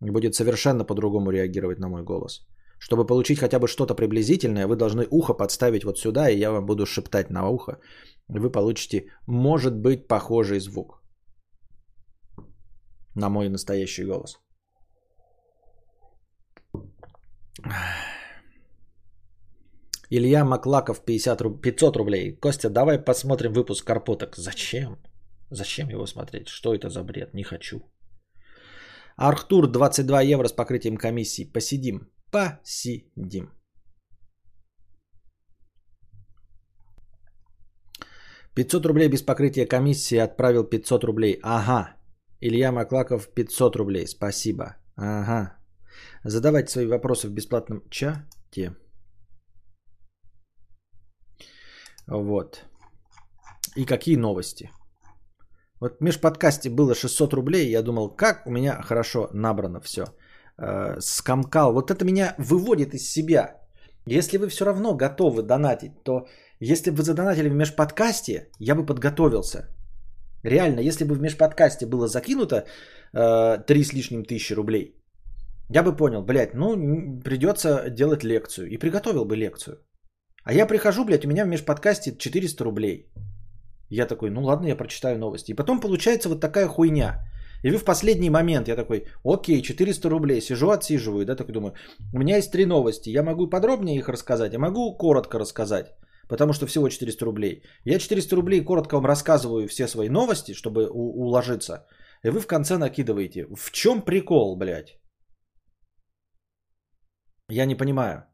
будет 0.00 0.34
совершенно 0.34 0.84
по-другому 0.84 1.30
реагировать 1.30 1.78
на 1.78 1.88
мой 1.88 2.02
голос. 2.02 2.46
Чтобы 2.78 3.06
получить 3.06 3.38
хотя 3.38 3.58
бы 3.58 3.68
что-то 3.68 3.94
приблизительное, 3.94 4.66
вы 4.66 4.76
должны 4.76 5.06
ухо 5.10 5.32
подставить 5.32 5.84
вот 5.84 5.98
сюда, 5.98 6.28
и 6.28 6.38
я 6.38 6.50
вам 6.50 6.66
буду 6.66 6.84
шептать 6.84 7.30
на 7.30 7.48
ухо. 7.48 7.78
Вы 8.28 8.50
получите, 8.52 9.06
может 9.26 9.74
быть, 9.74 10.06
похожий 10.06 10.60
звук 10.60 11.02
на 13.14 13.30
мой 13.30 13.48
настоящий 13.48 14.04
голос. 14.04 14.38
Илья 20.10 20.44
Маклаков 20.44 21.04
50 21.04 21.40
руб... 21.40 21.62
500 21.62 21.96
рублей. 21.96 22.36
Костя, 22.40 22.70
давай 22.70 22.98
посмотрим 22.98 23.52
выпуск 23.52 23.86
Карпоток. 23.86 24.36
Зачем? 24.36 24.98
Зачем 25.50 25.88
его 25.88 26.06
смотреть? 26.06 26.48
Что 26.48 26.74
это 26.74 26.88
за 26.88 27.02
бред? 27.02 27.34
Не 27.34 27.42
хочу. 27.42 27.80
Архтур 29.16 29.66
22 29.66 30.22
евро 30.22 30.48
с 30.48 30.52
покрытием 30.52 30.96
комиссии. 30.96 31.44
Посидим. 31.52 32.08
Посидим. 32.30 33.50
Пятьсот 38.54 38.86
рублей 38.86 39.08
без 39.08 39.22
покрытия 39.22 39.66
комиссии 39.66 40.18
отправил 40.18 40.64
500 40.64 41.04
рублей. 41.04 41.38
Ага. 41.42 41.96
Илья 42.40 42.72
Маклаков 42.72 43.28
500 43.34 43.76
рублей. 43.76 44.06
Спасибо. 44.06 44.76
Ага. 44.96 45.56
Задавайте 46.24 46.70
свои 46.70 46.86
вопросы 46.86 47.28
в 47.28 47.32
бесплатном 47.32 47.82
чате. 47.90 48.76
Вот. 52.08 52.64
И 53.76 53.84
какие 53.84 54.16
новости? 54.16 54.70
Вот 55.80 55.98
в 55.98 56.04
межподкасте 56.04 56.70
было 56.70 56.94
600 56.94 57.34
рублей, 57.34 57.70
я 57.70 57.82
думал, 57.82 58.16
как 58.16 58.46
у 58.46 58.50
меня 58.50 58.82
хорошо 58.82 59.28
набрано 59.32 59.80
все. 59.80 60.04
Э, 60.58 61.00
скомкал. 61.00 61.72
Вот 61.72 61.90
это 61.90 62.04
меня 62.04 62.34
выводит 62.38 62.94
из 62.94 63.10
себя. 63.10 63.56
Если 64.06 64.38
вы 64.38 64.48
все 64.48 64.64
равно 64.64 64.94
готовы 64.94 65.42
донатить, 65.42 66.02
то 66.04 66.26
если 66.60 66.90
бы 66.90 66.96
вы 66.96 67.02
задонатили 67.02 67.48
в 67.48 67.54
межподкасте, 67.54 68.48
я 68.58 68.74
бы 68.74 68.86
подготовился. 68.86 69.68
Реально, 70.44 70.80
если 70.80 71.04
бы 71.04 71.14
в 71.14 71.20
межподкасте 71.20 71.86
было 71.86 72.08
закинуто 72.08 72.64
э, 73.12 73.58
3 73.66 73.84
с 73.84 73.92
лишним 73.92 74.24
тысячи 74.24 74.54
рублей, 74.54 74.94
я 75.68 75.82
бы 75.82 75.96
понял, 75.96 76.22
блядь, 76.22 76.54
ну 76.54 77.20
придется 77.22 77.90
делать 77.90 78.24
лекцию. 78.24 78.68
И 78.68 78.78
приготовил 78.78 79.24
бы 79.24 79.36
лекцию. 79.36 79.78
А 80.46 80.52
я 80.52 80.66
прихожу, 80.66 81.04
блядь, 81.04 81.24
у 81.24 81.28
меня 81.28 81.44
в 81.44 81.48
межподкасте 81.48 82.16
400 82.16 82.64
рублей. 82.64 83.10
Я 83.90 84.06
такой, 84.06 84.30
ну 84.30 84.44
ладно, 84.44 84.68
я 84.68 84.76
прочитаю 84.76 85.18
новости. 85.18 85.50
И 85.50 85.56
потом 85.56 85.80
получается 85.80 86.28
вот 86.28 86.40
такая 86.40 86.68
хуйня. 86.68 87.24
И 87.64 87.70
вы 87.70 87.78
в 87.78 87.84
последний 87.84 88.30
момент, 88.30 88.68
я 88.68 88.76
такой, 88.76 89.06
окей, 89.24 89.60
400 89.62 90.08
рублей, 90.08 90.40
сижу, 90.40 90.70
отсиживаю, 90.70 91.24
да, 91.24 91.34
такой 91.34 91.52
думаю, 91.52 91.74
у 92.12 92.18
меня 92.18 92.36
есть 92.36 92.52
три 92.52 92.64
новости, 92.66 93.10
я 93.10 93.22
могу 93.22 93.50
подробнее 93.50 93.96
их 93.98 94.08
рассказать, 94.08 94.52
я 94.52 94.58
могу 94.58 94.96
коротко 94.96 95.38
рассказать, 95.38 95.86
потому 96.28 96.52
что 96.52 96.66
всего 96.66 96.88
400 96.88 97.24
рублей. 97.24 97.62
Я 97.84 97.98
400 97.98 98.36
рублей 98.36 98.64
коротко 98.64 98.94
вам 98.96 99.06
рассказываю 99.06 99.66
все 99.66 99.88
свои 99.88 100.08
новости, 100.08 100.52
чтобы 100.54 100.88
у- 100.92 101.26
уложиться, 101.26 101.86
и 102.24 102.30
вы 102.30 102.40
в 102.40 102.46
конце 102.46 102.76
накидываете. 102.78 103.46
В 103.56 103.72
чем 103.72 104.02
прикол, 104.02 104.56
блядь? 104.56 105.00
Я 107.48 107.66
не 107.66 107.74
понимаю. 107.74 108.26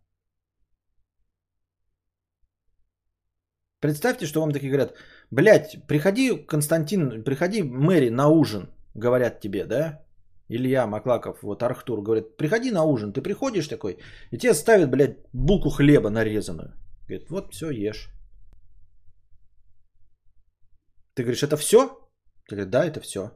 Представьте, 3.82 4.26
что 4.26 4.40
вам 4.40 4.52
такие 4.52 4.70
говорят, 4.70 4.94
блядь, 5.32 5.86
приходи, 5.88 6.46
Константин, 6.46 7.24
приходи, 7.24 7.62
Мэри, 7.62 8.10
на 8.10 8.28
ужин, 8.28 8.70
говорят 8.94 9.40
тебе, 9.40 9.64
да? 9.64 10.04
Илья 10.48 10.86
Маклаков, 10.86 11.42
вот 11.42 11.62
Архтур, 11.62 12.00
говорит, 12.00 12.36
приходи 12.36 12.70
на 12.70 12.84
ужин, 12.84 13.12
ты 13.12 13.22
приходишь 13.22 13.66
такой, 13.66 13.98
и 14.30 14.38
тебе 14.38 14.54
ставят, 14.54 14.90
блядь, 14.90 15.16
булку 15.32 15.70
хлеба 15.70 16.10
нарезанную. 16.10 16.74
Говорит, 17.08 17.30
вот 17.30 17.54
все, 17.54 17.70
ешь. 17.70 18.10
Ты 21.14 21.24
говоришь, 21.24 21.42
это 21.42 21.56
все? 21.56 21.88
Ты 22.48 22.54
говоришь, 22.54 22.70
да, 22.70 22.84
это 22.84 23.00
все. 23.00 23.30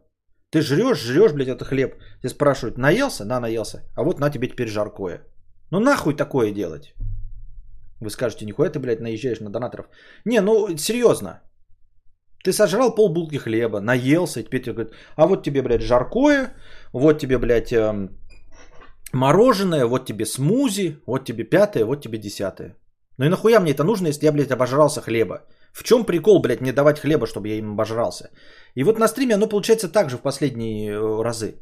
Ты 0.50 0.62
жрешь, 0.62 1.02
жрешь, 1.02 1.32
блядь, 1.32 1.48
это 1.48 1.64
хлеб. 1.64 1.96
Тебя 2.20 2.30
спрашивают, 2.30 2.78
наелся? 2.78 3.24
Да, 3.24 3.40
наелся. 3.40 3.82
А 3.96 4.04
вот 4.04 4.20
на 4.20 4.30
тебе 4.30 4.48
теперь 4.48 4.68
жаркое. 4.68 5.24
Ну 5.70 5.80
нахуй 5.80 6.14
такое 6.14 6.52
делать? 6.52 6.94
Вы 8.00 8.10
скажете, 8.10 8.44
нихуя 8.44 8.70
ты, 8.70 8.78
блядь, 8.78 9.00
наезжаешь 9.00 9.40
на 9.40 9.50
донаторов. 9.50 9.86
Не, 10.24 10.40
ну 10.40 10.76
серьезно. 10.76 11.42
Ты 12.44 12.52
сожрал 12.52 12.94
пол 12.94 13.08
булки 13.12 13.38
хлеба, 13.38 13.80
наелся, 13.80 14.40
и 14.40 14.44
теперь 14.44 14.62
тебе 14.62 14.74
говорят, 14.74 14.94
а 15.16 15.26
вот 15.26 15.42
тебе, 15.42 15.62
блядь, 15.62 15.82
жаркое, 15.82 16.52
вот 16.92 17.18
тебе, 17.18 17.38
блядь, 17.38 17.72
эм, 17.72 18.10
мороженое, 19.12 19.86
вот 19.86 20.06
тебе 20.06 20.26
смузи, 20.26 21.00
вот 21.06 21.24
тебе 21.24 21.44
пятое, 21.44 21.84
вот 21.84 22.02
тебе 22.02 22.18
десятое. 22.18 22.76
Ну 23.18 23.24
и 23.24 23.28
нахуя 23.28 23.60
мне 23.60 23.72
это 23.72 23.84
нужно, 23.84 24.08
если 24.08 24.26
я, 24.26 24.32
блядь, 24.32 24.52
обожрался 24.52 25.00
хлеба? 25.00 25.40
В 25.72 25.82
чем 25.82 26.04
прикол, 26.04 26.40
блядь, 26.40 26.60
не 26.60 26.72
давать 26.72 27.00
хлеба, 27.00 27.26
чтобы 27.26 27.48
я 27.48 27.58
им 27.58 27.72
обожрался? 27.72 28.30
И 28.74 28.84
вот 28.84 28.98
на 28.98 29.08
стриме 29.08 29.34
оно 29.34 29.48
получается 29.48 29.88
так 29.88 30.10
же 30.10 30.16
в 30.16 30.22
последние 30.22 30.92
э, 30.92 31.22
разы. 31.22 31.54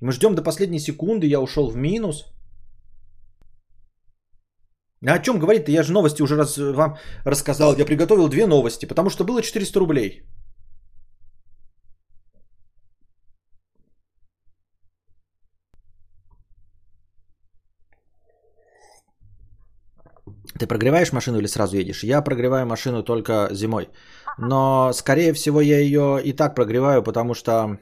Мы 0.00 0.12
ждем 0.12 0.34
до 0.34 0.42
последней 0.42 0.80
секунды, 0.80 1.26
я 1.26 1.40
ушел 1.40 1.70
в 1.70 1.76
минус. 1.76 2.24
А 5.06 5.14
о 5.14 5.18
чем 5.18 5.38
говорить-то? 5.38 5.72
Я 5.72 5.82
же 5.82 5.92
новости 5.92 6.22
уже 6.22 6.36
раз, 6.36 6.56
вам 6.56 6.96
рассказал. 7.24 7.76
Я 7.76 7.84
приготовил 7.84 8.28
две 8.28 8.46
новости, 8.46 8.86
потому 8.86 9.10
что 9.10 9.24
было 9.24 9.42
400 9.42 9.80
рублей. 9.80 10.22
Ты 20.58 20.66
прогреваешь 20.68 21.12
машину 21.12 21.38
или 21.38 21.48
сразу 21.48 21.76
едешь? 21.76 22.04
Я 22.04 22.22
прогреваю 22.22 22.66
машину 22.66 23.02
только 23.02 23.48
зимой. 23.52 23.88
Но, 24.38 24.92
скорее 24.92 25.32
всего, 25.32 25.60
я 25.60 25.80
ее 25.80 26.20
и 26.22 26.32
так 26.32 26.54
прогреваю, 26.54 27.02
потому 27.02 27.34
что, 27.34 27.78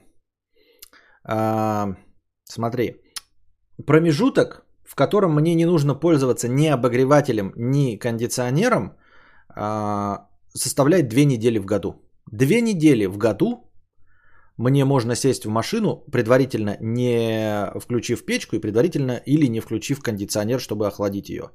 а, 1.24 1.88
смотри, 2.44 2.96
промежуток, 3.86 4.64
в 4.90 4.96
котором 4.96 5.34
мне 5.34 5.54
не 5.54 5.66
нужно 5.66 5.94
пользоваться 5.94 6.48
ни 6.48 6.66
обогревателем, 6.66 7.52
ни 7.56 7.96
кондиционером, 7.96 8.96
а, 9.48 10.26
составляет 10.54 11.08
две 11.08 11.24
недели 11.24 11.58
в 11.58 11.64
году. 11.64 11.94
Две 12.32 12.60
недели 12.60 13.06
в 13.06 13.16
году 13.16 13.70
мне 14.56 14.84
можно 14.84 15.14
сесть 15.14 15.44
в 15.44 15.48
машину, 15.48 16.04
предварительно 16.12 16.76
не 16.80 17.70
включив 17.80 18.24
печку 18.24 18.56
и 18.56 18.60
предварительно 18.60 19.22
или 19.26 19.46
не 19.46 19.60
включив 19.60 20.00
кондиционер, 20.00 20.60
чтобы 20.60 20.86
охладить 20.88 21.28
ее. 21.28 21.50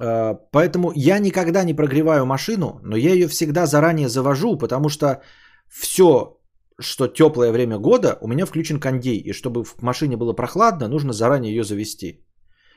Э, 0.00 0.34
Поэтому 0.52 0.92
я 0.94 1.18
никогда 1.18 1.64
не 1.64 1.74
прогреваю 1.74 2.26
машину, 2.26 2.80
но 2.82 2.96
я 2.96 3.12
ее 3.14 3.28
всегда 3.28 3.66
заранее 3.66 4.08
завожу, 4.08 4.58
потому 4.58 4.90
что 4.90 5.22
все, 5.66 6.37
что 6.80 7.08
теплое 7.08 7.52
время 7.52 7.78
года, 7.78 8.18
у 8.20 8.28
меня 8.28 8.46
включен 8.46 8.80
кондей. 8.80 9.18
И 9.18 9.32
чтобы 9.32 9.64
в 9.64 9.82
машине 9.82 10.16
было 10.16 10.32
прохладно, 10.32 10.88
нужно 10.88 11.12
заранее 11.12 11.54
ее 11.54 11.64
завести. 11.64 12.24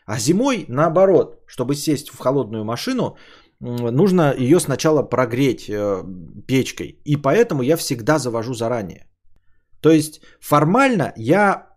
А 0.06 0.20
зимой, 0.20 0.66
наоборот, 0.68 1.44
чтобы 1.48 1.76
сесть 1.76 2.10
в 2.10 2.18
холодную 2.18 2.66
машину, 2.66 3.16
нужно 3.60 4.34
ее 4.38 4.60
сначала 4.60 5.04
прогреть 5.04 5.70
э, 5.70 6.04
печкой. 6.48 7.00
И 7.06 7.16
поэтому 7.16 7.62
я 7.62 7.78
всегда 7.78 8.18
завожу 8.18 8.54
заранее. 8.54 9.08
То 9.82 9.92
есть 9.92 10.22
формально 10.40 11.14
я 11.16 11.68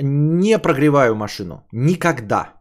не 0.00 0.58
прогреваю 0.58 1.14
машину. 1.14 1.66
Никогда. 1.72 2.54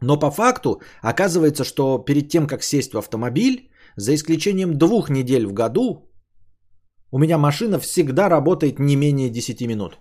Но 0.00 0.18
по 0.18 0.30
факту 0.30 0.80
оказывается, 1.02 1.64
что 1.64 1.98
перед 1.98 2.28
тем, 2.28 2.46
как 2.46 2.62
сесть 2.62 2.94
в 2.94 2.98
автомобиль, 2.98 3.70
за 3.96 4.14
исключением 4.14 4.78
двух 4.78 5.10
недель 5.10 5.46
в 5.46 5.52
году, 5.52 6.09
у 7.12 7.18
меня 7.18 7.38
машина 7.38 7.78
всегда 7.78 8.28
работает 8.28 8.78
не 8.78 8.96
менее 8.96 9.30
10 9.30 9.60
минут. 9.66 9.98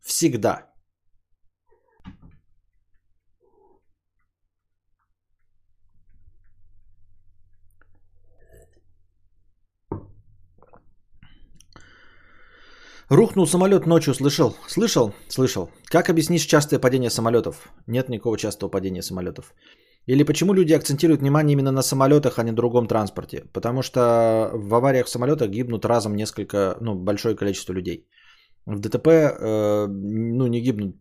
Всегда. 0.00 0.74
Рухнул 13.10 13.46
самолет 13.46 13.86
ночью, 13.86 14.14
слышал? 14.14 14.56
Слышал? 14.66 15.12
Слышал. 15.28 15.70
Как 15.84 16.08
объяснишь 16.08 16.46
частое 16.46 16.80
падение 16.80 17.10
самолетов? 17.10 17.68
Нет 17.86 18.08
никакого 18.08 18.38
частого 18.38 18.70
падения 18.70 19.02
самолетов. 19.02 19.52
Или 20.06 20.24
почему 20.24 20.52
люди 20.52 20.74
акцентируют 20.74 21.20
внимание 21.20 21.52
именно 21.52 21.72
на 21.72 21.82
самолетах, 21.82 22.38
а 22.38 22.44
не 22.44 22.52
другом 22.52 22.86
транспорте? 22.86 23.44
Потому 23.52 23.82
что 23.82 24.50
в 24.52 24.74
авариях 24.74 25.08
самолета 25.08 25.46
гибнут 25.46 25.84
разом 25.84 26.14
несколько, 26.14 26.76
ну, 26.80 26.94
большое 26.94 27.36
количество 27.36 27.72
людей. 27.72 28.06
В 28.66 28.80
ДТП, 28.80 29.08
э, 29.08 29.86
ну, 29.88 30.46
не 30.46 30.60
гибнут 30.60 30.96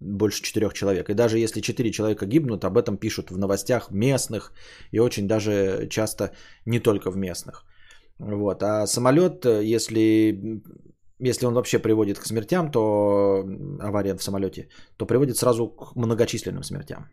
больше 0.00 0.42
четырех 0.42 0.72
человек. 0.72 1.10
И 1.10 1.14
даже 1.14 1.38
если 1.38 1.60
четыре 1.60 1.90
человека 1.90 2.26
гибнут, 2.26 2.64
об 2.64 2.76
этом 2.76 2.96
пишут 2.96 3.30
в 3.30 3.38
новостях 3.38 3.90
местных 3.90 4.52
и 4.92 5.00
очень 5.00 5.28
даже 5.28 5.88
часто 5.90 6.30
не 6.66 6.80
только 6.80 7.10
в 7.10 7.16
местных. 7.16 7.64
Вот. 8.18 8.62
А 8.62 8.86
самолет, 8.86 9.44
если 9.44 10.62
если 11.22 11.46
он 11.46 11.54
вообще 11.54 11.78
приводит 11.78 12.18
к 12.18 12.26
смертям, 12.26 12.70
то 12.70 13.44
авария 13.80 14.14
в 14.14 14.22
самолете, 14.22 14.68
то 14.96 15.06
приводит 15.06 15.36
сразу 15.36 15.68
к 15.68 15.94
многочисленным 15.96 16.62
смертям. 16.62 17.10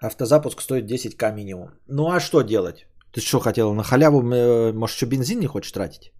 Автозапуск 0.00 0.60
стоит 0.62 0.90
10к 0.90 1.34
минимум. 1.34 1.70
Ну 1.88 2.10
а 2.10 2.20
что 2.20 2.42
делать? 2.42 2.86
Ты 3.12 3.20
что 3.20 3.40
хотел 3.40 3.74
на 3.74 3.82
халяву, 3.82 4.22
э, 4.22 4.72
может, 4.72 4.96
еще 4.96 5.06
бензин 5.06 5.40
не 5.40 5.46
хочешь 5.46 5.72
тратить? 5.72 6.12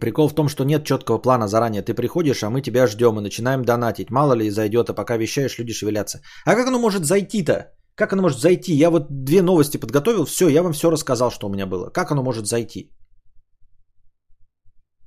Прикол 0.00 0.28
в 0.28 0.34
том, 0.34 0.48
что 0.48 0.64
нет 0.64 0.84
четкого 0.84 1.18
плана 1.18 1.48
заранее. 1.48 1.82
Ты 1.82 1.94
приходишь, 1.94 2.42
а 2.42 2.50
мы 2.50 2.60
тебя 2.60 2.86
ждем 2.86 3.18
и 3.18 3.22
начинаем 3.22 3.64
донатить. 3.64 4.10
Мало 4.10 4.34
ли 4.34 4.50
зайдет, 4.50 4.90
а 4.90 4.94
пока 4.94 5.16
вещаешь, 5.16 5.58
люди 5.58 5.72
шевелятся. 5.72 6.20
А 6.44 6.54
как 6.54 6.66
оно 6.66 6.78
может 6.78 7.04
зайти-то? 7.04 7.72
Как 7.94 8.12
оно 8.12 8.22
может 8.22 8.38
зайти? 8.38 8.74
Я 8.74 8.90
вот 8.90 9.06
две 9.24 9.42
новости 9.42 9.78
подготовил, 9.78 10.26
все, 10.26 10.48
я 10.48 10.62
вам 10.62 10.72
все 10.72 10.90
рассказал, 10.90 11.30
что 11.30 11.46
у 11.46 11.50
меня 11.50 11.66
было. 11.66 11.88
Как 11.88 12.10
оно 12.10 12.22
может 12.22 12.46
зайти? 12.46 12.90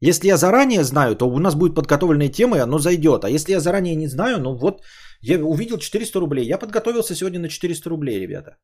Если 0.02 0.28
я 0.28 0.38
заранее 0.38 0.84
знаю, 0.84 1.16
то 1.16 1.30
у 1.30 1.40
нас 1.40 1.56
будет 1.56 1.76
подготовленная 1.76 2.30
тема, 2.30 2.58
и 2.58 2.62
оно 2.62 2.80
зайдет. 2.80 3.24
А 3.24 3.30
если 3.30 3.54
я 3.54 3.60
заранее 3.60 3.96
не 3.96 4.08
знаю, 4.08 4.40
ну 4.40 4.56
вот, 4.56 4.82
я 5.22 5.44
увидел 5.44 5.78
400 5.78 6.20
рублей. 6.20 6.46
Я 6.46 6.58
подготовился 6.58 7.16
сегодня 7.16 7.40
на 7.40 7.50
400 7.50 7.90
рублей, 7.90 8.20
ребята. 8.20 8.58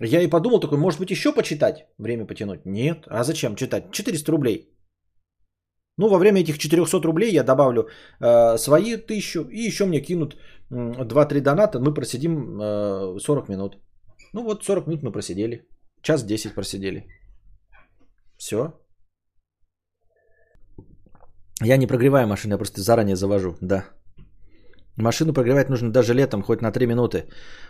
Я 0.00 0.22
и 0.22 0.30
подумал 0.30 0.60
такой, 0.60 0.78
может 0.78 1.00
быть, 1.00 1.10
еще 1.10 1.32
почитать, 1.32 1.86
время 1.98 2.26
потянуть. 2.26 2.66
Нет. 2.66 3.04
А 3.08 3.24
зачем 3.24 3.56
читать? 3.56 3.90
400 3.92 4.32
рублей. 4.32 4.78
Ну, 5.96 6.08
во 6.08 6.18
время 6.18 6.40
этих 6.40 6.58
400 6.58 7.02
рублей 7.02 7.32
я 7.32 7.42
добавлю 7.42 7.88
э, 8.20 8.56
свои 8.58 8.96
тысячу 8.96 9.48
и 9.50 9.66
еще 9.66 9.84
мне 9.84 10.00
кинут 10.00 10.36
э, 10.70 10.74
2-3 10.74 11.40
доната, 11.40 11.80
мы 11.80 11.92
просидим 11.92 12.60
э, 12.60 13.18
40 13.18 13.48
минут. 13.48 13.78
Ну 14.32 14.44
вот 14.44 14.64
40 14.64 14.86
минут 14.86 15.02
мы 15.02 15.12
просидели. 15.12 15.66
Час 16.02 16.22
10 16.22 16.54
просидели. 16.54 17.17
Все. 18.38 18.72
Я 21.60 21.76
не 21.76 21.86
прогреваю 21.86 22.28
машину, 22.28 22.54
я 22.54 22.58
просто 22.58 22.80
заранее 22.80 23.16
завожу, 23.16 23.56
да. 23.60 23.84
Машину 24.96 25.32
прогревать 25.32 25.68
нужно 25.68 25.92
даже 25.92 26.14
летом, 26.14 26.42
хоть 26.42 26.62
на 26.62 26.72
3 26.72 26.86
минуты. 26.86 27.28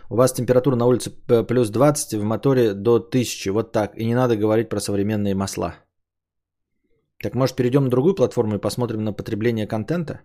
У 0.09 0.15
вас 0.15 0.33
температура 0.33 0.75
на 0.75 0.85
улице 0.85 1.11
плюс 1.47 1.69
20, 1.69 2.13
в 2.13 2.23
моторе 2.23 2.73
до 2.73 2.95
1000, 2.95 3.51
вот 3.51 3.71
так. 3.71 3.97
И 3.97 4.05
не 4.05 4.15
надо 4.15 4.35
говорить 4.35 4.69
про 4.69 4.79
современные 4.79 5.35
масла. 5.35 5.75
Так 7.23 7.35
может 7.35 7.55
перейдем 7.55 7.83
на 7.83 7.89
другую 7.89 8.15
платформу 8.15 8.55
и 8.55 8.61
посмотрим 8.61 9.03
на 9.03 9.13
потребление 9.13 9.67
контента? 9.67 10.21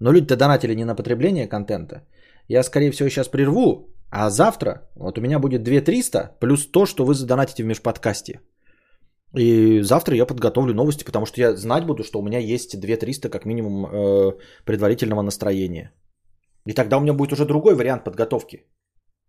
Но 0.00 0.12
люди-то 0.12 0.36
донатили 0.36 0.74
не 0.74 0.84
на 0.84 0.94
потребление 0.94 1.48
контента. 1.48 2.06
Я, 2.48 2.62
скорее 2.62 2.90
всего, 2.90 3.08
сейчас 3.08 3.28
прерву, 3.28 3.88
а 4.10 4.30
завтра 4.30 4.90
вот 4.96 5.18
у 5.18 5.20
меня 5.20 5.38
будет 5.38 5.62
2300 5.62 6.36
плюс 6.40 6.70
то, 6.70 6.86
что 6.86 7.04
вы 7.04 7.14
задонатите 7.14 7.62
в 7.62 7.66
межподкасте. 7.66 8.40
И 9.36 9.82
завтра 9.82 10.16
я 10.16 10.26
подготовлю 10.26 10.74
новости, 10.74 11.04
потому 11.04 11.26
что 11.26 11.40
я 11.40 11.56
знать 11.56 11.84
буду, 11.86 12.04
что 12.04 12.18
у 12.18 12.22
меня 12.22 12.38
есть 12.38 12.80
2300 12.80 13.28
как 13.28 13.44
минимум 13.44 13.86
э, 13.86 14.32
предварительного 14.64 15.22
настроения. 15.22 15.92
И 16.66 16.72
тогда 16.72 16.96
у 16.96 17.00
меня 17.00 17.12
будет 17.12 17.32
уже 17.32 17.44
другой 17.44 17.74
вариант 17.74 18.04
подготовки. 18.04 18.64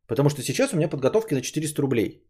Потому 0.08 0.30
что 0.30 0.42
сейчас 0.42 0.74
у 0.74 0.78
меня 0.78 0.88
подготовки 0.88 1.34
за 1.34 1.42
400 1.42 1.82
рублей. 1.82 2.24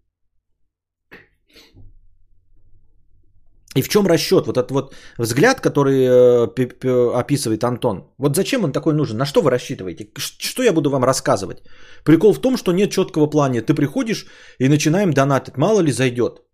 И 3.77 3.81
в 3.81 3.89
чем 3.89 4.07
расчет? 4.07 4.47
Вот 4.47 4.57
этот 4.57 4.72
вот 4.72 4.95
взгляд, 5.18 5.60
который 5.60 6.06
э, 6.06 7.14
описывает 7.14 7.64
Антон. 7.64 8.14
Вот 8.18 8.35
зачем 8.35 8.64
он 8.64 8.72
такой 8.72 8.93
нужен? 8.93 9.18
На 9.18 9.26
что 9.26 9.41
вы 9.41 9.52
рассчитываете? 9.52 10.07
Что 10.18 10.64
я 10.64 10.72
буду 10.72 10.89
вам 10.89 11.03
рассказывать? 11.03 11.57
Прикол 12.06 12.34
в 12.34 12.39
том, 12.39 12.56
что 12.56 12.72
нет 12.72 12.91
четкого 12.91 13.27
плана. 13.27 13.61
Ты 13.61 13.73
приходишь 13.73 14.27
и 14.60 14.69
начинаем 14.69 15.11
донатить. 15.11 15.57
Мало 15.57 15.81
ли 15.81 15.91
зайдет. 15.91 16.44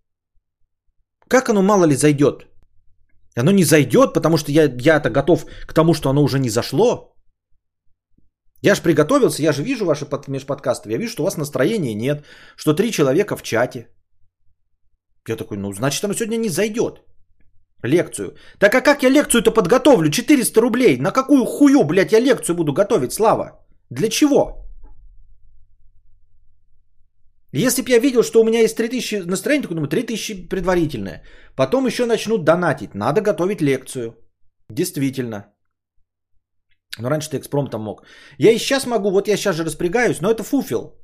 Как 1.32 1.50
оно 1.50 1.62
мало 1.62 1.86
ли 1.86 1.96
зайдет? 1.96 2.48
Оно 3.40 3.52
не 3.52 3.64
зайдет, 3.64 4.14
потому 4.14 4.38
что 4.38 4.52
я, 4.52 4.64
я-то 4.64 5.10
готов 5.10 5.46
к 5.66 5.74
тому, 5.74 5.94
что 5.94 6.10
оно 6.10 6.24
уже 6.24 6.40
не 6.40 6.50
зашло. 6.50 7.16
Я 8.62 8.76
же 8.76 8.82
приготовился, 8.82 9.42
я 9.42 9.54
же 9.54 9.64
вижу 9.64 9.86
ваши 9.86 10.06
под, 10.06 10.28
межподкасты, 10.28 10.90
я 10.92 10.98
вижу, 10.98 11.12
что 11.12 11.24
у 11.24 11.26
вас 11.26 11.38
настроения 11.38 11.96
нет, 11.96 12.26
что 12.58 12.74
три 12.74 12.92
человека 12.92 13.38
в 13.38 13.44
чате. 13.44 13.88
Я 15.30 15.38
такой, 15.38 15.58
ну 15.58 15.74
значит 15.74 16.04
оно 16.04 16.14
сегодня 16.14 16.38
не 16.38 16.50
зайдет. 16.50 17.02
Лекцию. 17.84 18.36
Так 18.60 18.76
а 18.76 18.82
как 18.82 19.04
я 19.04 19.10
лекцию-то 19.10 19.52
подготовлю? 19.52 20.12
400 20.12 20.62
рублей. 20.62 20.98
На 20.98 21.12
какую 21.12 21.46
хую, 21.46 21.84
блядь, 21.86 22.12
я 22.12 22.20
лекцию 22.20 22.56
буду 22.58 22.74
готовить, 22.74 23.14
Слава? 23.14 23.66
Для 23.90 24.10
чего? 24.10 24.61
Если 27.54 27.82
бы 27.82 27.90
я 27.90 28.00
видел, 28.00 28.24
что 28.24 28.42
у 28.42 28.44
меня 28.44 28.62
есть 28.62 28.78
3000 28.78 29.26
настроения, 29.26 29.64
то 29.64 29.76
думаю, 29.76 29.90
3000 29.90 30.50
предварительное. 30.50 31.24
Потом 31.56 31.86
еще 31.86 32.06
начнут 32.06 32.46
донатить. 32.46 32.96
Надо 32.96 33.22
готовить 33.22 33.62
лекцию. 33.62 34.16
Действительно. 34.70 35.54
Но 37.00 37.10
раньше 37.10 37.30
ты 37.30 37.38
экспромтом 37.38 37.82
мог. 37.82 38.04
Я 38.38 38.52
и 38.52 38.58
сейчас 38.58 38.86
могу, 38.86 39.12
вот 39.12 39.28
я 39.28 39.38
сейчас 39.38 39.56
же 39.56 39.64
распрягаюсь, 39.64 40.22
но 40.22 40.32
это 40.32 40.44
фуфел. 40.44 40.98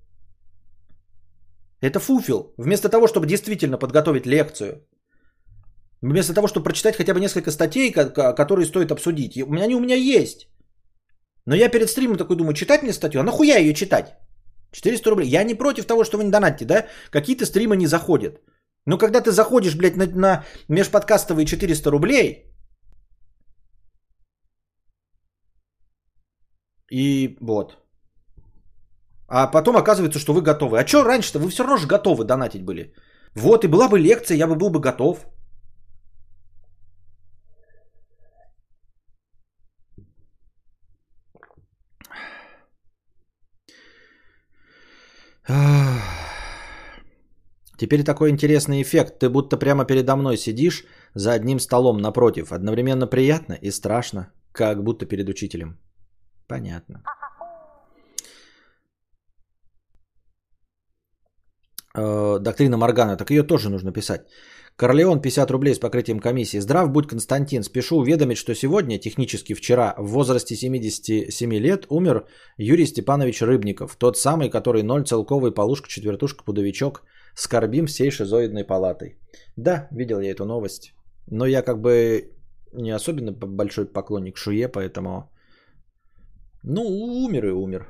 Это 1.81 1.99
фуфел. 1.99 2.53
Вместо 2.57 2.89
того, 2.89 3.07
чтобы 3.07 3.27
действительно 3.27 3.77
подготовить 3.77 4.25
лекцию, 4.25 4.87
Вместо 6.01 6.33
того, 6.33 6.47
чтобы 6.47 6.63
прочитать 6.63 6.95
хотя 6.95 7.13
бы 7.13 7.19
несколько 7.19 7.51
статей, 7.51 7.91
которые 7.91 8.65
стоит 8.65 8.91
обсудить. 8.91 9.37
У 9.37 9.51
меня 9.51 9.63
они 9.63 9.75
у 9.75 9.79
меня 9.79 9.95
есть. 9.95 10.47
Но 11.45 11.55
я 11.55 11.69
перед 11.69 11.89
стримом 11.89 12.17
такой 12.17 12.35
думаю, 12.35 12.53
читать 12.53 12.83
мне 12.83 12.93
статью? 12.93 13.21
А 13.21 13.23
нахуя 13.23 13.57
ее 13.57 13.73
читать? 13.73 14.15
400 14.71 15.09
рублей. 15.09 15.29
Я 15.29 15.43
не 15.43 15.55
против 15.55 15.85
того, 15.85 16.03
что 16.03 16.17
вы 16.17 16.23
не 16.23 16.31
донатите, 16.31 16.65
да? 16.65 16.87
Какие-то 17.11 17.45
стримы 17.45 17.75
не 17.75 17.87
заходят. 17.87 18.41
Но 18.85 18.97
когда 18.97 19.21
ты 19.21 19.31
заходишь, 19.31 19.75
блядь, 19.75 19.97
на, 19.97 20.05
на 20.05 20.43
межподкастовые 20.69 21.45
400 21.45 21.91
рублей, 21.91 22.45
и 26.91 27.37
вот. 27.41 27.77
А 29.27 29.47
потом 29.47 29.75
оказывается, 29.75 30.19
что 30.19 30.33
вы 30.33 30.41
готовы. 30.41 30.79
А 30.79 30.87
что 30.87 31.03
раньше-то? 31.03 31.39
Вы 31.39 31.49
все 31.49 31.63
равно 31.63 31.77
же 31.77 31.87
готовы 31.87 32.23
донатить 32.23 32.63
были. 32.63 32.93
Вот, 33.35 33.63
и 33.63 33.67
была 33.67 33.89
бы 33.89 33.99
лекция, 33.99 34.37
я 34.37 34.47
бы 34.47 34.55
был 34.55 34.69
бы 34.69 34.79
готов. 34.79 35.25
Теперь 47.77 48.03
такой 48.03 48.29
интересный 48.29 48.81
эффект. 48.81 49.19
Ты 49.19 49.29
будто 49.29 49.57
прямо 49.57 49.85
передо 49.85 50.15
мной 50.15 50.37
сидишь 50.37 50.83
за 51.15 51.33
одним 51.33 51.59
столом 51.59 51.97
напротив. 51.97 52.51
Одновременно 52.51 53.07
приятно 53.07 53.53
и 53.53 53.71
страшно, 53.71 54.31
как 54.51 54.83
будто 54.83 55.05
перед 55.05 55.29
учителем. 55.29 55.77
Понятно. 56.47 57.03
Э, 61.97 62.39
доктрина 62.39 62.77
Моргана. 62.77 63.17
Так 63.17 63.31
ее 63.31 63.43
тоже 63.43 63.69
нужно 63.69 63.91
писать. 63.91 64.21
Корлеон 64.75 65.21
50 65.21 65.51
рублей 65.51 65.73
с 65.73 65.79
покрытием 65.79 66.19
комиссии. 66.19 66.59
Здрав 66.59 66.89
будь, 66.91 67.07
Константин. 67.07 67.63
Спешу 67.63 67.97
уведомить, 67.97 68.37
что 68.37 68.55
сегодня, 68.55 68.99
технически 68.99 69.55
вчера, 69.55 69.95
в 69.97 70.07
возрасте 70.07 70.55
77 70.55 71.53
лет 71.53 71.85
умер 71.89 72.25
Юрий 72.57 72.85
Степанович 72.85 73.41
Рыбников. 73.41 73.95
Тот 73.95 74.17
самый, 74.17 74.49
который 74.49 74.83
ноль 74.83 75.03
целковый 75.03 75.51
полушка, 75.51 75.89
четвертушка, 75.89 76.43
пудовичок. 76.43 77.03
Скорбим 77.37 77.85
всей 77.85 78.09
шизоидной 78.09 78.63
палатой. 78.63 79.19
Да, 79.57 79.87
видел 79.91 80.19
я 80.19 80.31
эту 80.31 80.45
новость. 80.45 80.93
Но 81.27 81.45
я 81.45 81.61
как 81.61 81.81
бы 81.81 82.31
не 82.73 82.95
особенно 82.95 83.31
большой 83.31 83.85
поклонник 83.85 84.37
Шуе, 84.37 84.67
поэтому... 84.67 85.29
Ну, 86.63 86.81
умер 86.81 87.45
и 87.45 87.51
умер. 87.51 87.87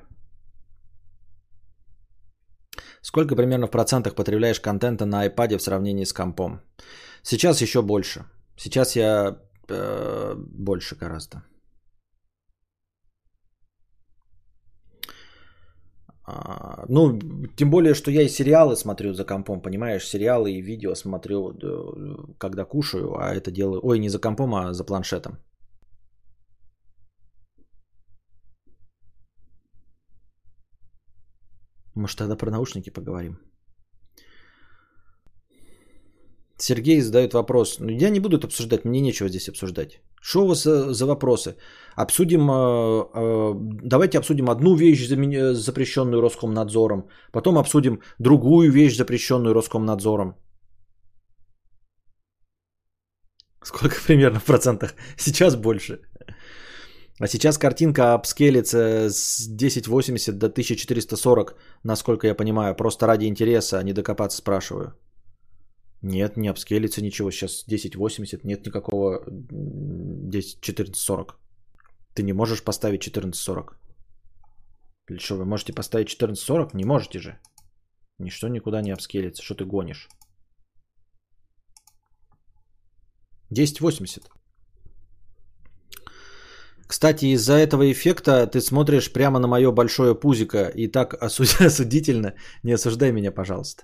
Сколько 3.02 3.36
примерно 3.36 3.68
в 3.68 3.72
процентах 3.72 4.16
потребляешь 4.16 4.60
контента 4.60 5.06
на 5.06 5.26
iPad 5.26 5.58
в 5.58 5.62
сравнении 5.62 6.06
с 6.06 6.14
компом? 6.14 6.60
Сейчас 7.24 7.62
еще 7.62 7.82
больше. 7.82 8.26
Сейчас 8.58 8.96
я 8.96 9.40
э, 9.70 10.36
больше 10.36 10.96
гораздо. 10.96 11.44
Ну, 16.90 17.20
тем 17.56 17.70
более, 17.70 17.94
что 17.94 18.12
я 18.12 18.22
и 18.22 18.30
сериалы 18.30 18.76
смотрю 18.76 19.14
за 19.14 19.24
компом, 19.26 19.62
понимаешь? 19.62 20.08
Сериалы 20.08 20.52
и 20.52 20.62
видео 20.62 20.96
смотрю, 20.96 21.54
когда 22.38 22.66
кушаю, 22.66 23.16
а 23.18 23.34
это 23.34 23.52
делаю... 23.52 23.80
Ой, 23.84 24.00
не 24.00 24.10
за 24.10 24.20
компом, 24.20 24.54
а 24.54 24.74
за 24.74 24.84
планшетом. 24.84 25.38
Может, 31.96 32.18
тогда 32.18 32.36
про 32.36 32.52
наушники 32.52 32.90
поговорим? 32.90 33.40
Сергей 36.58 37.02
задает 37.02 37.34
вопрос. 37.34 37.80
Ну, 37.80 37.90
я 37.90 38.10
не 38.10 38.20
буду 38.20 38.38
это 38.38 38.48
обсуждать, 38.48 38.86
мне 38.86 39.02
нечего 39.02 39.30
здесь 39.30 39.50
обсуждать. 39.50 40.02
Что 40.22 40.44
у 40.44 40.48
вас 40.48 40.64
за, 40.64 41.06
вопросы? 41.06 41.56
Обсудим, 41.96 42.50
э, 42.50 43.04
э, 43.14 43.54
давайте 43.84 44.18
обсудим 44.18 44.50
одну 44.50 44.76
вещь, 44.76 45.08
запрещенную 45.08 46.22
Роскомнадзором, 46.22 47.08
потом 47.32 47.58
обсудим 47.58 48.02
другую 48.20 48.72
вещь, 48.72 48.98
запрещенную 48.98 49.54
Роскомнадзором. 49.54 50.36
Сколько 53.64 53.96
примерно 54.08 54.40
в 54.40 54.46
процентах? 54.46 54.96
Сейчас 55.18 55.56
больше. 55.56 56.00
А 57.20 57.28
сейчас 57.28 57.58
картинка 57.58 58.14
апскелится 58.14 59.10
с 59.10 59.48
1080 59.48 60.38
до 60.38 60.46
1440, 60.48 61.56
насколько 61.84 62.28
я 62.28 62.36
понимаю. 62.36 62.76
Просто 62.76 63.08
ради 63.08 63.26
интереса, 63.26 63.80
а 63.80 63.84
не 63.84 63.94
докопаться 63.94 64.38
спрашиваю. 64.38 64.94
Нет, 66.02 66.38
не 66.38 66.48
апскелится 66.48 67.02
ничего. 67.02 67.32
Сейчас 67.32 67.64
1080, 67.64 68.44
нет 68.44 68.66
никакого 68.66 69.24
10, 69.28 70.60
1440. 70.62 71.40
Ты 72.14 72.24
не 72.24 72.34
можешь 72.34 72.64
поставить 72.64 73.08
1440. 73.08 73.80
Или 75.10 75.20
что, 75.20 75.36
вы 75.36 75.46
можете 75.46 75.74
поставить 75.74 76.14
1440? 76.14 76.74
Не 76.74 76.86
можете 76.86 77.20
же. 77.20 77.40
Ничто 78.20 78.48
никуда 78.48 78.82
не 78.82 78.92
апскелится. 78.92 79.44
Что 79.44 79.56
ты 79.56 79.66
гонишь? 79.66 80.10
1080. 83.52 84.30
Кстати, 86.88 87.26
из-за 87.26 87.54
этого 87.54 87.92
эффекта 87.92 88.48
ты 88.48 88.62
смотришь 88.62 89.12
прямо 89.12 89.40
на 89.40 89.48
мое 89.48 89.72
большое 89.72 90.16
пузико 90.16 90.72
и 90.76 90.88
так 90.88 91.14
осудительно. 91.22 92.34
Не 92.64 92.74
осуждай 92.74 93.12
меня, 93.12 93.32
пожалуйста. 93.32 93.84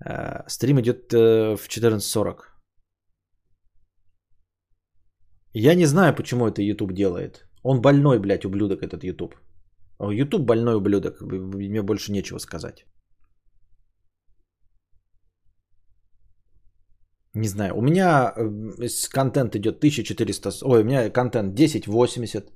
Э, 0.00 0.42
стрим 0.48 0.80
идет 0.80 1.12
э, 1.12 1.56
в 1.56 1.68
14.40. 1.68 2.36
Я 5.52 5.74
не 5.74 5.86
знаю, 5.86 6.14
почему 6.14 6.46
это 6.46 6.62
YouTube 6.62 6.92
делает. 6.92 7.46
Он 7.62 7.80
больной, 7.80 8.18
блядь, 8.18 8.44
ублюдок 8.44 8.82
этот 8.82 9.04
YouTube. 9.04 9.34
YouTube 10.00 10.42
больной 10.42 10.76
ублюдок. 10.76 11.20
Мне 11.20 11.82
больше 11.82 12.12
нечего 12.12 12.38
сказать. 12.38 12.84
Не 17.34 17.48
знаю. 17.48 17.74
У 17.76 17.80
меня 17.80 18.32
э, 18.36 18.88
контент 19.12 19.56
идет 19.56 19.78
1400... 19.78 20.50
Ой, 20.62 20.80
у 20.80 20.84
меня 20.84 21.10
контент 21.10 21.54
1080. 21.54 22.52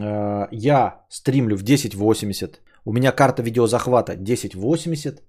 Э, 0.00 0.48
я 0.52 1.04
стримлю 1.10 1.56
в 1.56 1.62
1080. 1.62 2.60
У 2.84 2.92
меня 2.92 3.12
карта 3.12 3.42
видеозахвата 3.42 4.12
1080. 4.12 5.22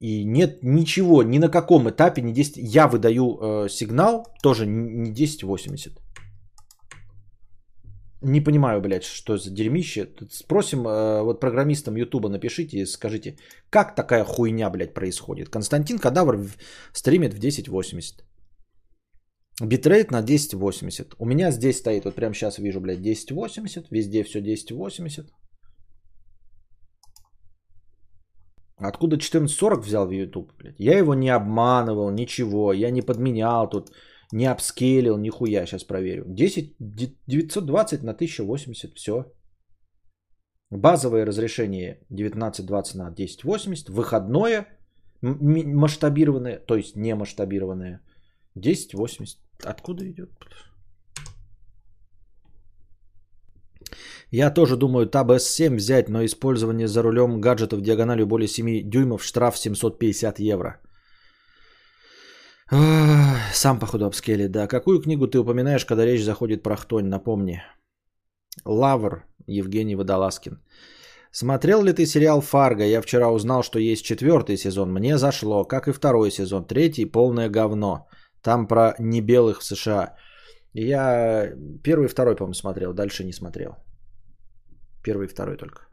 И 0.00 0.24
нет 0.24 0.62
ничего, 0.62 1.22
ни 1.22 1.38
на 1.38 1.48
каком 1.48 1.88
этапе 1.88 2.22
не 2.22 2.32
10. 2.32 2.56
Я 2.56 2.86
выдаю 2.86 3.38
э, 3.40 3.68
сигнал 3.68 4.26
тоже 4.42 4.66
не 4.66 5.10
1080. 5.10 5.92
Не 8.22 8.40
понимаю, 8.40 8.80
блядь, 8.80 9.04
что 9.04 9.36
за 9.36 9.50
дерьмище. 9.50 10.08
Спросим 10.30 10.86
э, 10.86 11.22
вот 11.22 11.40
программистам 11.40 11.96
Ютуба, 11.96 12.28
напишите 12.28 12.78
и 12.78 12.86
скажите, 12.86 13.36
как 13.70 13.94
такая 13.94 14.24
хуйня, 14.24 14.70
блядь, 14.70 14.94
происходит. 14.94 15.48
Константин 15.48 15.98
Кадавр 15.98 16.38
стримит 16.92 17.34
в 17.34 17.38
1080. 17.38 18.24
Битрейт 19.60 20.10
на 20.10 20.18
1080. 20.18 21.14
У 21.18 21.26
меня 21.26 21.50
здесь 21.50 21.78
стоит, 21.78 22.04
вот 22.04 22.14
прямо 22.14 22.34
сейчас 22.34 22.58
вижу, 22.58 22.80
блядь, 22.80 23.00
1080. 23.00 23.90
Везде 23.90 24.22
все 24.22 24.38
1080. 24.38 25.26
Откуда 28.80 29.16
1440 29.16 29.84
взял 29.84 30.06
в 30.06 30.10
YouTube, 30.10 30.52
блядь? 30.58 30.78
Я 30.78 30.98
его 30.98 31.14
не 31.14 31.30
обманывал, 31.30 32.10
ничего. 32.10 32.72
Я 32.72 32.90
не 32.90 33.02
подменял 33.02 33.68
тут, 33.68 33.90
не 34.32 34.46
апскейлил, 34.46 35.18
нихуя. 35.18 35.66
Сейчас 35.66 35.84
проверю. 35.84 36.24
10, 36.28 36.76
920 37.26 38.02
на 38.02 38.12
1080, 38.12 38.94
все. 38.94 39.24
Базовое 40.70 41.26
разрешение 41.26 41.98
1920 42.10 42.94
на 42.94 43.06
1080. 43.08 43.88
Выходное 43.88 44.66
масштабированное, 45.22 46.58
то 46.58 46.76
есть 46.76 46.96
не 46.96 47.14
масштабированное 47.14 48.00
1080. 48.54 49.38
Откуда 49.64 50.04
идет? 50.04 50.30
Я 54.30 54.50
тоже 54.50 54.76
думаю 54.76 55.06
Tab 55.06 55.30
S7 55.36 55.76
взять, 55.76 56.08
но 56.08 56.24
использование 56.24 56.86
за 56.86 57.02
рулем 57.02 57.40
гаджетов 57.40 57.80
диагональю 57.80 58.26
более 58.26 58.48
7 58.48 58.90
дюймов 58.90 59.24
штраф 59.24 59.58
750 59.58 60.40
евро. 60.40 60.80
Сам, 63.52 63.78
походу, 63.78 64.06
обскели, 64.06 64.48
да. 64.48 64.66
Какую 64.66 65.00
книгу 65.00 65.26
ты 65.26 65.38
упоминаешь, 65.38 65.86
когда 65.86 66.04
речь 66.04 66.24
заходит 66.24 66.62
про 66.62 66.76
хтонь? 66.76 67.06
Напомни. 67.06 67.62
Лавр, 68.64 69.24
Евгений 69.46 69.96
Водолазкин. 69.96 70.58
Смотрел 71.30 71.82
ли 71.82 71.92
ты 71.92 72.06
сериал 72.06 72.40
«Фарго»? 72.40 72.84
Я 72.84 73.02
вчера 73.02 73.30
узнал, 73.30 73.62
что 73.62 73.78
есть 73.78 74.04
четвертый 74.04 74.56
сезон. 74.56 74.92
Мне 74.92 75.18
зашло, 75.18 75.64
как 75.64 75.88
и 75.88 75.92
второй 75.92 76.30
сезон. 76.30 76.66
Третий– 76.66 77.04
полное 77.12 77.48
говно. 77.48 78.08
Там 78.42 78.66
про 78.66 78.94
небелых 78.98 79.60
в 79.60 79.64
США. 79.64 80.16
Я 80.72 81.52
первый 81.82 82.06
и 82.06 82.08
второй, 82.08 82.36
по-моему, 82.36 82.54
смотрел. 82.54 82.92
Дальше 82.92 83.24
не 83.24 83.32
смотрел. 83.32 83.76
Первый 85.08 85.24
и 85.24 85.30
второй 85.30 85.56
только. 85.56 85.88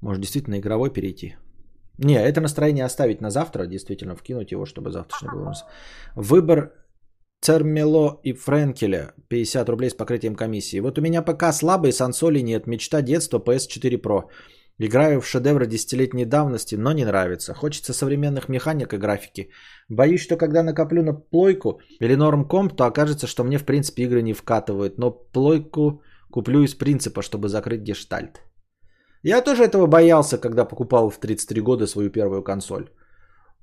Может, 0.00 0.20
действительно 0.20 0.60
игровой 0.60 0.92
перейти? 0.92 1.34
Не, 2.00 2.14
это 2.14 2.40
настроение 2.40 2.86
оставить 2.86 3.20
на 3.20 3.30
завтра, 3.30 3.66
действительно 3.66 4.16
вкинуть 4.16 4.52
его, 4.52 4.64
чтобы 4.64 4.90
завтрашний 4.90 5.28
был 5.28 5.42
у 5.42 5.44
нас. 5.44 5.64
Выбор 6.16 6.72
Цермело 7.42 8.20
и 8.24 8.32
Френкеля 8.32 9.12
50 9.28 9.68
рублей 9.68 9.90
с 9.90 9.94
покрытием 9.94 10.34
комиссии. 10.34 10.80
Вот 10.80 10.98
у 10.98 11.02
меня 11.02 11.22
пока 11.22 11.52
слабый, 11.52 11.92
сансоли 11.92 12.42
нет, 12.42 12.66
мечта 12.66 13.02
детства 13.02 13.38
PS4 13.38 14.00
Pro. 14.00 14.22
Играю 14.78 15.20
в 15.20 15.26
шедевры 15.26 15.66
десятилетней 15.66 16.24
давности, 16.24 16.74
но 16.74 16.92
не 16.92 17.04
нравится. 17.04 17.52
Хочется 17.52 17.92
современных 17.92 18.48
механик 18.48 18.94
и 18.94 18.98
графики. 18.98 19.50
Боюсь, 19.90 20.22
что 20.22 20.38
когда 20.38 20.62
накоплю 20.62 21.02
на 21.02 21.12
плойку 21.12 21.80
или 22.00 22.14
норм 22.16 22.48
комп, 22.48 22.76
то 22.76 22.84
окажется, 22.84 23.26
что 23.26 23.44
мне 23.44 23.58
в 23.58 23.64
принципе 23.64 24.04
игры 24.04 24.22
не 24.22 24.32
вкатывают. 24.32 24.98
Но 24.98 25.10
плойку 25.10 26.02
куплю 26.30 26.62
из 26.62 26.74
принципа, 26.74 27.20
чтобы 27.20 27.48
закрыть 27.48 27.82
гештальт. 27.82 28.40
Я 29.22 29.42
тоже 29.42 29.64
этого 29.64 29.86
боялся, 29.86 30.38
когда 30.38 30.64
покупал 30.64 31.10
в 31.10 31.18
33 31.18 31.60
года 31.60 31.86
свою 31.86 32.10
первую 32.10 32.42
консоль. 32.42 32.90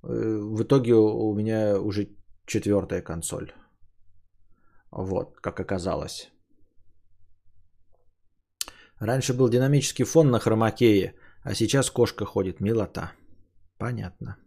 Э, 0.04 0.08
в 0.08 0.64
итоге 0.64 0.94
у 0.94 1.34
меня 1.34 1.80
уже 1.80 2.10
четвертая 2.46 3.02
консоль. 3.02 3.52
Вот, 4.92 5.40
как 5.42 5.60
оказалось. 5.60 6.32
Раньше 9.00 9.34
был 9.34 9.50
динамический 9.50 10.06
фон 10.06 10.32
на 10.32 10.40
хромакее, 10.40 11.16
а 11.44 11.54
сейчас 11.54 11.92
кошка 11.92 12.26
ходит. 12.26 12.62
Милота. 12.62 13.12
Понятно. 13.78 14.38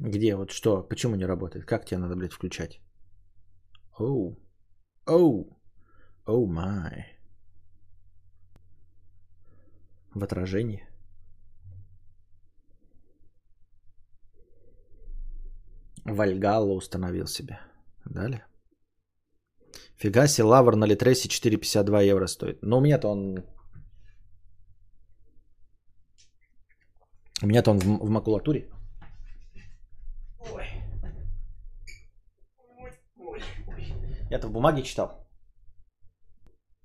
Где? 0.00 0.36
Вот 0.36 0.50
что? 0.50 0.82
Почему 0.82 1.16
не 1.16 1.26
работает? 1.26 1.64
Как 1.64 1.84
тебе 1.84 1.98
надо, 1.98 2.16
блядь, 2.16 2.32
включать? 2.32 2.80
Оу. 3.98 4.38
Оу. 5.06 5.60
Оу 6.26 6.46
май. 6.46 7.18
В 10.14 10.22
отражении. 10.22 10.88
Вальгалла 16.04 16.74
установил 16.74 17.26
себе. 17.26 17.58
Далее. 18.04 18.44
Фига 19.96 20.28
себе, 20.28 20.44
лавр 20.44 20.76
на 20.76 20.86
Литресе 20.86 21.28
4,52 21.28 22.04
евро 22.04 22.26
стоит. 22.28 22.62
Но 22.62 22.78
у 22.78 22.80
меня-то 22.80 23.08
он... 23.08 23.44
У 27.42 27.46
меня-то 27.46 27.70
он 27.70 27.78
в, 27.78 27.84
в 27.84 28.08
макулатуре. 28.08 28.68
Я-то 34.30 34.48
в 34.48 34.52
бумаге 34.52 34.82
читал. 34.82 35.28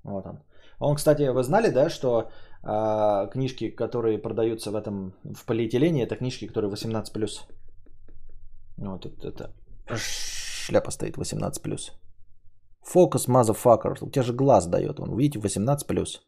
Вот 0.03 0.25
он. 0.25 0.43
Он, 0.79 0.95
кстати, 0.95 1.29
вы 1.29 1.43
знали, 1.43 1.69
да, 1.69 1.89
что 1.89 2.29
э, 2.63 3.29
книжки, 3.31 3.69
которые 3.69 4.17
продаются 4.17 4.71
в 4.71 4.75
этом 4.75 5.13
в 5.23 5.45
полиэтилене, 5.45 6.03
это 6.03 6.15
книжки, 6.15 6.47
которые 6.47 6.71
18+. 6.71 7.47
Вот 8.77 9.05
это, 9.05 9.27
это 9.27 9.53
шляпа 10.65 10.91
стоит 10.91 11.17
18+. 11.17 11.91
Фокус, 12.81 13.27
motherfucker. 13.27 13.97
У 14.01 14.09
тебя 14.09 14.23
же 14.23 14.33
глаз 14.33 14.67
дает. 14.67 14.99
Он, 14.99 15.17
видите, 15.17 15.39
18+. 15.39 16.19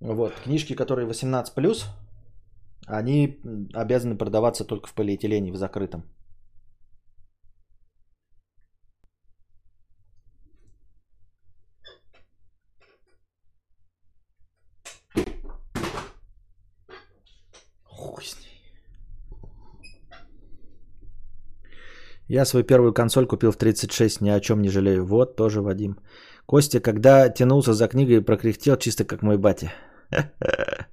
Вот, 0.00 0.32
книжки, 0.44 0.74
которые 0.74 1.06
18+, 1.06 1.84
они 2.86 3.40
обязаны 3.74 4.16
продаваться 4.16 4.64
только 4.64 4.88
в 4.88 4.94
полиэтилене, 4.94 5.52
в 5.52 5.56
закрытом. 5.56 6.04
Я 22.30 22.44
свою 22.44 22.64
первую 22.64 22.92
консоль 22.94 23.26
купил 23.26 23.50
в 23.50 23.56
36, 23.56 24.20
ни 24.20 24.30
о 24.30 24.40
чем 24.40 24.62
не 24.62 24.70
жалею. 24.70 25.04
Вот, 25.04 25.36
тоже 25.36 25.60
Вадим. 25.62 25.98
Костя, 26.46 26.80
когда 26.80 27.28
тянулся 27.28 27.72
за 27.74 27.88
книгой, 27.88 28.22
прокряхтел 28.24 28.76
чисто 28.76 29.04
как 29.04 29.22
мой 29.22 29.36
батя. 29.36 29.72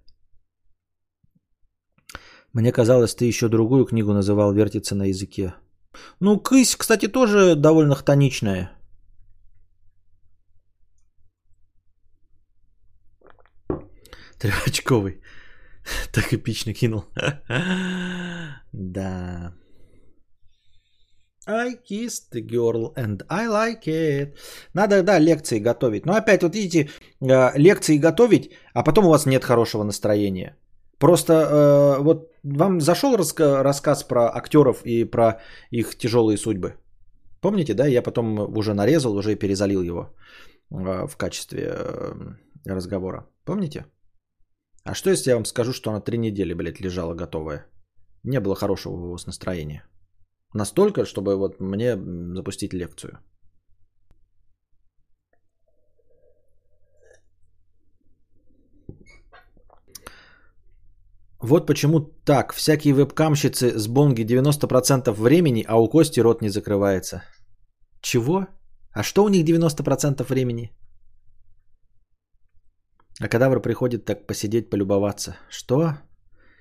Мне 2.53 2.71
казалось, 2.71 3.15
ты 3.15 3.25
еще 3.25 3.49
другую 3.49 3.85
книгу 3.85 4.13
называл 4.13 4.51
«Вертится 4.51 4.95
на 4.95 5.09
языке». 5.09 5.53
Ну, 6.19 6.39
«Кысь», 6.39 6.75
кстати, 6.75 7.07
тоже 7.07 7.55
довольно 7.55 7.93
хтоничная. 7.95 8.71
Трехочковый. 14.39 15.21
Так 16.11 16.33
эпично 16.33 16.73
кинул. 16.73 17.05
Да. 18.73 19.53
I 21.47 21.77
kissed 21.89 22.31
the 22.33 22.41
girl 22.41 22.93
and 22.95 23.23
I 23.29 23.47
like 23.47 23.87
it. 23.87 24.37
Надо, 24.73 25.01
да, 25.03 25.19
лекции 25.19 25.59
готовить. 25.59 26.05
Но 26.05 26.13
опять, 26.13 26.43
вот 26.43 26.55
видите, 26.55 26.89
э, 27.21 27.57
лекции 27.57 27.97
готовить, 27.97 28.51
а 28.73 28.83
потом 28.83 29.05
у 29.05 29.09
вас 29.09 29.25
нет 29.25 29.43
хорошего 29.43 29.83
настроения. 29.83 30.57
Просто 30.99 31.33
э, 31.33 32.01
вот 32.01 32.31
вам 32.43 32.81
зашел 32.81 33.15
раска- 33.15 33.61
рассказ 33.63 34.03
про 34.03 34.35
актеров 34.35 34.81
и 34.85 35.05
про 35.05 35.39
их 35.71 35.97
тяжелые 35.97 36.37
судьбы. 36.37 36.73
Помните, 37.41 37.73
да? 37.73 37.87
Я 37.87 38.01
потом 38.01 38.39
уже 38.57 38.73
нарезал, 38.73 39.15
уже 39.15 39.35
перезалил 39.35 39.81
его 39.83 40.09
э, 40.71 41.07
в 41.07 41.17
качестве 41.17 41.69
э, 41.69 42.13
разговора. 42.65 43.27
Помните? 43.45 43.85
А 44.83 44.95
что 44.95 45.09
если 45.09 45.29
я 45.29 45.35
вам 45.35 45.45
скажу, 45.45 45.73
что 45.73 45.91
она 45.91 46.01
три 46.01 46.17
недели, 46.17 46.53
блядь, 46.53 46.81
лежала 46.81 47.13
готовая? 47.13 47.65
Не 48.23 48.39
было 48.39 48.55
хорошего 48.55 48.93
у 48.93 49.11
вас 49.11 49.27
настроения. 49.27 49.83
Настолько, 50.53 51.05
чтобы 51.05 51.35
вот 51.35 51.59
мне 51.59 51.97
запустить 52.35 52.73
лекцию. 52.73 53.19
Вот 61.39 61.67
почему 61.67 61.99
так. 62.25 62.53
Всякие 62.53 62.93
вебкамщицы 62.93 63.77
с 63.77 63.87
бонги 63.87 64.23
90% 64.23 65.11
времени, 65.11 65.63
а 65.67 65.79
у 65.79 65.89
Кости 65.89 66.19
рот 66.19 66.41
не 66.41 66.49
закрывается. 66.49 67.23
Чего? 68.01 68.47
А 68.91 69.03
что 69.03 69.23
у 69.23 69.29
них 69.29 69.45
90% 69.45 70.23
времени? 70.27 70.71
А 73.19 73.27
кадавр 73.27 73.61
приходит 73.61 74.05
так 74.05 74.27
посидеть, 74.27 74.69
полюбоваться. 74.69 75.35
Что? 75.49 75.97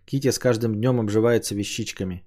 Кити 0.05 0.31
с 0.31 0.39
каждым 0.39 0.75
днем 0.75 1.01
обживается 1.01 1.55
вещичками. 1.55 2.26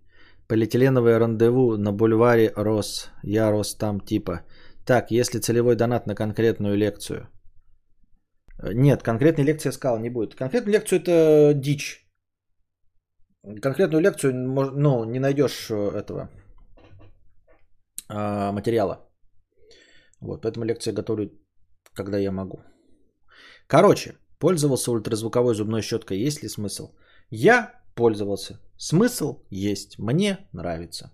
Полиэтиленовое 0.50 1.20
рандеву 1.20 1.78
на 1.78 1.92
бульваре 1.94 2.52
рос. 2.56 3.12
Я 3.24 3.52
рос 3.52 3.76
там 3.76 4.00
типа. 4.00 4.42
Так, 4.86 5.12
если 5.12 5.40
целевой 5.40 5.76
донат 5.76 6.08
на 6.08 6.16
конкретную 6.16 6.76
лекцию. 6.76 7.28
Нет, 8.74 9.04
конкретной 9.04 9.46
лекции 9.46 9.72
сказал 9.72 10.00
не 10.00 10.10
будет. 10.10 10.36
Конкретную 10.36 10.74
лекцию 10.74 11.00
это 11.00 11.54
дичь. 11.54 12.06
Конкретную 13.62 14.02
лекцию, 14.02 14.34
ну, 14.34 15.04
не 15.06 15.20
найдешь 15.20 15.70
э, 15.70 15.92
этого 15.96 16.30
а, 18.10 18.52
материала. 18.52 19.08
Вот, 20.20 20.42
поэтому 20.42 20.66
лекции 20.66 20.92
готовлю, 20.92 21.32
когда 21.94 22.18
я 22.18 22.32
могу. 22.32 22.58
Короче, 23.68 24.16
пользовался 24.40 24.92
ультразвуковой 24.92 25.54
зубной 25.54 25.82
щеткой, 25.82 26.18
есть 26.18 26.44
ли 26.44 26.50
смысл? 26.50 26.96
Я 27.30 27.72
пользовался. 28.00 28.60
Смысл 28.78 29.42
есть. 29.52 30.00
Мне 30.00 30.38
нравится. 30.54 31.12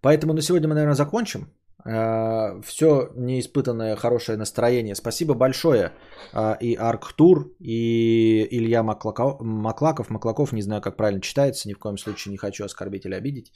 Поэтому 0.00 0.34
на 0.34 0.42
сегодня 0.42 0.68
мы, 0.68 0.74
наверное, 0.74 0.96
закончим. 0.96 1.46
А, 1.86 2.60
Все 2.62 3.10
неиспытанное 3.16 3.96
хорошее 3.96 4.36
настроение. 4.38 4.94
Спасибо 4.94 5.34
большое 5.34 5.90
а, 6.32 6.58
и 6.60 6.76
Арктур, 6.76 7.52
и 7.60 8.46
Илья 8.50 8.82
Маклаков, 8.82 9.40
Маклаков, 9.40 10.10
Маклаков, 10.10 10.52
не 10.52 10.62
знаю, 10.62 10.80
как 10.82 10.96
правильно 10.96 11.20
читается, 11.20 11.68
ни 11.68 11.74
в 11.74 11.78
коем 11.78 11.98
случае 11.98 12.32
не 12.32 12.38
хочу 12.38 12.64
оскорбить 12.64 13.06
или 13.06 13.14
обидеть. 13.14 13.52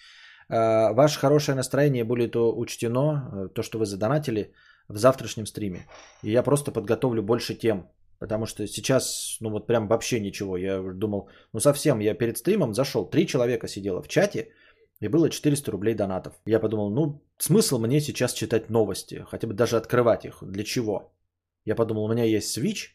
А, 0.48 0.92
ваше 0.92 1.20
хорошее 1.20 1.56
настроение 1.56 2.04
будет 2.04 2.36
учтено, 2.36 3.30
э, 3.32 3.48
то, 3.54 3.62
что 3.62 3.78
вы 3.78 3.84
задонатили 3.84 4.52
в 4.88 4.96
завтрашнем 4.96 5.46
стриме. 5.46 5.86
И 6.24 6.30
я 6.30 6.42
просто 6.42 6.72
подготовлю 6.72 7.22
больше 7.22 7.54
тем, 7.54 7.90
потому 8.18 8.46
что 8.46 8.66
сейчас, 8.66 9.36
ну 9.40 9.50
вот 9.50 9.66
прям 9.66 9.88
вообще 9.88 10.20
ничего. 10.20 10.56
Я 10.56 10.80
думал, 10.80 11.28
ну 11.52 11.60
совсем, 11.60 12.00
я 12.00 12.14
перед 12.14 12.38
стримом 12.38 12.74
зашел, 12.74 13.08
три 13.08 13.26
человека 13.26 13.68
сидело 13.68 14.02
в 14.02 14.08
чате, 14.08 14.48
и 15.00 15.08
было 15.08 15.30
400 15.30 15.70
рублей 15.70 15.94
донатов. 15.94 16.34
Я 16.46 16.60
подумал, 16.60 16.90
ну 16.90 17.22
смысл 17.38 17.78
мне 17.78 18.00
сейчас 18.00 18.32
читать 18.32 18.70
новости, 18.70 19.24
хотя 19.28 19.46
бы 19.46 19.54
даже 19.54 19.76
открывать 19.76 20.24
их. 20.24 20.42
Для 20.42 20.64
чего? 20.64 21.12
Я 21.64 21.74
подумал, 21.74 22.04
у 22.04 22.12
меня 22.12 22.24
есть 22.24 22.56
Switch, 22.56 22.90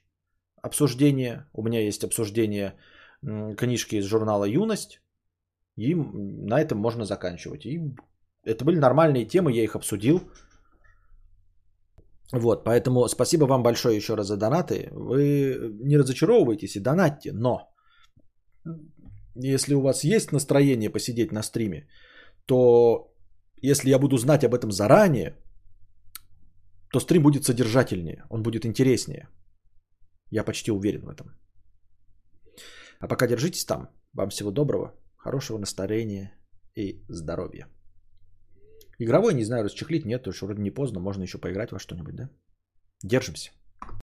обсуждение, 0.62 1.46
у 1.54 1.64
меня 1.64 1.82
есть 1.82 2.04
обсуждение 2.04 2.74
книжки 3.22 3.96
из 3.96 4.06
журнала 4.06 4.46
«Юность», 4.46 5.00
и 5.76 5.96
на 5.96 6.62
этом 6.62 6.78
можно 6.78 7.06
заканчивать. 7.06 7.66
И 7.66 7.82
это 8.44 8.66
были 8.66 8.78
нормальные 8.78 9.26
темы, 9.26 9.52
я 9.52 9.64
их 9.64 9.76
обсудил. 9.76 10.22
Вот, 12.34 12.64
поэтому 12.64 13.08
спасибо 13.08 13.46
вам 13.46 13.64
большое 13.64 13.96
еще 13.96 14.16
раз 14.16 14.28
за 14.28 14.38
донаты. 14.38 14.90
Вы 14.92 15.56
не 15.84 15.98
разочаровывайтесь 15.98 16.76
и 16.76 16.80
донатьте, 16.80 17.32
но 17.32 17.70
если 19.36 19.76
у 19.76 19.82
вас 19.82 20.04
есть 20.04 20.32
настроение 20.32 20.90
посидеть 20.90 21.32
на 21.32 21.44
стриме, 21.44 21.88
то 22.46 23.14
если 23.62 23.90
я 23.90 24.00
буду 24.00 24.18
знать 24.18 24.44
об 24.44 24.56
этом 24.56 24.72
заранее, 24.72 25.38
то 26.92 27.00
стрим 27.00 27.24
будет 27.24 27.46
содержательнее, 27.46 28.26
он 28.30 28.42
будет 28.42 28.66
интереснее. 28.66 29.28
Я 30.32 30.44
почти 30.44 30.72
уверен 30.72 31.02
в 31.06 31.10
этом. 31.10 31.28
А 33.00 33.08
пока 33.08 33.28
держитесь 33.28 33.66
там. 33.66 33.90
Вам 34.14 34.30
всего 34.30 34.52
доброго, 34.52 34.94
хорошего 35.18 35.60
настроения 35.60 36.34
и 36.76 37.04
здоровья. 37.10 37.68
Игровой, 39.00 39.34
не 39.34 39.44
знаю, 39.44 39.64
расчехлить 39.64 40.06
нет, 40.06 40.28
уж 40.28 40.42
вроде 40.42 40.62
не 40.62 40.72
поздно, 40.72 41.00
можно 41.00 41.24
еще 41.24 41.38
поиграть 41.38 41.72
во 41.72 41.80
что-нибудь, 41.80 42.16
да? 42.16 42.30
Держимся. 43.02 43.52